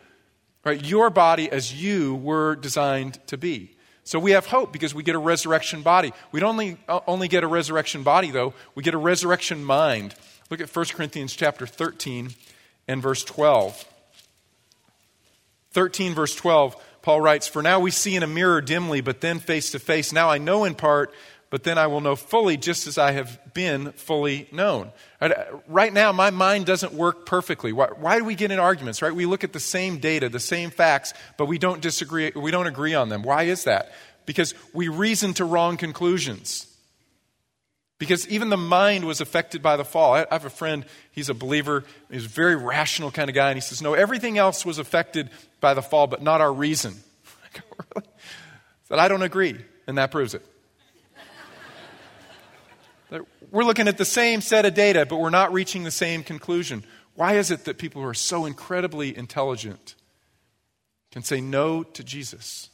Right? 0.64 0.80
Your 0.84 1.10
body 1.10 1.50
as 1.50 1.74
you 1.74 2.14
were 2.14 2.54
designed 2.54 3.18
to 3.26 3.36
be. 3.36 3.74
So 4.04 4.20
we 4.20 4.30
have 4.30 4.46
hope 4.46 4.72
because 4.72 4.94
we 4.94 5.02
get 5.02 5.16
a 5.16 5.18
resurrection 5.18 5.82
body. 5.82 6.12
We 6.30 6.38
don't 6.38 6.50
only, 6.50 6.76
uh, 6.88 7.00
only 7.08 7.26
get 7.26 7.42
a 7.42 7.48
resurrection 7.48 8.04
body, 8.04 8.30
though, 8.30 8.54
we 8.76 8.84
get 8.84 8.94
a 8.94 8.98
resurrection 8.98 9.64
mind. 9.64 10.14
Look 10.50 10.60
at 10.60 10.72
1 10.72 10.84
Corinthians 10.94 11.34
chapter 11.34 11.66
13 11.66 12.30
and 12.86 13.02
verse 13.02 13.24
12. 13.24 13.84
13, 15.72 16.14
verse 16.14 16.36
12, 16.36 16.76
Paul 17.02 17.20
writes, 17.20 17.48
For 17.48 17.60
now 17.60 17.80
we 17.80 17.90
see 17.90 18.14
in 18.14 18.22
a 18.22 18.28
mirror 18.28 18.60
dimly, 18.60 19.00
but 19.00 19.20
then 19.20 19.40
face 19.40 19.72
to 19.72 19.80
face. 19.80 20.12
Now 20.12 20.30
I 20.30 20.38
know 20.38 20.62
in 20.62 20.76
part, 20.76 21.12
but 21.50 21.64
then 21.64 21.78
I 21.78 21.88
will 21.88 22.00
know 22.00 22.14
fully 22.14 22.56
just 22.56 22.86
as 22.86 22.96
I 22.96 23.10
have 23.10 23.52
been 23.52 23.90
fully 23.92 24.48
known. 24.52 24.92
Uh, 25.20 25.30
right 25.66 25.92
now, 25.92 26.12
my 26.12 26.30
mind 26.30 26.64
doesn't 26.64 26.94
work 26.94 27.26
perfectly. 27.26 27.72
Why, 27.72 27.88
why, 27.88 28.18
do 28.18 28.24
we 28.24 28.36
get 28.36 28.52
in 28.52 28.60
arguments, 28.60 29.02
right? 29.02 29.12
We 29.12 29.26
look 29.26 29.42
at 29.42 29.52
the 29.52 29.60
same 29.60 29.98
data, 29.98 30.28
the 30.28 30.38
same 30.38 30.70
facts, 30.70 31.12
but 31.36 31.46
we 31.46 31.58
don't 31.58 31.82
disagree, 31.82 32.30
we 32.34 32.52
don't 32.52 32.68
agree 32.68 32.94
on 32.94 33.08
them. 33.08 33.22
Why 33.22 33.42
is 33.42 33.64
that? 33.64 33.92
Because 34.26 34.54
we 34.72 34.86
reason 34.86 35.34
to 35.34 35.44
wrong 35.44 35.76
conclusions. 35.76 36.68
Because 37.98 38.26
even 38.28 38.48
the 38.48 38.56
mind 38.56 39.04
was 39.04 39.20
affected 39.20 39.60
by 39.60 39.76
the 39.76 39.84
fall. 39.84 40.14
I 40.14 40.26
have 40.30 40.44
a 40.44 40.50
friend, 40.50 40.86
he's 41.10 41.28
a 41.28 41.34
believer, 41.34 41.84
he's 42.10 42.26
a 42.26 42.28
very 42.28 42.56
rational 42.56 43.10
kind 43.10 43.28
of 43.28 43.34
guy, 43.34 43.50
and 43.50 43.56
he 43.56 43.60
says, 43.60 43.82
No, 43.82 43.92
everything 43.94 44.38
else 44.38 44.64
was 44.64 44.78
affected 44.78 45.28
by 45.60 45.74
the 45.74 45.82
fall, 45.82 46.06
but 46.06 46.22
not 46.22 46.40
our 46.40 46.52
reason. 46.52 46.94
I 47.44 47.58
go, 47.58 47.64
really? 47.96 48.08
Said, 48.84 48.98
I 49.00 49.08
don't 49.08 49.22
agree, 49.22 49.58
and 49.86 49.98
that 49.98 50.12
proves 50.12 50.32
it. 50.32 50.46
We're 53.50 53.64
looking 53.64 53.88
at 53.88 53.98
the 53.98 54.04
same 54.04 54.40
set 54.40 54.64
of 54.64 54.74
data, 54.74 55.06
but 55.06 55.16
we're 55.18 55.30
not 55.30 55.52
reaching 55.52 55.82
the 55.82 55.90
same 55.90 56.22
conclusion. 56.22 56.84
Why 57.14 57.34
is 57.34 57.50
it 57.50 57.64
that 57.64 57.78
people 57.78 58.02
who 58.02 58.08
are 58.08 58.14
so 58.14 58.46
incredibly 58.46 59.16
intelligent 59.16 59.94
can 61.10 61.22
say 61.22 61.40
no 61.40 61.82
to 61.82 62.04
Jesus? 62.04 62.70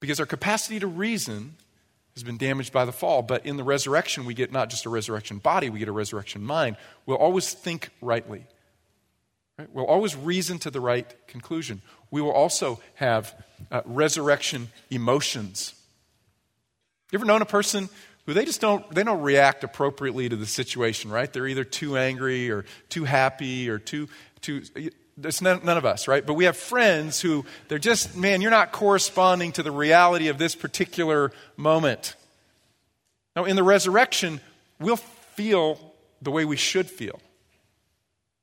Because 0.00 0.20
our 0.20 0.26
capacity 0.26 0.78
to 0.80 0.86
reason 0.86 1.56
has 2.14 2.22
been 2.22 2.38
damaged 2.38 2.72
by 2.72 2.84
the 2.84 2.92
fall. 2.92 3.22
But 3.22 3.44
in 3.44 3.56
the 3.56 3.64
resurrection, 3.64 4.24
we 4.24 4.34
get 4.34 4.52
not 4.52 4.70
just 4.70 4.86
a 4.86 4.90
resurrection 4.90 5.38
body, 5.38 5.70
we 5.70 5.78
get 5.78 5.88
a 5.88 5.92
resurrection 5.92 6.42
mind. 6.42 6.76
We'll 7.04 7.18
always 7.18 7.52
think 7.52 7.90
rightly. 8.00 8.46
Right? 9.58 9.68
We'll 9.72 9.86
always 9.86 10.16
reason 10.16 10.58
to 10.60 10.70
the 10.70 10.80
right 10.80 11.14
conclusion. 11.26 11.82
We 12.10 12.20
will 12.20 12.32
also 12.32 12.80
have 12.94 13.34
uh, 13.70 13.82
resurrection 13.84 14.68
emotions. 14.90 15.74
You 17.10 17.18
ever 17.18 17.26
known 17.26 17.42
a 17.42 17.46
person 17.46 17.88
who 18.26 18.34
they 18.34 18.44
just 18.44 18.60
don't 18.60 18.88
they 18.90 19.04
don't 19.04 19.22
react 19.22 19.64
appropriately 19.64 20.28
to 20.28 20.36
the 20.36 20.46
situation 20.46 21.10
right? 21.10 21.32
They're 21.32 21.46
either 21.46 21.64
too 21.64 21.96
angry 21.96 22.50
or 22.50 22.64
too 22.88 23.04
happy 23.04 23.70
or 23.70 23.78
too 23.78 24.08
too 24.40 24.62
it's 25.22 25.40
none, 25.40 25.64
none, 25.64 25.78
of 25.78 25.86
us 25.86 26.08
right? 26.08 26.26
But 26.26 26.34
we 26.34 26.44
have 26.44 26.56
friends 26.56 27.20
who 27.20 27.46
they're 27.68 27.78
just 27.78 28.16
man 28.16 28.42
you're 28.42 28.50
not 28.50 28.72
corresponding 28.72 29.52
to 29.52 29.62
the 29.62 29.70
reality 29.70 30.28
of 30.28 30.38
this 30.38 30.54
particular 30.54 31.32
moment. 31.56 32.14
Now 33.34 33.44
in 33.44 33.56
the 33.56 33.62
resurrection 33.62 34.40
we'll 34.80 34.96
feel 34.96 35.94
the 36.20 36.30
way 36.30 36.44
we 36.44 36.56
should 36.56 36.90
feel 36.90 37.20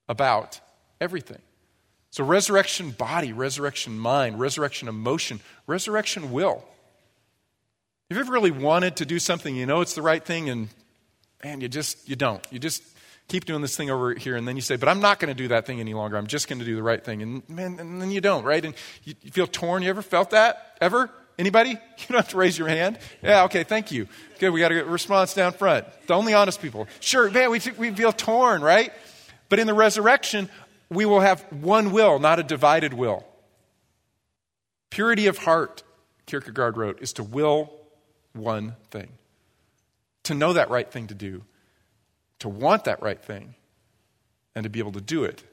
about 0.08 0.60
everything. 1.02 1.42
So 2.10 2.24
resurrection 2.24 2.92
body 2.92 3.34
resurrection 3.34 3.98
mind 3.98 4.40
resurrection 4.40 4.88
emotion 4.88 5.42
resurrection 5.68 6.32
will 6.32 6.64
have 8.14 8.20
you 8.20 8.26
ever 8.26 8.34
really 8.34 8.52
wanted 8.52 8.98
to 8.98 9.08
do 9.08 9.18
something, 9.18 9.56
you 9.56 9.66
know 9.66 9.82
it's 9.82 9.96
the 9.96 10.04
right 10.04 10.24
thing, 10.24 10.48
and 10.48 10.70
man, 11.44 11.62
you 11.62 11.68
just, 11.68 12.08
you 12.08 12.16
don't. 12.16 12.46
You 12.52 12.60
just 12.60 12.84
keep 13.28 13.46
doing 13.46 13.64
this 13.64 13.76
thing 13.76 13.90
over 13.90 14.14
here, 14.14 14.36
and 14.36 14.48
then 14.48 14.56
you 14.56 14.62
say, 14.62 14.76
but 14.76 14.88
I'm 14.88 15.00
not 15.00 15.20
going 15.20 15.36
to 15.36 15.44
do 15.44 15.48
that 15.48 15.66
thing 15.66 15.80
any 15.80 15.96
longer. 15.96 16.16
I'm 16.16 16.28
just 16.28 16.48
going 16.48 16.60
to 16.60 16.66
do 16.66 16.76
the 16.76 16.84
right 16.84 17.04
thing. 17.04 17.24
And 17.24 17.50
man, 17.50 17.80
and 17.80 18.00
then 18.00 18.12
you 18.12 18.22
don't, 18.22 18.44
right? 18.44 18.64
And 18.64 18.76
you, 19.04 19.16
you 19.24 19.32
feel 19.32 19.48
torn. 19.48 19.82
You 19.82 19.90
ever 19.90 20.04
felt 20.04 20.30
that? 20.30 20.78
Ever? 20.80 21.10
Anybody? 21.40 21.72
You 21.98 22.06
don't 22.10 22.18
have 22.18 22.30
to 22.30 22.38
raise 22.38 22.56
your 22.56 22.68
hand. 22.68 23.00
Yeah, 23.24 23.46
okay, 23.46 23.64
thank 23.64 23.92
you. 23.92 24.08
Good, 24.38 24.52
we 24.52 24.60
got 24.60 24.72
a 24.72 24.84
response 24.84 25.34
down 25.34 25.54
front. 25.54 25.88
The 26.06 26.14
only 26.14 26.36
honest 26.36 26.62
people. 26.62 26.88
Sure, 27.00 27.32
man, 27.32 27.50
we, 27.50 27.62
we 27.80 27.90
feel 27.92 28.12
torn, 28.12 28.62
right? 28.62 28.94
But 29.50 29.58
in 29.58 29.66
the 29.66 29.74
resurrection, 29.74 30.50
we 30.90 31.06
will 31.08 31.22
have 31.22 31.42
one 31.50 31.92
will, 31.92 32.20
not 32.20 32.38
a 32.38 32.44
divided 32.44 32.94
will. 32.94 33.26
Purity 34.92 35.26
of 35.26 35.40
heart, 35.40 35.82
Kierkegaard 36.28 36.78
wrote, 36.78 37.02
is 37.02 37.14
to 37.14 37.24
will 37.24 37.72
one 38.34 38.76
thing 38.92 39.10
to 40.24 40.34
know 40.34 40.54
that 40.54 40.70
right 40.70 40.90
thing 40.90 41.08
to 41.08 41.14
do, 41.14 41.44
to 42.40 42.50
want 42.50 42.86
that 42.86 43.02
right 43.02 43.22
thing, 43.22 43.56
and 44.56 44.64
to 44.64 44.70
be 44.70 44.80
able 44.80 44.94
to 44.94 45.02
do 45.02 45.24
it 45.24 45.44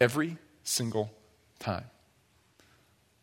every 0.00 0.36
single 0.64 1.10
time. 1.58 1.84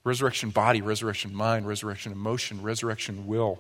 Resurrection 0.04 0.50
body, 0.50 0.82
resurrection 0.82 1.34
mind, 1.34 1.68
resurrection 1.68 2.12
emotion, 2.12 2.62
resurrection 2.62 3.26
will, 3.28 3.60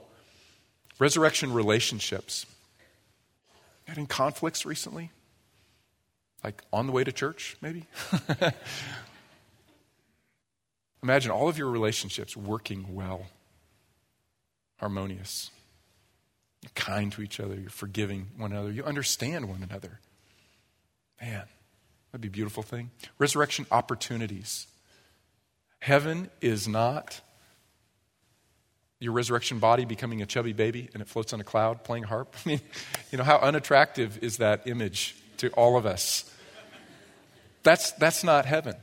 resurrection 0.99 1.53
relationships. 1.53 2.45
Had 3.85 4.09
conflicts 4.09 4.65
recently? 4.65 5.11
Like 6.43 6.61
on 6.73 6.87
the 6.87 6.91
way 6.91 7.03
to 7.03 7.11
church, 7.11 7.55
maybe? 7.61 7.85
Imagine 11.03 11.31
all 11.31 11.47
of 11.47 11.57
your 11.57 11.69
relationships 11.69 12.35
working 12.35 12.95
well 12.95 13.27
harmonious. 14.83 15.49
You're 16.61 16.71
kind 16.75 17.09
to 17.13 17.21
each 17.21 17.39
other. 17.39 17.55
You're 17.55 17.69
forgiving 17.69 18.27
one 18.35 18.51
another. 18.51 18.69
You 18.69 18.83
understand 18.83 19.47
one 19.47 19.63
another. 19.63 20.01
Man, 21.21 21.43
that'd 22.11 22.19
be 22.21 22.27
a 22.27 22.31
beautiful 22.31 22.63
thing. 22.63 22.91
Resurrection 23.17 23.65
opportunities. 23.71 24.67
Heaven 25.79 26.29
is 26.41 26.67
not 26.67 27.21
your 28.99 29.13
resurrection 29.13 29.59
body 29.59 29.85
becoming 29.85 30.21
a 30.21 30.25
chubby 30.25 30.51
baby 30.51 30.89
and 30.93 31.01
it 31.01 31.07
floats 31.07 31.31
on 31.31 31.39
a 31.39 31.45
cloud 31.45 31.85
playing 31.85 32.03
harp. 32.03 32.35
I 32.45 32.49
mean, 32.49 32.61
you 33.09 33.17
know, 33.17 33.23
how 33.23 33.37
unattractive 33.37 34.21
is 34.21 34.37
that 34.37 34.67
image 34.67 35.15
to 35.37 35.49
all 35.51 35.77
of 35.77 35.85
us? 35.85 36.29
That's, 37.63 37.93
that's 37.93 38.25
not 38.25 38.45
heaven. 38.45 38.75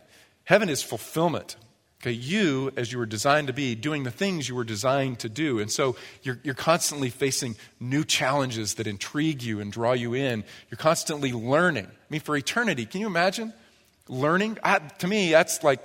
Heaven 0.45 0.71
is 0.71 0.83
fulfillment. 0.83 1.57
Okay, 2.03 2.13
you, 2.13 2.73
as 2.79 2.91
you 2.91 2.99
were 2.99 3.05
designed 3.05 3.49
to 3.49 3.53
be, 3.53 3.75
doing 3.75 4.05
the 4.05 4.11
things 4.11 4.49
you 4.49 4.55
were 4.55 4.65
designed 4.65 5.19
to 5.19 5.29
do. 5.29 5.59
And 5.59 5.71
so 5.71 5.97
you're, 6.23 6.41
you're 6.43 6.55
constantly 6.55 7.11
facing 7.11 7.57
new 7.79 8.05
challenges 8.05 8.75
that 8.75 8.87
intrigue 8.87 9.43
you 9.43 9.61
and 9.61 9.71
draw 9.71 9.93
you 9.93 10.15
in. 10.15 10.43
You're 10.71 10.79
constantly 10.79 11.33
learning. 11.33 11.85
I 11.85 12.07
mean, 12.09 12.23
for 12.23 12.35
eternity, 12.35 12.87
can 12.87 13.03
you 13.03 13.07
imagine 13.07 13.53
learning? 14.09 14.57
I, 14.65 14.79
to 14.79 15.07
me, 15.07 15.31
that's 15.31 15.63
like 15.63 15.83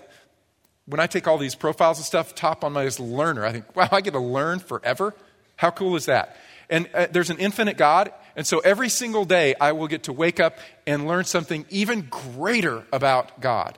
when 0.86 1.02
I 1.02 1.08
take 1.08 1.28
all 1.28 1.38
these 1.38 1.56
profiles 1.56 1.98
and 1.98 2.06
stuff, 2.06 2.34
top 2.34 2.64
on 2.64 2.72
my 2.72 2.86
list, 2.86 3.02
learner. 3.02 3.46
I 3.46 3.52
think, 3.52 3.76
wow, 3.76 3.90
I 3.92 4.00
get 4.00 4.12
to 4.12 4.20
learn 4.20 4.60
forever. 4.60 5.14
How 5.58 5.72
cool 5.72 5.98
is 5.98 6.06
that? 6.06 6.38
And 6.70 6.90
uh, 6.94 7.08
there's 7.12 7.30
an 7.30 7.40
infinite 7.40 7.78
God, 7.78 8.12
and 8.36 8.48
so 8.48 8.60
every 8.60 8.90
single 8.90 9.26
day 9.26 9.54
I 9.60 9.74
will 9.74 9.88
get 9.88 10.04
to 10.04 10.14
wake 10.14 10.40
up 10.40 10.58
and 10.88 11.08
learn 11.08 11.26
something 11.26 11.66
even 11.70 12.08
greater 12.10 12.86
about 12.92 13.42
God. 13.42 13.78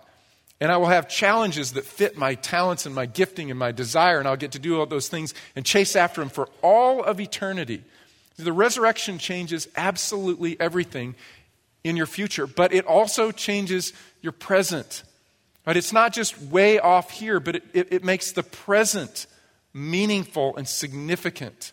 And 0.60 0.72
I 0.72 0.78
will 0.78 0.88
have 0.88 1.08
challenges 1.08 1.74
that 1.74 1.86
fit 1.86 2.18
my 2.18 2.36
talents 2.36 2.86
and 2.86 2.96
my 2.96 3.06
gifting 3.06 3.52
and 3.52 3.60
my 3.60 3.72
desire, 3.72 4.18
and 4.18 4.28
I'll 4.28 4.36
get 4.36 4.54
to 4.54 4.60
do 4.60 4.80
all 4.80 4.86
those 4.88 5.08
things 5.08 5.34
and 5.56 5.66
chase 5.66 5.96
after 5.96 6.22
them 6.22 6.30
for 6.30 6.50
all 6.64 7.04
of 7.04 7.20
eternity. 7.20 7.84
The 8.38 8.54
resurrection 8.54 9.20
changes 9.20 9.68
absolutely 9.76 10.60
everything 10.60 11.16
in 11.84 11.96
your 11.96 12.08
future, 12.08 12.48
but 12.48 12.74
it 12.74 12.86
also 12.86 13.32
changes 13.32 13.94
your 14.22 14.32
present. 14.32 15.04
Right? 15.66 15.78
It's 15.78 15.94
not 15.94 16.14
just 16.14 16.42
way 16.42 16.80
off 16.80 17.12
here, 17.12 17.40
but 17.40 17.58
it, 17.58 17.64
it, 17.74 17.88
it 17.92 18.04
makes 18.04 18.32
the 18.32 18.44
present 18.44 19.28
meaningful 19.74 20.56
and 20.56 20.68
significant. 20.68 21.72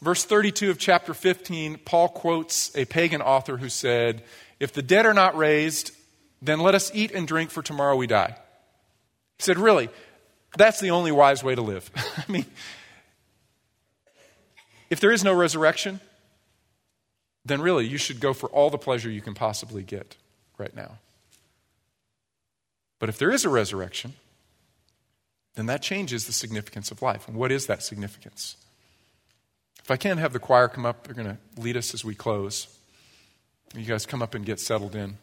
Verse 0.00 0.24
32 0.24 0.70
of 0.70 0.78
chapter 0.78 1.12
15, 1.12 1.78
Paul 1.84 2.08
quotes 2.08 2.74
a 2.76 2.84
pagan 2.84 3.20
author 3.20 3.56
who 3.56 3.68
said, 3.68 4.22
If 4.58 4.72
the 4.72 4.82
dead 4.82 5.06
are 5.06 5.14
not 5.14 5.36
raised, 5.36 5.92
then 6.42 6.60
let 6.60 6.74
us 6.74 6.90
eat 6.94 7.12
and 7.12 7.26
drink, 7.26 7.50
for 7.50 7.62
tomorrow 7.62 7.96
we 7.96 8.06
die. 8.06 8.36
He 9.38 9.42
said, 9.42 9.58
Really, 9.58 9.88
that's 10.56 10.80
the 10.80 10.90
only 10.90 11.12
wise 11.12 11.44
way 11.44 11.54
to 11.54 11.62
live. 11.62 11.90
I 11.96 12.30
mean, 12.30 12.46
if 14.88 15.00
there 15.00 15.12
is 15.12 15.22
no 15.22 15.32
resurrection, 15.32 16.00
then 17.44 17.60
really 17.60 17.86
you 17.86 17.98
should 17.98 18.20
go 18.20 18.32
for 18.32 18.48
all 18.50 18.70
the 18.70 18.78
pleasure 18.78 19.10
you 19.10 19.20
can 19.20 19.34
possibly 19.34 19.82
get 19.82 20.16
right 20.58 20.74
now. 20.74 20.98
But 22.98 23.08
if 23.08 23.18
there 23.18 23.30
is 23.30 23.44
a 23.44 23.48
resurrection, 23.48 24.14
then 25.54 25.66
that 25.66 25.82
changes 25.82 26.26
the 26.26 26.32
significance 26.32 26.90
of 26.90 27.02
life. 27.02 27.26
And 27.26 27.36
what 27.36 27.50
is 27.50 27.66
that 27.66 27.82
significance? 27.82 28.56
If 29.82 29.90
I 29.90 29.96
can 29.96 30.18
have 30.18 30.32
the 30.32 30.38
choir 30.38 30.68
come 30.68 30.84
up, 30.84 31.04
they're 31.04 31.14
going 31.14 31.28
to 31.28 31.38
lead 31.60 31.76
us 31.76 31.94
as 31.94 32.04
we 32.04 32.14
close. 32.14 32.66
You 33.74 33.84
guys 33.84 34.04
come 34.04 34.22
up 34.22 34.34
and 34.34 34.44
get 34.44 34.60
settled 34.60 34.94
in. 34.94 35.16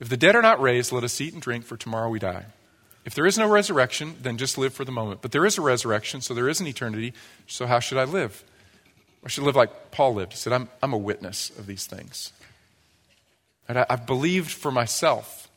If 0.00 0.08
the 0.08 0.16
dead 0.16 0.34
are 0.34 0.42
not 0.42 0.60
raised, 0.60 0.92
let 0.92 1.04
us 1.04 1.20
eat 1.20 1.32
and 1.32 1.42
drink, 1.42 1.64
for 1.64 1.76
tomorrow 1.76 2.08
we 2.08 2.18
die. 2.18 2.46
If 3.04 3.14
there 3.14 3.26
is 3.26 3.36
no 3.36 3.48
resurrection, 3.48 4.16
then 4.20 4.38
just 4.38 4.58
live 4.58 4.72
for 4.72 4.84
the 4.84 4.92
moment. 4.92 5.22
But 5.22 5.32
there 5.32 5.44
is 5.46 5.58
a 5.58 5.62
resurrection, 5.62 6.20
so 6.20 6.34
there 6.34 6.48
is 6.48 6.60
an 6.60 6.66
eternity. 6.66 7.12
So 7.46 7.66
how 7.66 7.80
should 7.80 7.98
I 7.98 8.04
live? 8.04 8.44
I 9.24 9.28
should 9.28 9.44
live 9.44 9.56
like 9.56 9.90
Paul 9.90 10.14
lived. 10.14 10.32
He 10.32 10.38
said, 10.38 10.52
I'm, 10.52 10.68
I'm 10.82 10.92
a 10.92 10.98
witness 10.98 11.50
of 11.58 11.66
these 11.66 11.86
things. 11.86 12.32
And 13.68 13.78
I, 13.78 13.86
I've 13.88 14.06
believed 14.06 14.50
for 14.50 14.70
myself, 14.70 15.48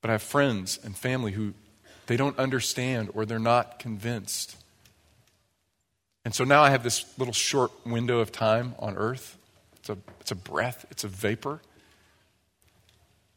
but 0.00 0.10
I 0.10 0.12
have 0.12 0.22
friends 0.22 0.78
and 0.82 0.96
family 0.96 1.32
who 1.32 1.54
they 2.06 2.16
don't 2.16 2.38
understand 2.38 3.10
or 3.14 3.26
they're 3.26 3.38
not 3.38 3.78
convinced. 3.78 4.56
And 6.24 6.34
so 6.34 6.44
now 6.44 6.62
I 6.62 6.70
have 6.70 6.82
this 6.82 7.04
little 7.18 7.34
short 7.34 7.70
window 7.86 8.20
of 8.20 8.32
time 8.32 8.74
on 8.78 8.96
earth. 8.96 9.36
It's 9.76 9.90
a, 9.90 9.98
it's 10.20 10.30
a 10.30 10.36
breath, 10.36 10.84
it's 10.90 11.04
a 11.04 11.08
vapor. 11.08 11.60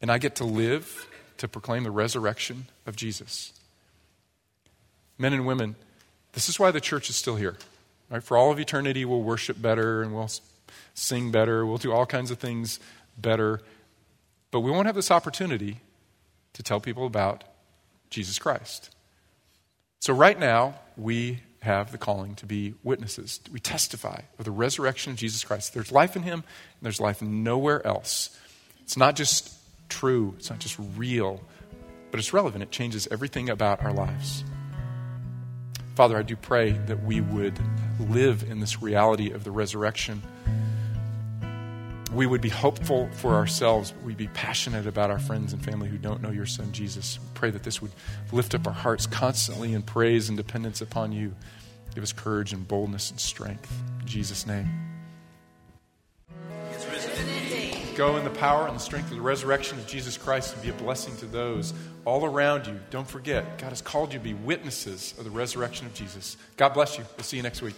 And 0.00 0.10
I 0.10 0.18
get 0.18 0.36
to 0.36 0.44
live 0.44 1.08
to 1.38 1.48
proclaim 1.48 1.84
the 1.84 1.90
resurrection 1.90 2.66
of 2.86 2.96
Jesus. 2.96 3.52
Men 5.18 5.32
and 5.32 5.46
women, 5.46 5.76
this 6.32 6.48
is 6.48 6.58
why 6.58 6.70
the 6.70 6.80
church 6.80 7.10
is 7.10 7.16
still 7.16 7.36
here. 7.36 7.56
Right? 8.10 8.22
For 8.22 8.36
all 8.36 8.50
of 8.50 8.58
eternity, 8.58 9.04
we'll 9.04 9.22
worship 9.22 9.60
better 9.60 10.02
and 10.02 10.14
we'll 10.14 10.30
sing 10.94 11.30
better, 11.30 11.64
we'll 11.64 11.78
do 11.78 11.92
all 11.92 12.06
kinds 12.06 12.30
of 12.30 12.38
things 12.38 12.80
better. 13.16 13.60
But 14.50 14.60
we 14.60 14.70
won't 14.70 14.86
have 14.86 14.96
this 14.96 15.10
opportunity 15.10 15.80
to 16.54 16.62
tell 16.62 16.80
people 16.80 17.06
about 17.06 17.44
Jesus 18.10 18.38
Christ. 18.38 18.94
So, 20.00 20.12
right 20.12 20.38
now, 20.38 20.74
we 20.96 21.40
have 21.60 21.92
the 21.92 21.98
calling 21.98 22.34
to 22.36 22.46
be 22.46 22.74
witnesses. 22.82 23.40
We 23.52 23.60
testify 23.60 24.22
of 24.38 24.44
the 24.44 24.50
resurrection 24.50 25.12
of 25.12 25.18
Jesus 25.18 25.44
Christ. 25.44 25.74
There's 25.74 25.92
life 25.92 26.16
in 26.16 26.22
him, 26.22 26.40
and 26.40 26.82
there's 26.82 27.00
life 27.00 27.22
nowhere 27.22 27.86
else. 27.86 28.36
It's 28.82 28.96
not 28.96 29.14
just 29.14 29.54
true, 29.90 30.34
it's 30.38 30.48
not 30.48 30.58
just 30.58 30.76
real, 30.96 31.42
but 32.10 32.18
it's 32.18 32.32
relevant. 32.32 32.62
It 32.62 32.70
changes 32.70 33.06
everything 33.10 33.50
about 33.50 33.82
our 33.82 33.92
lives. 33.92 34.44
Father, 35.94 36.16
I 36.16 36.22
do 36.22 36.36
pray 36.36 36.70
that 36.86 37.04
we 37.04 37.20
would 37.20 37.58
live 37.98 38.44
in 38.50 38.60
this 38.60 38.80
reality 38.80 39.32
of 39.32 39.44
the 39.44 39.50
resurrection. 39.50 40.22
We 42.12 42.26
would 42.26 42.40
be 42.40 42.48
hopeful 42.48 43.08
for 43.12 43.34
ourselves, 43.34 43.92
we'd 44.04 44.16
be 44.16 44.28
passionate 44.28 44.86
about 44.86 45.10
our 45.10 45.18
friends 45.18 45.52
and 45.52 45.64
family 45.64 45.88
who 45.88 45.98
don't 45.98 46.22
know 46.22 46.30
your 46.30 46.46
son, 46.46 46.72
Jesus. 46.72 47.18
We 47.20 47.26
pray 47.34 47.50
that 47.50 47.62
this 47.62 47.82
would 47.82 47.92
lift 48.32 48.54
up 48.54 48.66
our 48.66 48.72
hearts 48.72 49.06
constantly 49.06 49.74
in 49.74 49.82
praise 49.82 50.28
and 50.28 50.36
dependence 50.36 50.80
upon 50.80 51.12
you. 51.12 51.34
Give 51.94 52.02
us 52.02 52.12
courage 52.12 52.52
and 52.52 52.66
boldness 52.66 53.10
and 53.10 53.20
strength. 53.20 53.70
In 54.00 54.06
Jesus' 54.06 54.46
name. 54.46 54.89
Go 58.00 58.16
in 58.16 58.24
the 58.24 58.30
power 58.30 58.66
and 58.66 58.74
the 58.74 58.80
strength 58.80 59.10
of 59.10 59.18
the 59.18 59.22
resurrection 59.22 59.78
of 59.78 59.86
Jesus 59.86 60.16
Christ 60.16 60.54
and 60.54 60.62
be 60.62 60.70
a 60.70 60.72
blessing 60.72 61.14
to 61.18 61.26
those 61.26 61.74
all 62.06 62.24
around 62.24 62.66
you. 62.66 62.80
Don't 62.88 63.06
forget, 63.06 63.58
God 63.58 63.68
has 63.68 63.82
called 63.82 64.14
you 64.14 64.18
to 64.18 64.24
be 64.24 64.32
witnesses 64.32 65.12
of 65.18 65.24
the 65.24 65.30
resurrection 65.30 65.86
of 65.86 65.92
Jesus. 65.92 66.38
God 66.56 66.70
bless 66.70 66.96
you. 66.96 67.04
We'll 67.18 67.24
see 67.24 67.36
you 67.36 67.42
next 67.42 67.60
week. 67.60 67.76